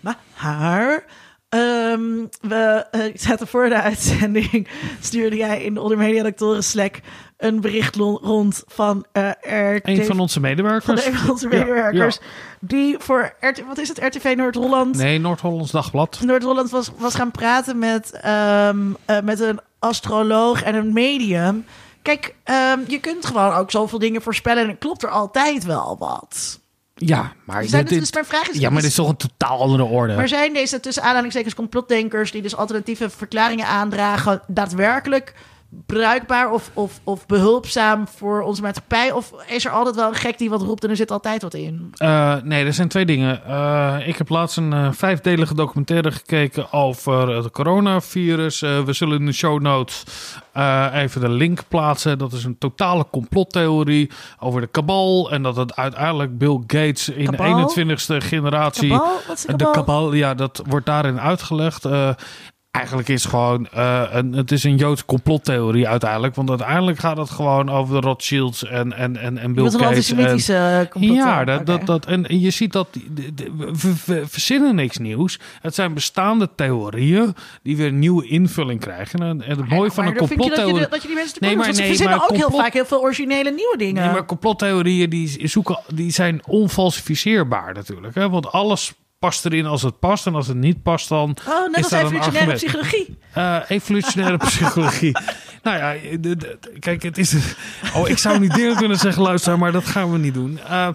maar, 0.00 1.04
ehm, 1.50 2.26
we 2.40 2.86
uh, 2.92 3.02
zaten 3.14 3.46
voor 3.46 3.68
de 3.68 3.80
uitzending, 3.80 4.68
stuurde 5.00 5.36
jij 5.36 5.62
in 5.62 5.74
de 5.74 5.80
Onder 5.80 5.98
Media 5.98 6.22
Doctoren 6.22 6.64
Slack 6.64 7.00
een 7.40 7.60
bericht 7.60 7.96
rond 7.96 8.62
van 8.66 9.04
eh 9.12 9.30
RT. 9.74 9.88
een 9.88 10.04
van 10.04 10.20
onze 10.20 10.32
van 10.32 10.42
medewerkers. 10.42 11.06
een 11.06 11.14
van 11.14 11.30
onze 11.30 11.48
medewerkers. 11.48 12.18
ja. 12.20 12.26
Die 12.60 12.98
voor 12.98 13.34
RT, 13.40 13.66
wat 13.66 13.78
is 13.78 13.88
het, 13.88 13.98
RTV 13.98 14.34
Noord-Holland? 14.36 14.96
Nee, 14.96 15.18
Noord-Hollands 15.18 15.70
Dagblad. 15.70 16.20
Noord-Holland 16.24 16.70
was, 16.70 16.90
was 16.98 17.14
gaan 17.14 17.30
praten 17.30 17.78
met, 17.78 18.10
ehm, 18.12 18.78
eh, 19.04 19.20
met 19.20 19.40
een 19.40 19.60
astroloog 19.78 20.62
en 20.62 20.74
een 20.74 20.92
medium. 20.92 21.64
Kijk, 22.02 22.34
ehm, 22.44 22.78
je 22.86 23.00
kunt 23.00 23.26
gewoon 23.26 23.52
ook 23.52 23.70
zoveel 23.70 23.98
dingen 23.98 24.22
voorspellen 24.22 24.62
en 24.62 24.68
het 24.68 24.78
klopt 24.78 25.02
er 25.02 25.10
altijd 25.10 25.64
wel 25.64 25.96
wat. 25.98 26.59
Ja, 27.06 27.32
maar, 27.44 27.64
Zijn 27.64 27.82
dit, 27.84 27.90
het, 27.90 28.00
dus 28.00 28.12
mijn 28.12 28.24
vraag 28.24 28.48
is, 28.48 28.58
ja, 28.58 28.68
maar 28.68 28.76
is- 28.76 28.82
dit 28.82 28.90
is 28.90 28.96
toch 28.96 29.08
een 29.08 29.16
totaal 29.16 29.60
andere 29.60 29.82
orde. 29.84 30.14
maar 30.14 30.28
zijn 30.28 30.52
deze 30.52 30.80
tussen 30.80 31.02
aanhalingstekens 31.02 31.54
complotdenkers 31.54 32.30
die 32.32 32.42
dus 32.42 32.56
alternatieve 32.56 33.10
verklaringen 33.10 33.66
aandragen 33.66 34.42
daadwerkelijk 34.46 35.34
bruikbaar 35.86 36.52
of, 36.52 36.70
of, 36.74 37.00
of 37.04 37.26
behulpzaam 37.26 38.08
voor 38.08 38.42
onze 38.42 38.62
maatschappij? 38.62 39.12
Of 39.12 39.32
is 39.48 39.64
er 39.64 39.70
altijd 39.70 39.96
wel 39.96 40.08
een 40.08 40.14
gek 40.14 40.38
die 40.38 40.50
wat 40.50 40.62
roept 40.62 40.84
en 40.84 40.90
er 40.90 40.96
zit 40.96 41.10
altijd 41.10 41.42
wat 41.42 41.54
in? 41.54 41.92
Eh, 41.94 42.36
nee, 42.42 42.64
er 42.64 42.72
zijn 42.72 42.88
twee 42.88 43.04
dingen. 43.04 43.44
Eh, 43.44 43.96
ik 44.04 44.16
heb 44.16 44.28
laatst 44.28 44.56
een 44.56 44.72
eh, 44.72 44.92
vijfdelige 44.92 45.54
documentaire 45.54 46.12
gekeken 46.12 46.72
over 46.72 47.28
het 47.28 47.50
coronavirus. 47.50 48.60
We 48.60 48.92
zullen 48.92 49.18
in 49.18 49.26
de 49.26 49.32
show 49.32 49.60
notes 49.60 50.04
even 50.92 51.20
de 51.20 51.28
link 51.28 51.60
plaatsen. 51.68 52.18
Dat 52.18 52.32
is 52.32 52.44
een 52.44 52.58
totale 52.58 53.06
complottheorie 53.10 54.10
over 54.38 54.60
de 54.60 54.66
kabal. 54.66 55.30
En 55.30 55.42
dat 55.42 55.56
het 55.56 55.76
uiteindelijk 55.76 56.38
Bill 56.38 56.62
Gates 56.66 57.08
in 57.08 57.30
Kabal? 57.30 57.74
de 57.74 57.96
21ste 57.96 58.16
generatie... 58.16 58.90
Kabal? 58.90 59.18
Wat 59.26 59.36
is 59.36 59.56
de 59.56 59.70
kabal, 59.70 60.12
ja, 60.12 60.34
dat 60.34 60.62
wordt 60.66 60.86
daarin 60.86 61.20
uitgelegd. 61.20 61.84
Eh, 62.70 62.78
Eigenlijk 62.80 63.08
is 63.08 63.24
gewoon 63.24 63.66
eh, 63.68 64.02
een, 64.10 64.32
het 64.32 64.52
is 64.52 64.64
een 64.64 64.76
Joodse 64.76 65.04
complottheorie 65.04 65.88
uiteindelijk. 65.88 66.34
Want 66.34 66.48
uiteindelijk 66.48 66.98
gaat 66.98 67.16
het 67.16 67.30
gewoon 67.30 67.68
over 67.70 68.00
de 68.00 68.06
Rothschilds 68.06 68.64
en, 68.64 68.92
en, 68.92 69.16
en, 69.16 69.38
en 69.38 69.52
Bill 69.54 69.64
Gates. 69.64 69.80
en- 69.80 69.86
antisemitische 69.86 70.86
complot. 70.90 71.16
ja, 71.16 71.44
dat, 71.44 71.66
dat, 71.66 71.86
dat, 71.86 72.06
en 72.06 72.24
je 72.40 72.50
ziet 72.50 72.72
dat 72.72 72.86
we, 73.56 73.94
we 74.06 74.22
verzinnen 74.26 74.74
niks 74.74 74.98
nieuws. 74.98 75.38
Het 75.60 75.74
zijn 75.74 75.94
bestaande 75.94 76.48
theorieën 76.54 77.34
die 77.62 77.76
weer 77.76 77.86
een 77.86 77.98
nieuwe 77.98 78.26
invulling 78.26 78.80
krijgen. 78.80 79.20
En, 79.20 79.42
en 79.42 79.56
het 79.58 79.68
mooie 79.68 79.90
van 79.90 80.04
een 80.06 80.12
je 80.12 80.18
dat 80.18 80.28
je, 80.28 80.34
complottheorie. 80.36 80.88
dat 80.88 81.02
je 81.02 81.06
die 81.08 81.16
mensen 81.16 81.34
te 81.34 81.38
Nee, 81.40 81.48
nee, 81.48 81.56
maar- 81.58 81.64
want 81.66 81.76
ze 81.76 81.82
nee, 81.82 81.90
verzinnen 81.90 82.18
maar 82.18 82.28
ook 82.30 82.36
heel 82.36 82.50
vaak 82.50 82.72
heel 82.72 82.86
veel 82.86 83.00
originele 83.00 83.50
nieuwe 83.50 83.74
dingen. 83.78 84.02
Nee, 84.02 84.12
maar 84.12 84.24
complottheorieën 84.26 85.10
die, 85.10 85.48
zoeken, 85.48 85.78
die 85.94 86.10
zijn 86.10 86.40
onfalsificeerbaar 86.46 87.74
natuurlijk. 87.74 88.14
Hè? 88.14 88.28
Want 88.30 88.52
alles 88.52 88.92
past 89.20 89.44
erin 89.44 89.66
als 89.66 89.82
het 89.82 89.98
past. 89.98 90.26
En 90.26 90.34
als 90.34 90.46
het 90.46 90.56
niet 90.56 90.82
past, 90.82 91.08
dan 91.08 91.36
oh, 91.48 91.70
net 91.70 91.84
is 91.84 91.92
als 91.92 92.02
evolutionaire 92.02 92.52
psychologie. 92.54 93.18
Eh, 93.32 93.56
evolutionaire 93.68 94.36
psychologie. 94.46 95.16
nou 95.62 95.76
ja, 95.78 95.94
kijk, 96.78 97.02
het 97.02 97.18
is. 97.18 97.34
Oh, 97.94 98.08
ik 98.08 98.18
zou 98.18 98.38
niet 98.38 98.54
dingen 98.54 98.76
kunnen 98.76 98.96
zeggen, 98.98 99.22
luisteren, 99.22 99.58
maar 99.58 99.72
dat 99.72 99.84
gaan 99.86 100.12
we 100.12 100.18
niet 100.18 100.34
doen. 100.34 100.58
Eh, 100.68 100.88
d- 100.88 100.94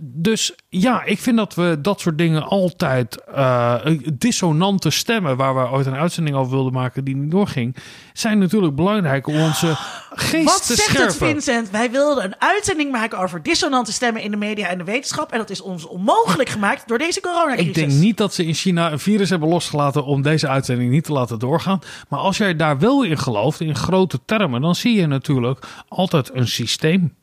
dus 0.00 0.54
ja, 0.68 1.04
ik 1.04 1.18
vind 1.18 1.36
dat 1.36 1.54
we 1.54 1.78
dat 1.80 2.00
soort 2.00 2.18
dingen 2.18 2.42
altijd 2.42 3.24
eh, 3.24 3.74
dissonante 4.12 4.90
stemmen, 4.90 5.36
waar 5.36 5.54
we 5.54 5.70
ooit 5.70 5.86
een 5.86 5.94
uitzending 5.94 6.36
over 6.36 6.52
wilden 6.52 6.72
maken 6.72 7.04
die 7.04 7.16
niet 7.16 7.30
doorging, 7.30 7.76
zijn 8.12 8.38
natuurlijk 8.38 8.74
belangrijk 8.74 9.26
om 9.26 9.40
onze 9.40 9.74
geest 10.10 10.44
Wat 10.44 10.66
te 10.66 10.74
zegt 10.74 10.88
scherpen. 10.88 11.06
het, 11.06 11.16
Vincent? 11.16 11.70
Wij 11.70 11.90
wilden 11.90 12.24
een 12.24 12.34
uitzending 12.38 12.90
maken 12.90 13.18
over 13.18 13.42
dissonante 13.42 13.92
stemmen 13.92 14.22
in 14.22 14.30
de 14.30 14.36
media 14.36 14.68
en 14.68 14.78
de 14.78 14.84
wetenschap. 14.84 15.32
En 15.32 15.38
dat 15.38 15.50
is 15.50 15.60
ons 15.60 15.86
onmogelijk 15.86 16.48
gemaakt 16.48 16.88
door 16.88 16.98
deze 16.98 17.20
coronacrisis. 17.20 17.66
Ik 17.66 17.74
denk 17.74 17.92
niet 17.92 18.16
dat 18.16 18.34
ze 18.34 18.44
in 18.44 18.54
China 18.54 18.92
een 18.92 18.98
virus 18.98 19.30
hebben 19.30 19.48
losgelaten 19.48 20.04
om 20.04 20.22
deze 20.22 20.48
uitzending 20.48 20.90
niet 20.90 21.04
te 21.04 21.12
laten 21.12 21.38
doorgaan. 21.38 21.80
Maar 22.08 22.20
als 22.20 22.36
jij 22.36 22.56
daar 22.56 22.78
wel 22.78 23.04
in 23.04 23.18
gelooft, 23.18 23.60
in 23.60 23.76
grote 23.76 24.20
termen, 24.24 24.60
dan 24.60 24.74
zie 24.74 24.94
je 24.94 25.06
natuurlijk 25.06 25.66
altijd 25.88 26.30
een 26.34 26.48
systeem. 26.48 27.14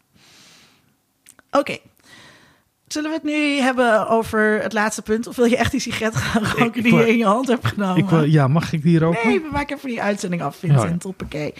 Oké. 1.51 1.77
Zullen 2.87 3.09
we 3.09 3.15
het 3.15 3.25
nu 3.25 3.59
hebben 3.59 4.07
over 4.07 4.59
het 4.61 4.73
laatste 4.73 5.01
punt? 5.01 5.27
Of 5.27 5.35
wil 5.35 5.45
je 5.45 5.57
echt 5.57 5.71
die 5.71 5.79
sigaret 5.79 6.15
gaan 6.15 6.43
roken 6.45 6.65
ik 6.65 6.83
die 6.83 6.95
je 6.95 7.07
in 7.07 7.17
je 7.17 7.25
hand 7.25 7.47
hebt 7.47 7.67
genomen? 7.67 7.97
Ik 7.97 8.09
wil, 8.09 8.23
ja, 8.23 8.47
mag 8.47 8.73
ik 8.73 8.81
die 8.81 8.91
hier 8.91 9.03
ook? 9.07 9.23
Nee, 9.23 9.41
we 9.41 9.47
maken 9.51 9.75
even 9.77 9.89
die 9.89 10.01
uitzending 10.01 10.41
af, 10.41 10.55
Vincent. 10.55 11.03
Hoppakee. 11.03 11.53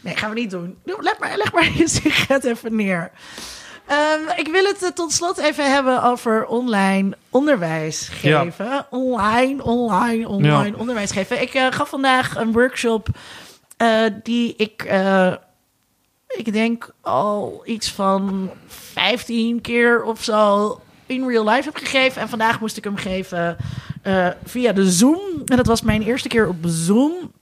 Nee, 0.00 0.16
gaan 0.16 0.30
we 0.34 0.40
niet 0.40 0.50
doen. 0.50 0.76
Doe- 0.84 0.96
Leg 1.02 1.18
maar, 1.18 1.36
leg 1.36 1.52
maar 1.52 1.68
je 1.74 1.88
sigaret 2.02 2.44
even 2.44 2.76
neer. 2.76 3.10
Ehm, 3.86 4.20
ik 4.36 4.48
wil 4.48 4.64
het 4.64 4.82
eh, 4.82 4.88
tot 4.88 5.12
slot 5.12 5.38
even 5.38 5.72
hebben 5.72 6.02
over 6.02 6.46
online 6.46 7.16
onderwijs 7.30 8.08
geven. 8.12 8.86
Online, 8.90 9.62
online, 9.64 10.28
online 10.28 10.68
Ja. 10.70 10.76
onderwijs 10.76 11.10
geven. 11.10 11.40
Ik 11.42 11.54
eh, 11.54 11.66
gaf 11.70 11.88
vandaag 11.88 12.36
een 12.36 12.52
workshop 12.52 13.08
eh, 13.76 13.88
die 14.22 14.54
ik, 14.56 14.82
ik 16.36 16.52
denk 16.52 16.94
al 17.00 17.62
iets 17.64 17.90
van 17.92 18.50
15 18.66 19.60
keer 19.60 20.02
of 20.02 20.22
zo 20.22 20.80
in 21.06 21.28
real 21.28 21.48
life 21.48 21.64
heb 21.64 21.76
gegeven. 21.76 22.22
En 22.22 22.28
vandaag 22.28 22.60
moest 22.60 22.76
ik 22.76 22.84
hem 22.84 22.96
geven 22.96 23.56
eh, 24.02 24.28
via 24.44 24.72
de 24.72 24.90
Zoom. 24.90 25.42
En 25.44 25.56
dat 25.56 25.66
was 25.66 25.82
mijn 25.82 26.02
eerste 26.02 26.28
keer 26.28 26.48
op 26.48 26.56
Zoom. 26.62 27.32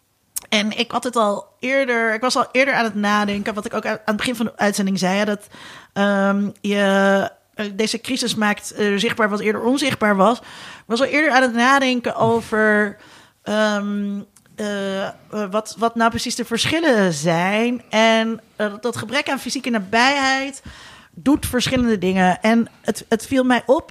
En 0.49 0.79
ik 0.79 0.91
had 0.91 1.05
het 1.05 1.17
al 1.17 1.47
eerder, 1.59 2.15
ik 2.15 2.21
was 2.21 2.37
al 2.37 2.47
eerder 2.53 2.75
aan 2.75 2.85
het 2.85 2.95
nadenken, 2.95 3.55
wat 3.55 3.65
ik 3.65 3.75
ook 3.75 3.87
aan 3.87 3.99
het 4.05 4.17
begin 4.17 4.37
van 4.37 4.47
de 4.47 4.57
uitzending 4.57 4.99
zei, 4.99 5.25
dat 5.25 5.47
ehm, 5.93 6.51
je, 6.61 7.31
eh, 7.55 7.67
deze 7.75 8.01
crisis 8.01 8.35
maakt 8.35 8.73
eh, 8.73 8.97
zichtbaar 8.97 9.29
wat 9.29 9.41
eerder 9.41 9.63
onzichtbaar 9.63 10.17
was. 10.17 10.39
Ik 10.39 10.45
was 10.87 11.01
al 11.01 11.07
eerder 11.07 11.31
aan 11.31 11.43
het 11.43 11.55
nadenken 11.55 12.17
over 12.17 12.97
ehm, 13.43 14.21
eh, 14.59 15.07
eh, 15.07 15.13
wat, 15.51 15.75
wat 15.79 15.95
nou 15.95 16.11
precies 16.11 16.35
de 16.35 16.45
verschillen 16.45 17.13
zijn. 17.13 17.83
En 17.89 18.41
eh, 18.57 18.75
dat 18.81 18.97
gebrek 18.97 19.29
aan 19.29 19.39
fysieke 19.39 19.71
nabijheid 19.71 20.63
doet 21.11 21.47
verschillende 21.47 21.99
dingen. 21.99 22.41
En 22.41 22.69
het, 22.81 23.05
het 23.09 23.27
viel 23.27 23.45
mij 23.45 23.63
op 23.67 23.91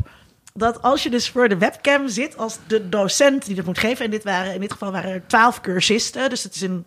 dat 0.54 0.82
als 0.82 1.04
je 1.04 1.10
dus 1.10 1.30
voor 1.30 1.50
de 1.50 1.58
webcam 1.58 2.08
zit 2.08 2.38
als 2.38 2.58
de 2.68 2.90
docent 2.90 3.46
die 3.46 3.56
dat 3.56 3.66
moet 3.66 3.80
geven, 3.80 4.06
en 4.06 4.12
dit 4.12 4.24
waren 4.24 4.54
in 4.54 4.62
dit 4.62 4.72
geval 4.72 4.92
waren 4.92 5.12
er 5.12 5.28
twaalf 5.28 5.62
cursisten, 5.62 6.30
dus 6.30 6.44
het 6.44 6.56
is 6.56 6.62
een 6.62 6.86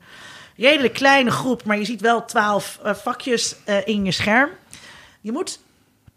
redelijk 0.56 0.94
kleine 0.94 1.30
groep, 1.30 1.64
maar 1.64 1.78
je 1.78 1.84
ziet 1.84 2.00
wel 2.00 2.24
twaalf 2.24 2.78
vakjes 2.82 3.56
in 3.84 4.04
je 4.04 4.12
scherm. 4.12 4.50
Je 5.20 5.32
moet 5.32 5.60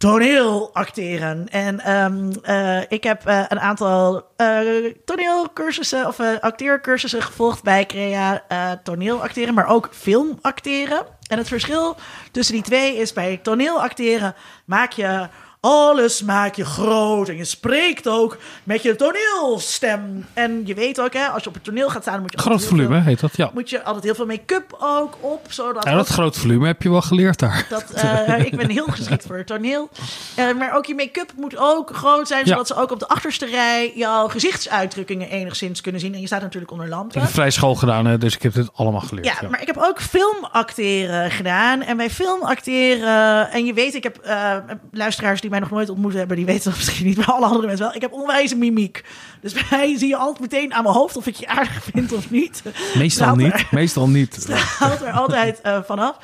toneel 0.03 0.69
acteren. 0.73 1.49
En 1.49 1.79
ehm, 1.79 2.31
eh, 2.41 2.81
ik 2.87 3.03
heb 3.03 3.25
eh, 3.25 3.43
een 3.47 3.59
aantal 3.59 4.27
eh, 4.35 4.59
toneelcursussen 5.05 6.07
of 6.07 6.19
acteercursussen 6.19 7.21
gevolgd 7.21 7.63
bij 7.63 7.85
Crea 7.85 8.43
toneel 8.83 9.21
acteren, 9.21 9.53
maar 9.53 9.67
ook 9.67 9.89
film 9.91 10.39
acteren. 10.41 11.05
En 11.27 11.37
het 11.37 11.47
verschil 11.47 11.95
tussen 12.31 12.53
die 12.53 12.63
twee 12.63 12.97
is 12.97 13.13
bij 13.13 13.37
toneel 13.37 13.81
acteren 13.81 14.35
maak 14.65 14.91
je 14.91 15.27
alles 15.65 16.21
maak 16.21 16.55
je 16.55 16.65
groot 16.65 17.29
en 17.29 17.37
je 17.37 17.45
spreekt 17.45 18.07
ook 18.07 18.37
met 18.63 18.81
je 18.83 18.95
toneelstem. 18.95 20.25
En 20.33 20.61
je 20.65 20.73
weet 20.73 20.99
ook, 21.01 21.13
hè, 21.13 21.25
als 21.27 21.43
je 21.43 21.49
op 21.49 21.53
het 21.55 21.63
toneel 21.63 21.89
gaat 21.89 22.01
staan, 22.01 22.21
moet 22.21 22.31
je 22.31 22.37
Groot 22.39 22.65
volume 22.65 22.95
veel- 22.95 23.03
heet 23.03 23.19
dat, 23.19 23.37
ja. 23.37 23.49
moet 23.53 23.69
je 23.69 23.83
altijd 23.83 24.03
heel 24.03 24.15
veel 24.15 24.25
make-up 24.25 24.77
ook 24.79 25.17
op, 25.19 25.45
zodat 25.49 25.83
Ja, 25.83 25.91
dat 25.91 25.99
ook- 26.01 26.07
groot 26.07 26.37
volume 26.37 26.65
heb 26.67 26.81
je 26.81 26.89
wel 26.89 27.01
geleerd 27.01 27.39
daar. 27.39 27.65
dat, 27.69 27.91
eh, 27.91 28.45
ik 28.45 28.55
ben 28.57 28.69
heel 28.69 28.85
geschikt 28.89 29.25
voor 29.25 29.37
het 29.37 29.47
toneel. 29.47 29.89
Eh, 30.35 30.53
maar 30.57 30.75
ook 30.75 30.85
je 30.85 30.95
make-up 30.95 31.31
moet 31.35 31.57
ook 31.57 31.95
groot 31.95 32.27
zijn, 32.27 32.41
Ja. 32.45 32.47
zodat 32.51 32.67
ze 32.67 32.75
ook 32.75 32.91
op 32.91 32.99
de 32.99 33.07
achterste 33.07 33.45
rij 33.45 33.91
jouw 33.95 34.27
gezichtsuitdrukkingen 34.27 35.29
enigszins 35.29 35.81
kunnen 35.81 36.01
zien. 36.01 36.13
En 36.13 36.19
je 36.21 36.27
staat 36.27 36.41
natuurlijk 36.41 36.71
onder 36.71 36.87
Ik 36.87 36.93
lampen. 36.93 37.21
heb 37.21 37.29
vrij 37.29 37.51
school 37.51 37.75
gedaan, 37.75 38.05
hè, 38.05 38.17
dus 38.17 38.35
ik 38.35 38.41
heb 38.43 38.53
dit 38.53 38.69
allemaal 38.75 39.01
geleerd. 39.01 39.25
Ja, 39.41 39.49
maar 39.49 39.61
ik 39.61 39.67
heb 39.67 39.77
ook 39.77 40.01
filmacteren 40.01 41.31
gedaan. 41.31 41.81
En 41.81 41.97
bij 41.97 42.09
filmacteren, 42.09 43.51
en 43.51 43.65
je 43.65 43.73
weet, 43.73 43.93
ik 43.93 44.03
heb 44.03 44.17
eh, 44.17 44.55
luisteraars 44.91 45.41
die 45.41 45.49
mij 45.59 45.61
nog 45.61 45.71
nooit 45.71 45.89
ontmoet 45.89 46.13
hebben, 46.13 46.37
die 46.37 46.45
weten 46.45 46.63
dat 46.69 46.75
misschien 46.79 47.05
niet, 47.05 47.17
maar 47.17 47.31
alle 47.31 47.45
andere 47.45 47.67
mensen 47.67 47.85
wel. 47.85 47.95
Ik 47.95 48.01
heb 48.01 48.13
onwijze 48.13 48.55
mimiek. 48.55 49.03
Dus 49.41 49.53
bij 49.53 49.63
mij 49.77 49.97
zie 49.97 50.07
je 50.07 50.15
altijd 50.15 50.39
meteen 50.39 50.73
aan 50.73 50.83
mijn 50.83 50.95
hoofd 50.95 51.17
of 51.17 51.27
ik 51.27 51.35
je 51.35 51.47
aardig 51.47 51.83
vind 51.93 52.13
of 52.13 52.29
niet. 52.29 52.61
Meestal 52.95 53.09
Straalt 53.09 53.37
er- 53.37 53.43
niet, 53.43 53.71
meestal 53.71 54.07
niet. 54.09 54.47
haalt 54.79 55.01
er 55.01 55.11
altijd 55.11 55.61
eh, 55.61 55.79
vanaf. 55.85 56.17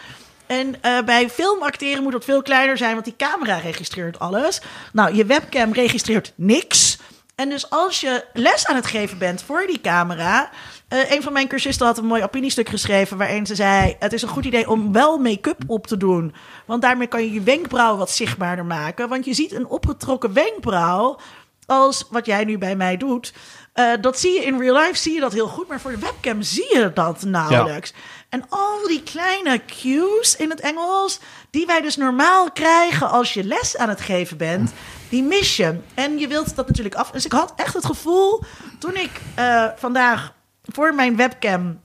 En 0.46 0.76
eh, 0.82 1.02
bij 1.06 1.30
filmacteren 1.30 2.04
moet 2.04 2.12
dat 2.12 2.26
veel 2.26 2.42
kleiner 2.42 2.78
zijn, 2.78 2.94
want 2.94 3.06
die 3.06 3.16
camera 3.18 3.58
registreert 3.58 4.20
alles. 4.20 4.62
Nou, 4.94 5.16
je 5.16 5.26
webcam 5.26 5.74
registreert 5.74 6.34
niks. 6.36 6.98
En 7.36 7.50
dus 7.50 7.70
als 7.70 8.00
je 8.02 8.26
les 8.34 8.66
aan 8.66 8.76
het 8.76 8.86
geven 8.88 9.18
bent 9.18 9.44
voor 9.46 9.64
die 9.68 9.82
camera. 9.82 10.50
Eh, 10.90 11.12
een 11.12 11.24
van 11.24 11.34
mijn 11.34 11.48
cursisten 11.48 11.86
had 11.86 11.98
een 11.98 12.06
mooi 12.06 12.24
opiniestuk 12.24 12.70
geschreven. 12.70 13.18
waarin 13.18 13.46
ze 13.46 13.56
zei: 13.56 13.96
Het 14.00 14.14
is 14.14 14.22
een 14.22 14.28
goed 14.28 14.46
idee 14.46 14.70
om 14.70 14.94
wel 14.94 15.18
make-up 15.18 15.64
op 15.68 15.88
te 15.88 15.98
doen. 15.98 16.34
Want 16.66 16.82
daarmee 16.82 17.08
kan 17.08 17.24
je 17.24 17.34
je 17.34 17.42
wenkbrauw 17.42 17.98
wat 17.98 18.12
zichtbaarder 18.12 18.66
maken. 18.66 19.10
Want 19.10 19.26
je 19.26 19.34
ziet 19.34 19.54
een 19.54 19.68
opgetrokken 19.68 20.34
wenkbrauw. 20.34 21.20
als 21.66 22.08
wat 22.10 22.26
jij 22.26 22.44
nu 22.44 22.58
bij 22.58 22.76
mij 22.76 22.98
doet. 22.98 23.34
Eh, 23.74 23.86
dat 24.02 24.20
zie 24.20 24.34
je 24.34 24.46
in 24.46 24.60
real 24.60 24.76
life, 24.78 24.98
zie 24.98 25.14
je 25.14 25.20
dat 25.20 25.34
heel 25.34 25.48
goed. 25.48 25.68
Maar 25.68 25.80
voor 25.80 25.92
de 25.92 25.98
webcam 26.00 26.42
zie 26.42 26.78
je 26.78 26.92
dat 26.94 27.24
nauwelijks. 27.24 27.94
En 28.30 28.46
al 28.50 28.88
die 28.88 29.04
kleine 29.04 29.62
cues 29.66 30.36
in 30.36 30.50
het 30.50 30.60
Engels, 30.60 31.20
die 31.50 31.66
wij 31.66 31.82
dus 31.82 31.96
normaal 31.96 32.52
krijgen 32.52 33.10
als 33.10 33.34
je 33.34 33.44
les 33.44 33.78
aan 33.78 33.90
het 33.90 34.02
geven 34.02 34.38
bent, 34.38 34.72
die 35.10 35.24
mis 35.24 35.58
je. 35.58 35.80
En 35.94 36.18
je 36.18 36.28
wilt 36.28 36.56
dat 36.56 36.68
natuurlijk 36.68 36.96
af. 36.96 37.12
Dus 37.12 37.26
ik 37.26 37.32
had 37.32 37.54
echt 37.56 37.74
het 37.74 37.86
gevoel, 37.86 38.44
toen 38.80 38.96
ik 38.96 39.12
eh, 39.36 39.66
vandaag 39.76 40.38
voor 40.72 40.96
mijn 40.96 41.16
webcam 41.16 41.80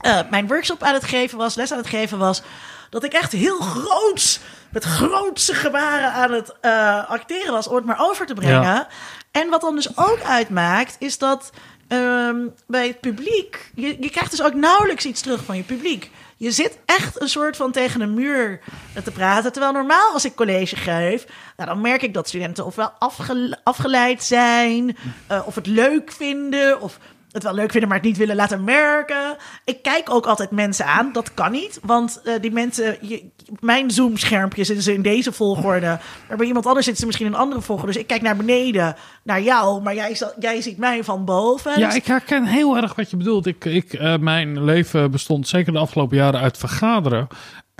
eh, 0.00 0.18
mijn 0.30 0.46
workshop 0.46 0.82
aan 0.82 0.94
het 0.94 1.04
geven 1.04 1.38
was, 1.38 1.54
les 1.54 1.72
aan 1.72 1.78
het 1.78 1.86
geven 1.86 2.18
was, 2.18 2.42
dat 2.90 3.04
ik 3.04 3.12
echt 3.12 3.32
heel 3.32 3.58
groots, 3.60 4.40
met 4.70 4.84
grootse 4.84 5.54
gebaren 5.54 6.12
aan 6.12 6.32
het 6.32 6.54
eh, 6.60 7.10
acteren 7.10 7.52
was, 7.52 7.68
om 7.68 7.74
het 7.76 7.84
maar 7.84 8.00
over 8.00 8.26
te 8.26 8.34
brengen. 8.34 8.62
Ja. 8.62 8.88
En 9.30 9.48
wat 9.48 9.60
dan 9.60 9.74
dus 9.74 9.96
ook 9.96 10.20
uitmaakt, 10.24 10.96
is 10.98 11.18
dat 11.18 11.50
ehm, 11.88 12.36
bij 12.66 12.86
het 12.86 13.00
publiek, 13.00 13.70
je, 13.74 13.96
je 14.00 14.10
krijgt 14.10 14.30
dus 14.30 14.42
ook 14.42 14.54
nauwelijks 14.54 15.04
iets 15.04 15.20
terug 15.20 15.44
van 15.44 15.56
je 15.56 15.62
publiek. 15.62 16.10
Je 16.36 16.50
zit 16.50 16.78
echt 16.84 17.20
een 17.20 17.28
soort 17.28 17.56
van 17.56 17.72
tegen 17.72 18.00
een 18.00 18.14
muur 18.14 18.60
te 19.04 19.10
praten. 19.10 19.52
Terwijl 19.52 19.72
normaal 19.72 20.12
als 20.12 20.24
ik 20.24 20.34
college 20.34 20.76
geef, 20.76 21.26
nou, 21.56 21.68
dan 21.68 21.80
merk 21.80 22.02
ik 22.02 22.14
dat 22.14 22.28
studenten 22.28 22.66
ofwel 22.66 22.92
afge- 22.98 23.58
afgeleid 23.62 24.22
zijn, 24.24 24.96
eh, 25.26 25.46
of 25.46 25.54
het 25.54 25.66
leuk 25.66 26.12
vinden, 26.12 26.80
of 26.80 26.98
het 27.32 27.42
wel 27.42 27.54
leuk 27.54 27.70
vinden, 27.70 27.88
maar 27.88 27.98
het 27.98 28.06
niet 28.06 28.16
willen 28.16 28.36
laten 28.36 28.64
merken. 28.64 29.36
Ik 29.64 29.82
kijk 29.82 30.10
ook 30.10 30.26
altijd 30.26 30.50
mensen 30.50 30.86
aan. 30.86 31.12
Dat 31.12 31.34
kan 31.34 31.52
niet, 31.52 31.78
want 31.82 32.20
eh, 32.24 32.34
die 32.40 32.50
mensen... 32.50 32.96
Je, 33.00 33.28
mijn 33.60 33.90
Zoom-schermpje 33.90 34.64
zitten 34.64 34.84
ze 34.84 34.94
in 34.94 35.02
deze 35.02 35.32
volgorde. 35.32 35.98
Maar 36.28 36.36
bij 36.38 36.46
iemand 36.46 36.66
anders 36.66 36.84
zitten 36.84 37.00
ze 37.02 37.06
misschien 37.06 37.26
in 37.26 37.32
een 37.32 37.38
andere 37.38 37.60
volgorde. 37.60 37.92
Dus 37.92 38.00
ik 38.00 38.06
kijk 38.06 38.22
naar 38.22 38.36
beneden, 38.36 38.96
naar 39.22 39.42
jou. 39.42 39.82
Maar 39.82 39.94
jij, 39.94 40.16
jij 40.38 40.60
ziet 40.60 40.78
mij 40.78 41.04
van 41.04 41.24
boven. 41.24 41.78
Ja, 41.78 41.86
Dus- 41.86 41.96
ik 41.96 42.06
herken 42.06 42.44
heel 42.44 42.76
erg 42.76 42.94
wat 42.94 43.10
je 43.10 43.16
bedoelt. 43.16 43.46
Ik, 43.46 43.64
ik, 43.64 43.92
eh, 43.92 44.16
mijn 44.18 44.64
leven 44.64 45.10
bestond 45.10 45.48
zeker 45.48 45.72
de 45.72 45.78
afgelopen 45.78 46.16
jaren 46.16 46.40
uit 46.40 46.58
vergaderen. 46.58 47.28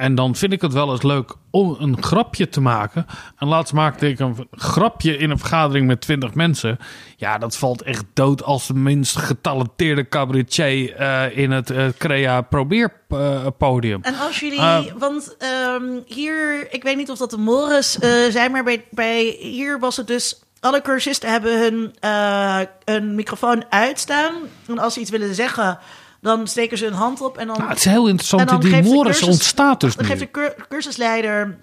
En 0.01 0.14
dan 0.14 0.34
vind 0.36 0.53
ik 0.53 0.61
het 0.61 0.72
wel 0.72 0.90
eens 0.92 1.03
leuk 1.03 1.34
om 1.51 1.76
een 1.78 2.03
grapje 2.03 2.48
te 2.48 2.61
maken. 2.61 3.07
En 3.38 3.48
laatst 3.48 3.72
maakte 3.72 4.09
ik 4.09 4.18
een 4.18 4.48
grapje 4.51 5.16
in 5.16 5.30
een 5.30 5.38
vergadering 5.38 5.86
met 5.86 6.01
twintig 6.01 6.34
mensen. 6.34 6.78
Ja, 7.16 7.38
dat 7.38 7.57
valt 7.57 7.82
echt 7.82 8.05
dood 8.14 8.42
als 8.42 8.66
de 8.66 8.74
minst 8.74 9.16
getalenteerde 9.16 10.09
cabaretier 10.09 10.94
eh, 10.94 11.36
in 11.36 11.51
het 11.51 11.70
eh, 11.70 11.86
Crea 11.98 12.40
Probeer 12.40 12.92
eh, 13.09 13.46
podium. 13.59 14.03
En 14.03 14.14
als 14.18 14.40
jullie, 14.40 14.61
Ah. 14.61 14.84
want 14.98 15.36
ehm, 15.38 15.84
hier, 16.07 16.72
ik 16.72 16.82
weet 16.82 16.96
niet 16.96 17.11
of 17.11 17.18
dat 17.18 17.30
de 17.30 17.38
Morris 17.38 17.98
eh, 17.98 18.11
zijn, 18.30 18.51
maar 18.51 18.64
bij, 18.64 18.84
bij 18.90 19.36
hier 19.40 19.78
was 19.78 19.96
het 19.96 20.07
dus. 20.07 20.40
Alle 20.61 20.82
cursisten 20.82 21.30
hebben 21.30 21.59
hun, 21.61 21.94
eh, 22.01 22.61
hun 22.84 23.14
microfoon 23.14 23.64
uitstaan. 23.70 24.32
En 24.66 24.78
als 24.78 24.94
ze 24.94 25.01
iets 25.01 25.11
willen 25.11 25.34
zeggen, 25.34 25.78
dan 26.21 26.47
steken 26.47 26.79
ze 26.79 26.85
hun 26.85 26.93
hand 26.95 27.21
op. 27.21 27.39
En 27.39 27.47
dan, 27.47 27.57
Nou, 27.57 27.68
het 27.68 27.79
is 27.79 27.85
heel 27.85 28.07
interessant. 28.07 28.62
Die 28.62 28.83
Morris 28.83 29.03
cursus- 29.18 29.27
ontstaat 29.29 29.81
dus 29.81 29.95
dan 29.97 30.05
nu. 30.05 30.11
geeft 30.11 30.21
de 30.23 30.31
cur- 30.31 30.55
cursusleider 30.68 31.59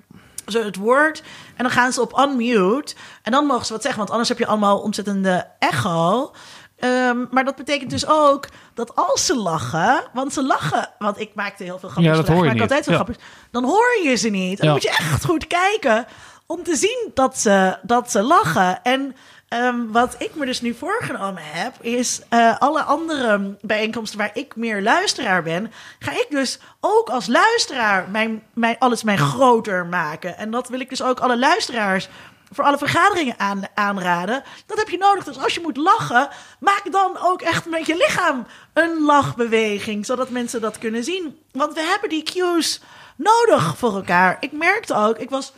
ze 0.45 0.59
het 0.59 0.75
woord. 0.75 1.23
En 1.55 1.63
dan 1.63 1.71
gaan 1.71 1.91
ze 1.93 2.01
op 2.01 2.19
unmute. 2.19 2.95
En 3.23 3.31
dan 3.31 3.45
mogen 3.45 3.65
ze 3.65 3.71
wat 3.73 3.81
zeggen, 3.81 3.99
want 3.99 4.11
anders 4.11 4.29
heb 4.29 4.37
je 4.37 4.45
allemaal 4.47 4.79
ontzettende 4.79 5.47
echo. 5.59 6.31
Ehm, 6.77 7.17
maar 7.31 7.45
dat 7.45 7.55
betekent 7.55 7.89
dus 7.89 8.07
ook 8.07 8.47
dat 8.73 8.95
als 8.95 9.25
ze 9.25 9.35
lachen, 9.37 10.03
want 10.13 10.33
ze 10.33 10.43
lachen, 10.43 10.89
want 10.99 11.19
ik 11.19 11.31
maakte 11.35 11.63
heel 11.63 11.79
veel 11.79 11.89
grapjes, 11.89 12.15
Ja, 12.15 12.21
dat 12.21 12.27
hoor 12.27 12.37
je 12.37 12.43
maak 12.43 12.53
niet. 12.53 12.61
altijd 12.61 12.83
veel 12.83 12.93
Ja. 12.93 12.99
grapjes, 12.99 13.23
dan 13.51 13.63
hoor 13.63 13.99
je 14.03 14.15
ze 14.15 14.29
niet. 14.29 14.49
En 14.51 14.55
dan 14.57 14.65
Ja. 14.67 14.71
moet 14.73 14.81
je 14.83 14.89
echt 14.89 15.25
goed 15.25 15.47
kijken 15.47 16.05
om 16.45 16.63
te 16.63 16.75
zien 16.75 17.11
dat 17.13 17.37
ze, 17.37 17.77
dat 17.81 18.11
ze 18.11 18.21
lachen. 18.21 18.83
En 18.83 19.15
ehm, 19.47 19.87
wat 19.87 20.15
ik 20.17 20.35
me 20.35 20.45
dus 20.45 20.61
nu 20.61 20.73
voorgenomen 20.73 21.43
heb, 21.45 21.73
is 21.81 22.21
eh, 22.29 22.57
alle 22.57 22.81
andere 22.81 23.57
bijeenkomsten 23.61 24.19
waar 24.19 24.31
ik 24.33 24.55
meer 24.55 24.81
luisteraar 24.81 25.43
ben, 25.43 25.71
ga 25.99 26.11
ik 26.11 26.27
dus 26.29 26.59
ook 26.79 27.09
als 27.09 27.27
luisteraar 27.27 28.09
mijn, 28.09 28.43
mijn, 28.53 28.75
alles 28.79 29.03
mijn 29.03 29.17
groter 29.17 29.85
maken. 29.85 30.37
En 30.37 30.51
dat 30.51 30.69
wil 30.69 30.79
ik 30.79 30.89
dus 30.89 31.01
ook 31.01 31.19
alle 31.19 31.37
luisteraars 31.37 32.09
voor 32.51 32.63
alle 32.63 32.77
vergaderingen 32.77 33.39
aan, 33.39 33.61
aanraden. 33.73 34.43
Dat 34.65 34.77
heb 34.77 34.89
je 34.89 34.97
nodig. 34.97 35.23
Dus 35.23 35.39
als 35.39 35.53
je 35.53 35.61
moet 35.61 35.77
lachen, 35.77 36.29
maak 36.59 36.91
dan 36.91 37.17
ook 37.21 37.41
echt 37.41 37.65
met 37.65 37.85
je 37.85 37.95
lichaam 37.95 38.45
een 38.73 39.01
lachbeweging, 39.01 40.05
zodat 40.05 40.29
mensen 40.29 40.61
dat 40.61 40.77
kunnen 40.77 41.03
zien. 41.03 41.39
Want 41.51 41.73
we 41.73 41.81
hebben 41.81 42.09
die 42.09 42.23
cues 42.23 42.81
nodig 43.15 43.77
voor 43.77 43.95
elkaar. 43.95 44.37
Ik 44.39 44.51
merkte 44.51 44.95
ook, 44.95 45.17
ik 45.17 45.29
was 45.29 45.53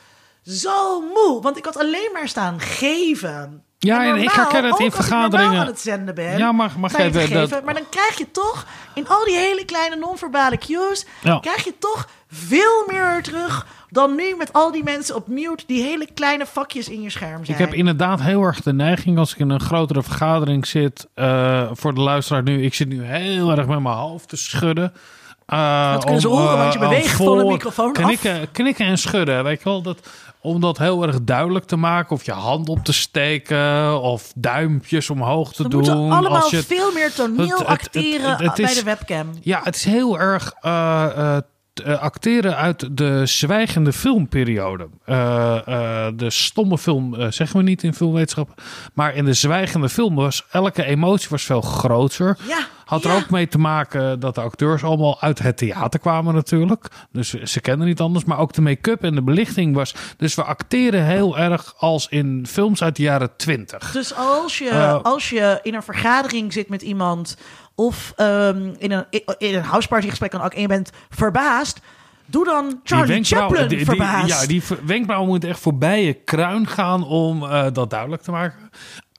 zo 0.46 1.02
moe, 1.02 1.42
want 1.42 1.58
ik 1.58 1.66
had 1.66 1.78
alleen 1.78 2.10
maar 2.14 2.28
staan 2.28 2.60
geven. 2.60 3.64
Ja, 3.82 4.06
en 4.06 4.16
ik 4.16 4.32
herken 4.32 4.64
het 4.66 4.80
in 4.80 4.92
vergaderingen. 4.92 5.60
aan 5.60 5.66
het 5.68 5.80
zenden 5.80 6.16
ben. 6.16 6.38
Ja, 6.38 6.52
mag- 6.52 6.78
mag 6.78 6.92
sta 6.92 7.04
je 7.04 7.10
te 7.12 7.18
even 7.20 7.32
geven, 7.38 7.50
dat- 7.50 7.64
Maar 7.64 7.74
dan 7.74 7.90
krijg 7.90 8.18
je 8.18 8.32
toch 8.32 8.66
in 8.94 9.08
al 9.08 9.26
die 9.26 9.36
hele 9.36 9.66
kleine 9.66 9.96
non-verbale 9.96 10.58
cues, 10.58 11.06
Ja. 11.24 11.40
krijg 11.40 11.64
je 11.64 11.74
toch 11.80 12.08
veel 12.32 12.84
meer 12.88 13.20
terug 13.24 13.68
dan 13.90 14.16
nu 14.16 14.36
met 14.38 14.54
al 14.54 14.72
die 14.72 14.84
mensen 14.84 15.16
op 15.16 15.28
mute 15.28 15.64
die 15.68 15.84
hele 15.84 16.08
kleine 16.14 16.46
vakjes 16.46 16.90
in 16.90 17.02
je 17.02 17.10
scherm 17.10 17.46
zijn. 17.46 17.58
Ik 17.60 17.66
heb 17.66 17.74
inderdaad 17.74 18.22
heel 18.22 18.44
erg 18.44 18.62
de 18.62 18.74
neiging 18.74 19.18
als 19.18 19.32
ik 19.34 19.40
in 19.40 19.50
een 19.50 19.60
grotere 19.60 20.04
vergadering 20.04 20.68
zit. 20.68 21.08
eh, 21.16 21.70
voor 21.72 21.94
de 21.94 22.02
luisteraar 22.02 22.44
nu, 22.44 22.64
ik 22.64 22.74
zit 22.74 22.88
nu 22.88 23.04
heel 23.04 23.52
erg 23.52 23.68
met 23.68 23.80
mijn 23.80 23.96
hoofd 23.96 24.30
te 24.30 24.38
schudden. 24.38 24.94
Eh, 25.46 25.92
Dat 25.94 26.04
kunnen 26.04 26.22
ze 26.22 26.28
horen, 26.28 26.58
want 26.58 26.74
je 26.74 26.80
eh, 26.80 26.88
beweegt 26.90 27.12
van 27.12 27.38
de 27.38 27.46
microfoon 27.46 27.94
af. 27.96 28.04
knikken, 28.04 28.52
Knikken 28.52 28.86
en 28.86 28.98
schudden, 28.98 29.44
weet 29.44 29.58
je 29.58 29.64
wel. 29.70 29.82
Dat, 29.82 30.08
om 30.42 30.62
dat 30.62 30.78
heel 30.78 31.04
erg 31.08 31.22
duidelijk 31.24 31.66
te 31.66 31.76
maken. 31.76 32.16
Of 32.16 32.26
je 32.26 32.32
hand 32.32 32.70
op 32.70 32.84
te 32.84 32.94
steken. 32.94 34.02
Of 34.02 34.32
duimpjes 34.36 35.10
omhoog 35.10 35.54
te 35.54 35.64
We 35.64 35.70
doen. 35.70 35.80
moeten 35.80 35.98
allemaal 36.00 36.36
als 36.42 36.50
je, 36.50 36.64
veel 36.64 36.92
meer 36.92 37.14
toneel 37.14 37.58
het- 37.58 37.66
acteren 37.68 38.30
het- 38.32 38.40
het 38.40 38.56
bij 38.56 38.66
is- 38.66 38.78
de 38.78 38.84
webcam. 38.84 39.28
Ja, 39.42 39.62
het 39.64 39.76
is 39.76 39.84
heel 39.86 40.20
erg 40.20 40.54
eh, 40.62 41.06
eh, 41.16 41.38
eh, 41.84 42.00
acteren 42.02 42.56
uit 42.58 42.98
de 42.98 43.26
zwijgende 43.26 43.94
filmperiode. 43.94 44.88
De 46.16 46.30
stomme 46.30 46.78
film 46.78 47.32
zeggen 47.32 47.58
we 47.58 47.64
niet 47.64 47.84
in 47.84 47.94
filmwetenschap. 47.94 48.62
Maar 48.94 49.16
in 49.16 49.26
de 49.26 49.34
zwijgende 49.34 49.90
film 49.90 50.16
was 50.16 50.46
elke 50.52 50.84
emotie 50.86 51.28
was 51.30 51.44
veel 51.44 51.62
groter. 51.62 52.38
Ja, 52.48 52.68
Had 52.90 53.04
er 53.04 53.10
ja. 53.12 53.16
ook 53.16 53.30
mee 53.30 53.48
te 53.48 53.58
maken 53.58 54.20
dat 54.20 54.36
de 54.36 54.42
acteurs 54.42 54.84
allemaal 54.84 55.22
uit 55.22 55.40
het 55.40 55.58
theater 55.58 56.00
kwamen 56.00 56.34
natuurlijk. 56.34 56.88
Dus 57.12 57.30
ze 57.34 57.62
kenden 57.62 57.88
niet 57.88 58.00
anders. 58.00 58.26
Maar 58.26 58.40
ook 58.40 58.54
de 58.54 58.62
make-up 58.62 59.04
en 59.04 59.16
de 59.16 59.22
belichting 59.24 59.76
was... 59.76 59.96
Dus 60.18 60.36
we 60.36 60.44
acteren 60.44 61.04
heel 61.06 61.38
erg 61.38 61.74
als 61.78 62.08
in 62.08 62.46
films 62.50 62.84
uit 62.84 62.96
de 62.96 63.02
jaren 63.04 63.30
twintig. 63.38 63.92
Dus 63.92 64.16
als 64.16 64.58
je, 64.58 64.70
Eh, 64.70 65.02
als 65.02 65.30
je 65.30 65.60
in 65.64 65.74
een 65.74 65.84
vergadering 65.84 66.54
zit 66.54 66.70
met 66.70 66.82
iemand 66.82 67.38
of 67.76 68.14
ehm, 68.16 68.70
in 68.78 68.92
een, 68.92 69.06
in 69.38 69.56
een 69.56 69.64
housepartygesprek 69.64 70.30
kan 70.32 70.42
ook 70.42 70.54
en 70.54 70.62
je 70.62 70.68
bent 70.68 70.92
verbaasd, 71.10 71.80
doe 72.26 72.46
dan 72.46 72.80
Charlie 72.84 73.24
Chaplin 73.24 73.68
die- 73.68 73.78
die- 73.78 73.86
ja, 74.28 74.46
die 74.48 74.64
wenkbrauw 74.86 75.26
moet 75.26 75.44
echt 75.44 75.60
voorbij 75.60 76.04
je 76.06 76.14
kruin 76.14 76.68
gaan 76.68 77.04
om 77.04 77.44
eh, 77.44 77.66
dat 77.74 77.90
duidelijk 77.90 78.22
te 78.22 78.32
maken. 78.32 78.70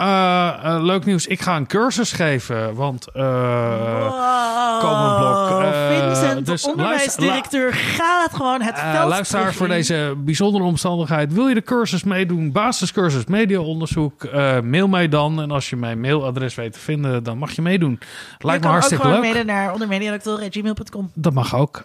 Eh, 0.00 0.48
eh, 0.62 0.82
leuk 0.82 1.04
nieuws, 1.04 1.26
ik 1.26 1.40
ga 1.40 1.56
een 1.56 1.66
cursus 1.66 2.12
geven, 2.12 2.74
want 2.74 3.06
eh, 3.12 3.22
Wow, 3.22 4.80
komend 4.80 5.16
blok. 5.16 5.64
Vincent, 5.88 6.46
dus 6.46 6.62
de 6.62 6.70
onderwijsdirecteur, 6.70 7.72
gaat 7.74 8.34
gewoon 8.34 8.62
het 8.62 8.78
veld 8.78 9.08
luisteraar 9.08 9.54
voor 9.54 9.66
in. 9.66 9.72
deze 9.72 10.14
bijzondere 10.16 10.64
omstandigheid. 10.64 11.32
Wil 11.32 11.48
je 11.48 11.54
de 11.54 11.62
cursus 11.62 12.04
meedoen? 12.04 12.52
Basiscursus 12.52 13.24
mediaonderzoek. 13.24 14.28
Mail 14.62 14.88
mij 14.88 15.08
dan. 15.08 15.40
En 15.40 15.50
als 15.50 15.70
je 15.70 15.76
mijn 15.76 16.00
mailadres 16.00 16.54
weet 16.54 16.72
te 16.72 16.78
vinden, 16.78 17.22
dan 17.22 17.38
mag 17.38 17.52
je 17.52 17.62
meedoen. 17.62 17.98
Je 18.38 18.46
Lijkt 18.46 18.60
me 18.60 18.66
kan 18.66 18.70
hartstikke 18.70 19.06
ook 19.06 19.12
leuk. 19.12 19.22
mede 19.22 19.44
naar 19.44 19.72
ondermediadoctor.gmail.com. 19.72 21.10
Dat 21.14 21.32
mag 21.32 21.56
ook. 21.56 21.78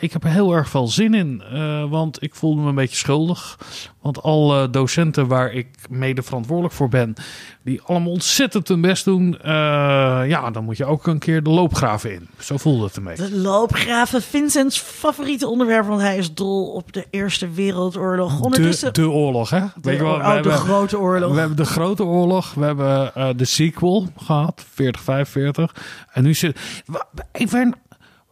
Ik 0.00 0.12
heb 0.12 0.24
er 0.24 0.30
heel 0.30 0.52
erg 0.52 0.68
veel 0.68 0.88
zin 0.88 1.14
in, 1.14 1.42
want 1.88 2.22
ik 2.22 2.34
voelde 2.34 2.60
me 2.60 2.68
een 2.68 2.74
beetje 2.74 2.96
schuldig. 2.96 3.58
Want 4.00 4.22
alle 4.22 4.70
docenten 4.70 5.26
waar 5.26 5.52
ik 5.52 5.68
mede 5.90 6.22
verantwoordelijk 6.22 6.74
voor 6.74 6.88
ben, 6.88 7.14
die 7.62 7.80
allemaal 7.82 8.10
ontzettend 8.12 8.68
hun 8.68 8.80
best 8.80 9.04
doen. 9.04 9.38
eh, 9.42 9.50
ja, 10.26 10.50
dan 10.50 10.64
moet 10.64 10.76
je 10.76 10.84
ook 10.84 11.06
een 11.06 11.18
keer 11.18 11.42
de 11.42 11.50
loopgraven 11.50 12.12
in. 12.12 12.28
Zo 12.38 12.56
voelde 12.56 12.84
het 12.84 12.96
ermee. 12.96 13.16
De 13.16 13.36
loopgraven, 13.36 14.22
Vincent's 14.22 14.78
favoriete 14.78 15.48
onderwerp, 15.48 15.86
want 15.86 16.00
hij 16.00 16.16
is 16.18 16.34
dol 16.34 16.66
op 16.66 16.92
de 16.92 17.06
Eerste 17.10 17.50
Wereldoorlog. 17.50 18.40
Ondertussen 18.40 18.92
De, 18.92 19.00
de 19.00 19.10
oorlog, 19.10 19.50
hè? 19.50 19.60
Weet 19.82 19.96
je 19.96 20.02
wel, 20.02 20.12
oh, 20.14 20.18
we 20.18 20.24
de 20.26 20.32
hebben- 20.32 20.52
grote 20.52 20.98
oorlog. 20.98 21.32
We 21.32 21.38
hebben 21.38 21.56
de 21.56 21.64
grote 21.64 22.04
oorlog, 22.04 22.54
we 22.54 22.64
hebben 22.64 23.14
eh, 23.14 23.28
de 23.36 23.44
sequel 23.44 24.06
gehad, 24.16 24.64
4045. 24.72 25.74
En 26.12 26.22
nu 26.22 26.34
zit. 26.34 26.60
Even, 27.32 27.74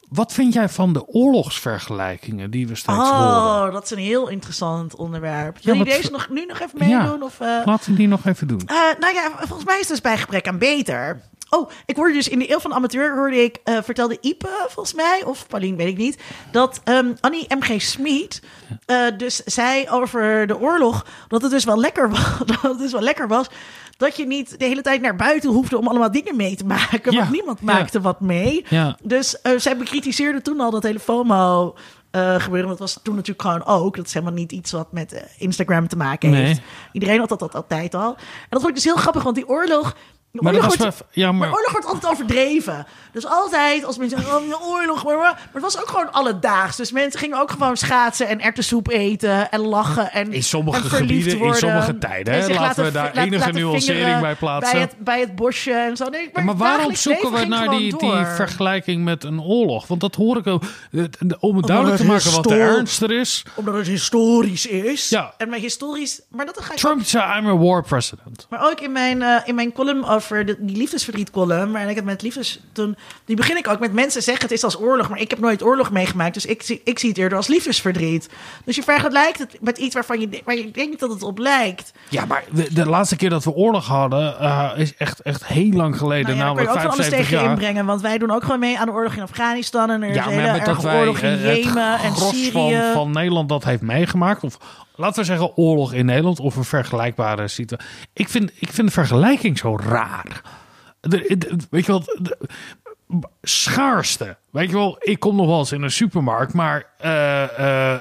wat 0.09 0.33
vind 0.33 0.53
jij 0.53 0.69
van 0.69 0.93
de 0.93 1.07
oorlogsvergelijkingen 1.07 2.51
die 2.51 2.69
we 2.69 2.75
steeds 2.75 2.99
horen? 2.99 3.67
Oh, 3.67 3.73
dat 3.73 3.85
is 3.85 3.91
een 3.91 3.99
heel 3.99 4.29
interessant 4.29 4.97
onderwerp. 4.97 5.57
Ja, 5.61 5.73
Wil 5.73 5.85
je 5.85 5.85
deze 5.85 6.11
nog, 6.11 6.29
nu 6.29 6.45
nog 6.45 6.61
even 6.61 6.79
meedoen? 6.79 7.23
Of, 7.23 7.41
eh? 7.41 7.61
Laten 7.65 7.91
we 7.91 7.97
die 7.97 8.09
nog 8.09 8.27
even 8.27 8.49
doen. 8.49 8.63
Eh, 8.67 8.77
nou 8.99 9.15
ja, 9.15 9.31
volgens 9.39 9.65
mij 9.65 9.75
is 9.75 9.81
het 9.81 9.89
dus 9.89 10.01
bij 10.01 10.19
gebrek 10.19 10.49
aan 10.49 10.59
beter. 10.59 11.21
Oh, 11.51 11.71
ik 11.87 11.97
hoorde 11.97 12.15
dus 12.15 12.29
in 12.29 12.39
de 12.39 12.51
Eeuw 12.51 12.59
van 12.59 12.71
de 12.71 12.77
Amateur, 12.77 13.17
hoorde 13.17 13.43
ik, 13.43 13.59
eh, 13.65 13.77
vertelde 13.83 14.19
Ipe 14.21 14.67
volgens 14.69 14.95
mij, 14.95 15.23
of 15.25 15.47
Pauline, 15.47 15.77
weet 15.77 15.89
ik 15.89 15.97
niet, 15.97 16.19
dat 16.51 16.81
ehm, 16.85 17.13
Annie 17.21 17.55
M.G. 17.59 17.83
Smit 17.83 18.43
eh, 18.87 19.07
dus 19.17 19.37
zei 19.37 19.89
over 19.89 20.47
de 20.47 20.59
oorlog, 20.59 21.07
dat 21.29 21.43
het 21.43 21.51
dus 21.51 21.65
wel 21.65 21.79
lekker 21.79 22.11
was, 22.11 22.39
dat 22.47 22.63
het 22.63 22.79
dus 22.79 22.93
wel 22.93 23.01
lekker 23.01 23.29
was, 23.29 23.47
dat 23.99 24.17
je 24.17 24.27
niet 24.27 24.59
de 24.59 24.65
hele 24.65 24.83
tijd 24.83 25.01
naar 25.01 25.17
buiten 25.17 25.51
hoefde 25.51 25.79
om 25.79 25.89
allemaal 25.89 26.11
dingen 26.11 26.37
mee 26.37 26.57
te 26.57 26.65
maken, 26.67 27.15
want 27.15 27.31
niemand 27.31 27.61
maakte 27.61 28.01
wat 28.01 28.21
mee. 28.21 28.65
Dus 29.03 29.41
eh, 29.41 29.53
zij 29.57 29.77
bekritiseerde 29.77 30.43
toen 30.43 30.61
al 30.61 30.71
dat 30.71 30.83
hele 30.83 31.01
FOMO 31.01 31.75
eh 32.11 32.35
gebeuren. 32.41 32.69
Dat 32.69 32.79
was 32.79 33.01
toen 33.03 33.15
natuurlijk 33.15 33.43
gewoon 33.43 33.65
ook. 33.65 33.97
Dat 33.97 34.07
is 34.07 34.13
helemaal 34.15 34.35
niet 34.35 34.53
iets 34.53 34.73
wat 34.73 34.93
met 34.93 35.13
eh, 35.13 35.23
Instagram 35.39 35.89
te 35.89 35.97
maken 35.97 36.31
Nee. 36.31 36.45
heeft. 36.45 36.61
Iedereen 36.93 37.19
had 37.19 37.29
dat, 37.29 37.39
dat 37.39 37.55
altijd 37.55 37.95
al. 37.95 38.15
En 38.17 38.47
dat 38.49 38.59
vond 38.61 38.69
ik 38.69 38.75
dus 38.75 38.85
heel 38.85 38.97
grappig, 38.97 39.23
want 39.23 39.35
die 39.37 39.49
oorlog... 39.49 39.97
De 40.33 40.43
Maar 40.43 40.53
dat 40.53 40.63
oorlog 40.63 40.77
was 40.79 40.95
wordt, 40.97 41.05
ja, 41.15 41.33
maar- 41.33 41.53
oorlog 41.53 41.71
wordt 41.73 41.87
altijd 41.87 42.13
overdreven. 42.13 42.87
Dus 43.13 43.27
altijd 43.27 43.85
als 43.85 43.99
mensen 43.99 44.19
zeggen, 44.19 44.37
oh, 44.37 44.49
de 44.49 44.61
oorlog. 44.61 45.05
Maar, 45.05 45.17
maar 45.17 45.39
het 45.53 45.63
was 45.63 45.81
ook 45.81 45.89
gewoon 45.89 46.13
alledaags. 46.13 46.77
Dus 46.77 46.93
mensen 46.93 47.21
gingen 47.21 47.41
ook 47.41 47.51
gewoon 47.51 47.77
schaatsen 47.77 48.29
en 48.29 48.41
erwtensoep 48.41 48.89
eten 48.89 49.51
en 49.51 49.61
lachen. 49.61 50.13
En, 50.13 50.33
In 50.33 50.43
sommige 50.43 50.83
en 50.83 50.85
gebieden, 50.91 51.33
in 51.33 51.39
worden. 51.39 51.57
sommige 51.57 51.99
tijden, 51.99 52.35
hè? 52.35 52.55
Laten 52.55 52.85
we 52.85 52.91
daar 52.91 53.17
enige 53.17 53.51
nuancering 53.53 54.21
bij 54.21 54.35
plaatsen. 54.35 54.73
Bij 54.73 54.81
het, 54.81 54.95
bij 54.99 55.21
het 55.21 55.35
bosje 55.35 55.73
en 55.73 55.97
zo. 55.97 56.09
Nee, 56.09 56.23
Ja, 56.23 56.29
maar 56.33 56.45
maar 56.45 56.57
waarom 56.57 56.95
zoeken 56.95 57.33
we 57.33 57.45
naar 57.45 57.69
die, 57.69 57.97
die 57.99 58.11
vergelijking 58.27 59.05
met 59.05 59.25
een 59.25 59.41
oorlog? 59.41 59.87
Want 59.87 60.01
dat 60.01 60.15
hoor 60.15 60.37
ik 60.37 60.47
ook. 60.47 60.63
Om 61.41 61.57
het 61.57 61.67
duidelijk 61.67 61.97
te 61.97 62.05
maken 62.05 62.33
wat 62.33 62.45
de 62.45 62.55
ernst 62.55 63.03
er 63.03 63.11
is. 63.11 63.45
Omdat 63.55 63.75
het 63.75 63.87
historisch 63.87 64.67
is. 64.67 65.09
Ja. 65.09 65.35
En 65.37 65.49
mijn 65.49 65.63
historisch... 65.63 66.21
Maar 66.31 66.47
dat 66.47 66.61
ga 66.61 66.73
ik 66.73 66.79
Trump 66.79 67.05
zei, 67.05 67.39
I'm 67.39 67.47
a 67.47 67.57
war 67.57 67.83
president. 67.83 68.47
Maar 68.51 68.71
ook 68.71 68.81
in 68.81 68.93
mijn, 68.93 69.23
eh, 69.23 69.37
in 69.45 69.55
mijn 69.55 69.73
column 69.73 70.05
over 70.19 70.47
de, 70.47 70.57
die 70.59 70.77
liefdesverdriet 70.77 71.31
column, 71.31 71.71
waarin 71.73 71.91
ik 71.91 71.97
het 71.97 72.05
met 72.05 72.23
liefdes 72.23 72.61
toen, 72.73 72.97
die 73.25 73.37
begin 73.37 73.57
ik 73.57 73.69
ook 73.69 73.79
met 73.79 73.93
mensen 73.93 74.23
zeggen 74.23 74.43
het 74.43 74.53
is 74.53 74.65
als 74.65 74.81
oorlog, 74.81 75.09
maar 75.09 75.21
ik 75.21 75.31
heb 75.31 75.39
nooit 75.39 75.63
oorlog 75.63 75.91
meegemaakt, 75.91 76.35
dus 76.35 76.47
ik, 76.47 76.63
zie- 76.63 76.81
ik 76.85 76.99
zie 76.99 77.09
het 77.09 77.19
eerder 77.19 77.37
als 77.39 77.47
liefdesverdriet. 77.47 78.29
Dus 78.65 78.77
je 78.77 78.83
vergelijkt 78.83 79.39
het 79.39 79.57
met 79.61 79.79
iets 79.79 79.95
waarvan 79.95 80.21
je, 80.21 80.43
waar 80.45 80.57
je 80.57 80.71
denkt 80.71 81.01
dat 81.01 81.11
het 81.11 81.23
op 81.23 81.39
lijkt. 81.39 81.93
Ja, 82.09 82.25
maar 82.25 82.45
de, 82.53 82.73
de 82.75 82.87
laatste 82.89 83.17
keer 83.17 83.31
dat 83.31 83.45
we 83.45 83.51
oorlog 83.55 83.87
hadden 83.87 84.39
eh, 84.41 84.71
is 84.77 84.95
echt, 84.97 85.21
echt 85.21 85.47
heel 85.47 85.73
lang 85.73 85.97
geleden. 85.99 86.37
Nou 86.37 86.39
ja, 86.39 86.45
daar 86.45 86.55
kun 86.55 86.63
je 86.63 86.69
namelijk 86.69 86.71
ook 86.71 86.93
alles 86.93 87.07
75 87.07 87.19
tegen 87.29 87.43
jaar. 87.43 87.51
inbrengen, 87.53 87.87
want 87.87 88.01
wij 88.01 88.19
doen 88.19 88.31
ook 88.31 88.43
gewoon 88.45 88.61
mee 88.61 88.79
aan 88.79 88.87
de 88.87 88.93
oorlog 88.93 89.15
in 89.15 89.23
Afghanistan 89.23 89.91
en 89.91 90.03
er 90.03 90.15
Ja, 90.15 90.25
maar 90.25 90.33
hele 90.33 90.47
met 90.53 90.57
erg 90.57 90.65
dat 90.67 90.83
wij 90.83 90.99
oorlog 90.99 91.19
in 91.19 91.29
eh, 91.43 91.57
Jemen 91.65 91.99
en 91.99 92.17
Syrië. 92.17 92.51
van, 92.53 92.93
van 92.93 93.11
Nederland 93.11 93.49
dat 93.49 93.65
heeft 93.65 93.83
meegemaakt. 93.83 94.45
Of 94.45 94.59
laten 94.99 95.21
we 95.21 95.27
zeggen 95.27 95.57
oorlog 95.57 95.93
in 95.93 96.07
Nederland 96.07 96.41
of 96.41 96.57
een 96.57 96.65
vergelijkbare 96.65 97.49
situatie. 97.49 97.87
Ik 98.13 98.29
vind, 98.29 98.53
ik 98.55 98.73
vind 98.73 98.87
de 98.87 98.93
vergelijking 98.93 99.59
zo 99.59 99.77
raar. 99.77 100.43
Weet 101.71 101.87
je 101.87 101.93
wat? 101.93 102.17
Schaarste. 103.43 104.37
Weet 104.51 104.71
je 104.71 104.77
wel, 104.77 104.97
ik 105.01 105.21
kom 105.21 105.37
nog 105.37 105.47
wel 105.47 105.59
eens 105.59 105.73
in 105.73 105.83
een 105.83 105.91
supermarkt, 105.91 106.53
maar... 106.55 106.87
eh, 106.99 107.43
eh, 107.43 107.95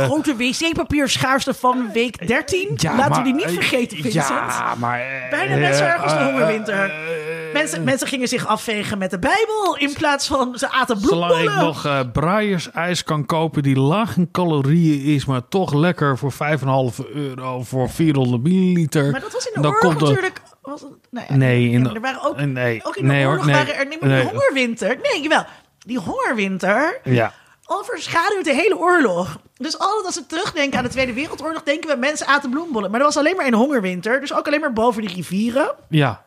eh, 0.00 0.04
Grote 0.04 0.36
wc-papier 0.36 1.08
schaarste 1.08 1.54
van 1.54 1.90
week 1.92 2.26
13. 2.28 2.70
ja, 2.76 2.96
Laten 2.96 3.14
we 3.16 3.22
die 3.22 3.34
niet 3.34 3.50
vergeten, 3.54 3.96
Vincent. 3.96 4.28
Ja, 4.28 4.74
maar... 4.78 5.00
eh, 5.00 5.30
Bijna 5.30 5.54
net 5.56 5.76
zo 5.76 5.84
erg 5.84 6.02
als 6.02 6.12
de 6.12 6.18
eh, 6.18 6.24
hongerwinter. 6.24 6.74
eh, 6.90 7.52
Mensen, 7.52 7.84
mensen 7.84 8.08
gingen 8.08 8.28
zich 8.28 8.46
afvegen 8.46 8.98
met 8.98 9.10
de 9.10 9.18
Bijbel 9.18 9.76
in 9.78 9.92
plaats 9.92 10.26
van 10.26 10.58
ze 10.58 10.70
aten 10.70 10.98
Zolang 11.00 11.34
ik 11.40 11.54
nog 11.54 11.86
eh 11.86 12.00
Breyers 12.12 12.70
ijs 12.70 13.04
kan 13.04 13.26
kopen 13.26 13.62
die 13.62 13.76
laag 13.78 14.16
in 14.16 14.30
calorieën 14.30 15.14
is, 15.14 15.24
maar 15.24 15.48
toch 15.48 15.72
lekker 15.74 16.18
voor 16.18 16.32
5,5 16.32 17.06
euro 17.14 17.62
voor 17.62 17.90
400 17.90 18.42
milliliter. 18.42 19.10
Maar 19.10 19.20
dat 19.20 19.32
was 19.32 19.46
in 19.46 19.62
de 19.62 19.68
oorlog 19.68 19.94
er- 19.94 20.00
natuurlijk... 20.00 20.40
Was 20.80 20.82
het, 20.82 21.28
nee, 21.30 21.70
in 21.70 21.94
er 21.94 22.00
waren 22.00 22.22
ook, 22.22 22.40
nee, 22.40 22.84
ook 22.84 22.96
in 22.96 23.06
nee 23.06 23.18
de 23.18 23.24
hoor, 23.24 23.32
oorlog 23.32 23.46
nee, 23.46 23.54
waren 23.54 23.76
er... 23.76 23.90
Die 23.90 24.22
hongerwinter... 24.22 24.98
Nee, 25.02 25.22
jawel. 25.22 25.44
Die 25.78 25.98
hongerwinter... 25.98 27.00
Ja. 27.04 27.32
overschaduwt 27.66 28.44
de 28.44 28.54
hele 28.54 28.78
oorlog. 28.78 29.38
Dus 29.56 29.78
altijd 29.78 30.06
als 30.06 30.14
we 30.14 30.26
terugdenken 30.26 30.78
aan 30.78 30.84
de 30.84 30.90
Tweede 30.90 31.12
Wereldoorlog, 31.12 31.62
denken 31.62 31.90
we 31.90 31.96
mensen 31.96 32.26
aten 32.26 32.50
bloembollen. 32.50 32.90
Maar 32.90 33.00
er 33.00 33.06
was 33.06 33.16
alleen 33.16 33.36
maar 33.36 33.46
een 33.46 33.54
hongerwinter, 33.54 34.20
dus 34.20 34.32
ook 34.32 34.46
alleen 34.46 34.60
maar 34.60 34.72
boven 34.72 35.02
de 35.02 35.08
rivieren. 35.08 35.74
Ja. 35.88 36.22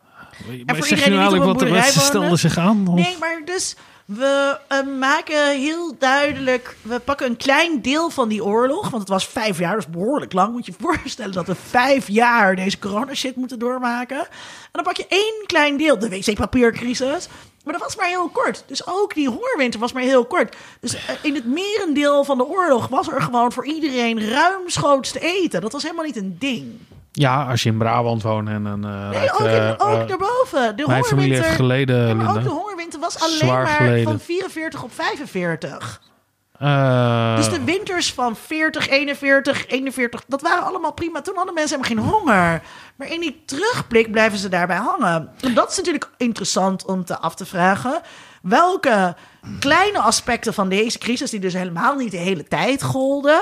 Maar 0.66 0.76
voor 0.76 0.86
zeg 0.86 0.98
iedereen 0.98 1.12
je 1.12 1.18
die 1.18 1.18
niet 1.18 1.18
nou 1.18 1.26
op 1.26 1.30
eigenlijk 1.30 1.40
een 1.42 1.46
wat 1.46 1.58
de 1.58 1.64
boerderij 1.64 1.80
mensen 1.80 2.00
stelden 2.00 2.20
wonen? 2.20 2.38
zich 2.38 2.58
aan? 2.58 2.88
Of- 2.88 2.94
Nee, 2.94 3.16
maar 3.20 3.42
dus 3.44 3.76
we 4.08 4.58
eh, 4.68 4.86
maken 4.98 5.50
heel 5.58 5.94
duidelijk, 5.98 6.76
we 6.82 6.98
pakken 6.98 7.26
een 7.26 7.36
klein 7.36 7.82
deel 7.82 8.10
van 8.10 8.28
die 8.28 8.44
oorlog, 8.44 8.82
want 8.82 9.02
het 9.02 9.08
was 9.08 9.26
vijf 9.26 9.58
jaar, 9.58 9.74
dat 9.74 9.86
is 9.86 9.90
behoorlijk 9.90 10.32
lang. 10.32 10.52
Moet 10.52 10.66
je 10.66 10.72
je 10.72 10.84
voorstellen 10.86 11.32
dat 11.32 11.46
we 11.46 11.54
vijf 11.54 12.08
jaar 12.08 12.56
deze 12.56 12.78
corona-shit 12.78 13.36
moeten 13.36 13.58
doormaken. 13.58 14.18
En 14.18 14.26
dan 14.72 14.82
pak 14.82 14.96
je 14.96 15.06
één 15.08 15.46
klein 15.46 15.76
deel, 15.76 15.98
de 15.98 16.08
wc-papiercrisis. 16.08 17.28
Maar 17.64 17.72
dat 17.72 17.82
was 17.82 17.96
maar 17.96 18.06
heel 18.06 18.28
kort. 18.28 18.64
Dus 18.66 18.86
ook 18.86 19.14
die 19.14 19.28
hongerwinter 19.28 19.80
was 19.80 19.92
maar 19.92 20.02
heel 20.02 20.24
kort. 20.24 20.56
Dus 20.80 20.94
eh, 20.94 21.14
in 21.22 21.34
het 21.34 21.44
merendeel 21.44 22.24
van 22.24 22.38
de 22.38 22.46
oorlog 22.46 22.88
was 22.88 23.08
er 23.08 23.22
gewoon 23.22 23.52
voor 23.52 23.66
iedereen 23.66 24.28
ruimschoots 24.30 25.12
te 25.12 25.20
eten. 25.20 25.60
Dat 25.60 25.72
was 25.72 25.82
helemaal 25.82 26.04
niet 26.04 26.16
een 26.16 26.36
ding. 26.38 26.80
Ja, 27.18 27.44
als 27.44 27.62
je 27.62 27.68
in 27.68 27.78
Brabant 27.78 28.22
woont 28.22 28.48
en 28.48 28.64
een... 28.64 28.84
eh, 28.84 29.08
Nee, 29.20 29.32
ook, 29.32 29.38
in- 29.40 29.46
eh, 29.46 29.74
ook 29.78 30.00
eh, 30.00 30.06
daarboven. 30.08 30.76
De 30.76 30.84
Mijn 30.86 31.04
familie 31.04 31.34
heeft 31.34 31.54
geleden, 31.54 32.08
Ja, 32.08 32.14
maar 32.14 32.36
ook 32.36 32.42
de 32.42 32.48
hongerwinter 32.48 33.00
was 33.00 33.20
alleen 33.20 33.36
Zwaar 33.36 33.62
maar 33.62 33.76
geleden. 33.76 34.04
van 34.04 34.20
44 34.20 34.82
op 34.82 34.92
45. 34.92 36.00
Eh, 36.58 37.36
Dus 37.36 37.48
de 37.50 37.64
winters 37.64 38.12
van 38.12 38.36
40, 38.36 38.88
41, 38.88 39.66
41, 39.66 40.24
dat 40.26 40.42
waren 40.42 40.64
allemaal 40.64 40.92
prima. 40.92 41.20
Toen 41.20 41.36
hadden 41.36 41.54
mensen 41.54 41.80
helemaal 41.82 42.04
geen 42.04 42.12
honger. 42.12 42.62
Maar 42.96 43.08
in 43.12 43.20
die 43.20 43.42
terugblik 43.46 44.10
blijven 44.10 44.38
ze 44.38 44.48
daarbij 44.48 44.76
hangen. 44.76 45.30
En 45.40 45.54
dat 45.54 45.70
is 45.70 45.76
natuurlijk 45.76 46.10
interessant 46.16 46.84
om 46.84 47.04
te 47.04 47.18
af 47.18 47.34
te 47.34 47.46
vragen. 47.46 48.00
Welke 48.42 49.16
kleine 49.60 50.00
aspecten 50.00 50.54
van 50.54 50.68
deze 50.68 50.98
crisis, 50.98 51.30
die 51.30 51.40
dus 51.40 51.52
helemaal 51.52 51.94
niet 51.96 52.10
de 52.10 52.16
hele 52.16 52.44
tijd 52.48 52.82
golden, 52.82 53.40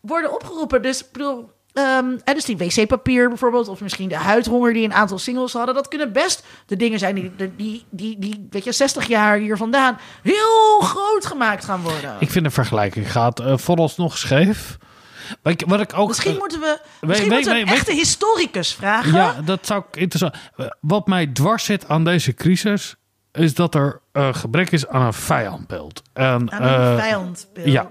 worden 0.00 0.32
opgeroepen. 0.34 0.82
Dus 0.82 1.00
ik 1.00 1.12
bedoel, 1.12 1.50
ehm, 1.76 2.16
hè, 2.24 2.34
dus 2.34 2.44
die 2.44 2.56
wc-papier 2.56 3.28
bijvoorbeeld, 3.28 3.68
of 3.68 3.80
misschien 3.80 4.08
de 4.08 4.16
huidhonger 4.16 4.72
die 4.72 4.84
een 4.84 4.92
aantal 4.94 5.18
singles 5.18 5.52
hadden, 5.52 5.74
dat 5.74 5.88
kunnen 5.88 6.12
best 6.12 6.44
de 6.66 6.76
dingen 6.76 6.98
zijn 6.98 7.14
die, 7.14 7.32
die, 7.56 7.84
die, 7.90 8.18
die, 8.18 8.46
weet 8.50 8.64
je, 8.64 8.72
60 8.72 9.06
jaar 9.06 9.36
hier 9.38 9.56
vandaan 9.56 9.98
heel 10.22 10.80
groot 10.80 11.26
gemaakt 11.26 11.64
gaan 11.64 11.80
worden. 11.80 12.16
Ik 12.18 12.30
vind 12.30 12.44
de 12.44 12.50
vergelijking 12.50 13.12
gaat 13.12 13.40
eh, 13.40 13.56
vooralsnog 13.56 14.18
scheef. 14.18 14.76
Wat 15.42 15.52
ik, 15.52 15.62
wat 15.66 15.80
ik 15.80 15.92
ook... 15.98 16.08
Misschien 16.08 16.32
eh, 16.32 16.38
moeten 16.38 16.60
we, 16.60 16.80
misschien 17.00 17.32
moeten 17.32 17.52
we 17.54 17.60
een 17.60 17.66
echte 17.66 17.92
historicus 17.92 18.74
vragen. 18.74 19.12
Ja, 19.12 19.34
dat 19.44 19.66
zou 19.66 19.82
ik 19.90 19.96
interessant. 19.96 20.34
Eh, 20.56 20.66
Wat 20.80 21.06
mij 21.06 21.26
dwars 21.26 21.64
zit 21.64 21.88
aan 21.88 22.04
deze 22.04 22.34
crisis 22.34 22.94
is 23.32 23.54
dat 23.54 23.74
er 23.74 24.00
gebrek 24.12 24.70
is 24.70 24.88
aan 24.88 25.02
een 25.06 25.12
vijandbeeld. 25.12 26.02
En, 26.12 26.52
Aan 26.52 26.62
een 26.62 26.98
vijandbeeld. 26.98 27.66
ja. 27.68 27.90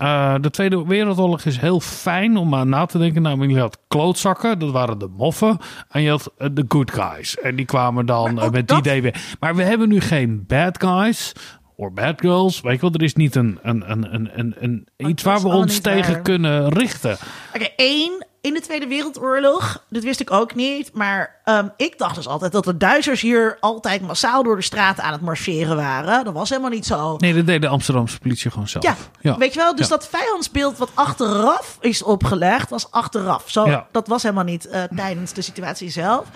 Eh, 0.00 0.34
de 0.40 0.50
Tweede 0.50 0.84
Wereldoorlog 0.86 1.44
is 1.44 1.56
heel 1.58 1.80
fijn 1.80 2.36
om 2.36 2.54
aan 2.54 2.68
na 2.68 2.86
te 2.86 2.98
denken. 2.98 3.22
Nou, 3.22 3.48
je 3.48 3.58
had 3.60 3.78
klootzakken, 3.88 4.58
dat 4.58 4.70
waren 4.70 4.98
de 4.98 5.08
moffen. 5.16 5.58
En 5.90 6.02
je 6.02 6.10
had 6.10 6.32
eh, 6.38 6.48
de 6.52 6.64
good 6.68 6.90
guys. 6.92 7.38
En 7.38 7.56
die 7.56 7.64
kwamen 7.64 8.06
dan 8.06 8.40
eh, 8.40 8.50
met 8.50 8.68
dat- 8.68 8.68
die 8.84 8.92
idee 8.92 9.02
weer. 9.02 9.36
Maar 9.40 9.54
we 9.54 9.62
hebben 9.62 9.88
nu 9.88 10.00
geen 10.00 10.44
bad 10.46 10.82
guys. 10.82 11.32
Of 11.76 11.92
bad 11.92 12.20
girls. 12.20 12.60
Weet 12.60 12.74
je 12.74 12.80
wel, 12.80 12.92
er 12.92 13.02
is 13.02 13.14
niet 13.14 13.34
een, 13.34 13.58
een, 13.62 13.90
een, 13.90 14.30
een, 14.38 14.54
een, 14.58 14.86
iets 14.96 15.22
waar 15.22 15.40
we 15.40 15.48
ons 15.48 15.78
tegen 15.80 16.12
waar. 16.12 16.22
kunnen 16.22 16.68
richten. 16.68 17.16
Oké, 17.54 17.68
één, 17.76 18.26
in 18.40 18.54
de 18.54 18.60
Tweede 18.60 18.86
Wereldoorlog, 18.86 19.84
dat 19.88 20.02
wist 20.02 20.20
ik 20.20 20.30
ook 20.30 20.54
niet, 20.54 20.90
maar 20.92 21.40
ehm, 21.44 21.68
ik 21.76 21.98
dacht 21.98 22.14
dus 22.14 22.28
altijd 22.28 22.52
dat 22.52 22.64
de 22.64 22.76
Duitsers 22.76 23.20
hier 23.20 23.56
altijd 23.60 24.00
massaal 24.02 24.42
door 24.42 24.56
de 24.56 24.62
straten 24.62 25.04
aan 25.04 25.12
het 25.12 25.20
marcheren 25.20 25.76
waren. 25.76 26.24
Dat 26.24 26.34
was 26.34 26.48
helemaal 26.48 26.70
niet 26.70 26.86
zo. 26.86 27.16
Nee, 27.16 27.34
dat 27.34 27.46
deed 27.46 27.62
de 27.62 27.68
Amsterdamse 27.68 28.18
politie 28.18 28.50
gewoon 28.50 28.68
zelf. 28.68 29.10
Ja, 29.20 29.36
weet 29.38 29.52
je 29.54 29.58
wel? 29.60 29.74
Dus 29.74 29.88
Ja. 29.88 29.96
dat 29.96 30.08
vijandsbeeld 30.08 30.78
wat 30.78 30.90
achteraf 30.94 31.76
is 31.80 32.02
opgelegd, 32.02 32.70
was 32.70 32.90
achteraf. 32.90 33.42
Zo, 33.50 33.66
Ja. 33.66 33.86
Dat 33.92 34.08
was 34.08 34.22
helemaal 34.22 34.44
niet 34.44 34.68
eh, 34.68 34.82
tijdens 34.96 35.32
de 35.32 35.42
situatie 35.42 35.90
zelf. 35.90 36.26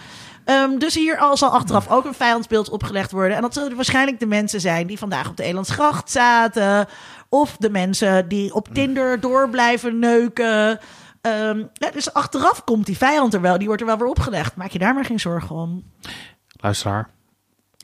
Ehm, 0.45 0.79
dus 0.79 0.95
hier 0.95 1.19
al 1.19 1.37
zal 1.37 1.51
achteraf 1.51 1.89
ook 1.91 2.05
een 2.05 2.15
vijandsbeeld 2.15 2.69
opgelegd 2.71 3.11
worden. 3.11 3.37
En 3.37 3.43
dat 3.43 3.55
zullen 3.55 3.75
waarschijnlijk 3.77 4.21
de 4.21 4.27
mensen 4.27 4.61
zijn 4.61 4.87
die 4.87 4.99
vandaag 4.99 5.29
op 5.29 5.37
de 5.37 5.43
Elandsgracht 5.43 6.11
zaten. 6.11 6.87
Of 7.29 7.57
de 7.59 7.71
mensen 7.71 8.29
die 8.29 8.55
op 8.55 8.69
Tinder 8.73 9.21
door 9.21 9.49
blijven 9.49 9.99
neuken. 9.99 10.81
Ehm, 11.25 11.65
dus 11.93 12.13
achteraf 12.13 12.65
komt 12.65 12.87
die 12.87 12.97
vijand 12.97 13.35
er 13.35 13.41
wel. 13.41 13.59
Die 13.59 13.67
wordt 13.67 13.83
er 13.83 13.89
wel 13.89 13.99
weer 13.99 14.07
opgelegd. 14.07 14.57
Maak 14.57 14.71
je 14.71 14.79
daar 14.79 14.95
maar 14.95 15.05
geen 15.05 15.21
zorgen 15.21 15.57
om. 15.57 15.85
Luisteraar. 16.61 17.11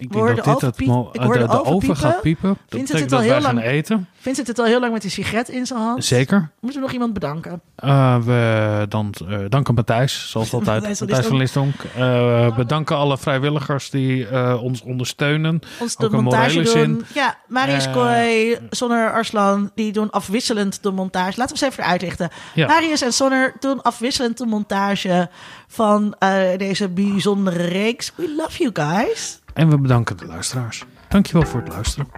Ik 0.01 0.13
denk 0.13 0.27
de 0.29 0.35
dat 0.35 0.45
dit 0.45 0.61
het 0.61 0.81
ik 0.81 0.87
hoor 1.23 1.33
de, 1.33 1.39
de 1.39 1.47
de 1.47 1.65
oven 1.65 1.97
gaat 1.97 2.21
piepen. 2.21 2.57
Vincent 2.69 2.87
betekent 2.89 3.11
zit 3.11 3.13
al 3.13 3.21
heel 3.21 3.41
lang- 3.41 3.63
eten. 3.63 4.09
Vincent 4.21 4.47
zit 4.47 4.59
al 4.59 4.65
heel 4.65 4.81
lang 4.81 4.93
met 4.93 5.05
een 5.05 5.11
sigaret 5.11 5.49
in 5.49 5.67
zijn 5.67 5.79
hand. 5.81 6.05
Zeker. 6.05 6.51
Moeten 6.61 6.81
we 6.81 6.87
nog 6.87 6.95
iemand 6.95 7.13
bedanken? 7.13 7.61
Eh, 7.77 8.17
we 8.25 8.87
dan, 8.89 9.15
eh, 9.29 9.39
danken 9.49 9.75
Matthijs, 9.75 10.31
zoals 10.31 10.53
altijd. 10.55 11.01
Matthijs 11.01 11.27
van 11.27 11.37
Listonk. 11.37 11.75
Eh, 11.97 12.57
bedanken 12.57 12.97
alle 12.97 13.19
vrijwilligers 13.19 13.91
die 13.91 14.27
eh, 14.29 14.63
ons 14.63 14.83
ondersteunen. 14.83 15.61
ons 15.81 15.97
de 15.97 16.05
Ook 16.05 16.13
montage 16.13 16.55
doen. 16.63 16.67
zin. 16.67 17.05
Ja, 17.15 17.37
Marius 17.49 17.87
Eh, 17.87 17.93
Kooi, 17.93 18.59
Sonner 18.71 19.13
Arslan, 19.13 19.71
die 19.75 19.93
doen 19.93 20.11
afwisselend 20.11 20.83
de 20.83 20.91
montage. 20.91 21.39
Laten 21.39 21.57
we 21.57 21.63
eens 21.65 21.73
even 21.73 21.85
uitlichten. 21.91 22.29
Ja. 22.55 22.67
Marius 22.67 23.03
en 23.03 23.13
Sonner 23.13 23.55
doen 23.61 23.83
afwisselend 23.83 24.39
de 24.39 24.47
montage 24.47 25.29
van 25.69 26.15
eh, 26.19 26.39
deze 26.57 26.89
bijzondere 26.89 27.63
reeks. 27.67 28.13
We 28.15 28.35
love 28.37 28.63
you 28.63 28.71
guys. 28.73 29.40
En 29.55 29.69
we 29.69 29.79
bedanken 29.79 30.17
de 30.17 30.27
luisteraars. 30.27 30.85
Dankjewel 31.09 31.47
voor 31.47 31.61
het 31.61 31.69
luisteren. 31.69 32.09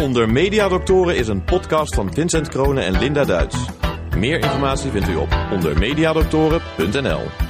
Onder 0.00 0.30
Mediadoktoren 0.30 1.16
is 1.16 1.28
een 1.28 1.44
podcast 1.44 1.94
van 1.94 2.12
Vincent 2.12 2.48
Kronen 2.48 2.84
en 2.84 2.98
Linda 2.98 3.24
Duits. 3.24 3.56
Meer 4.16 4.38
informatie 4.38 4.90
vindt 4.90 5.08
u 5.08 5.16
op 5.16 5.36
ondermediadoktoren.nl. 5.52 7.47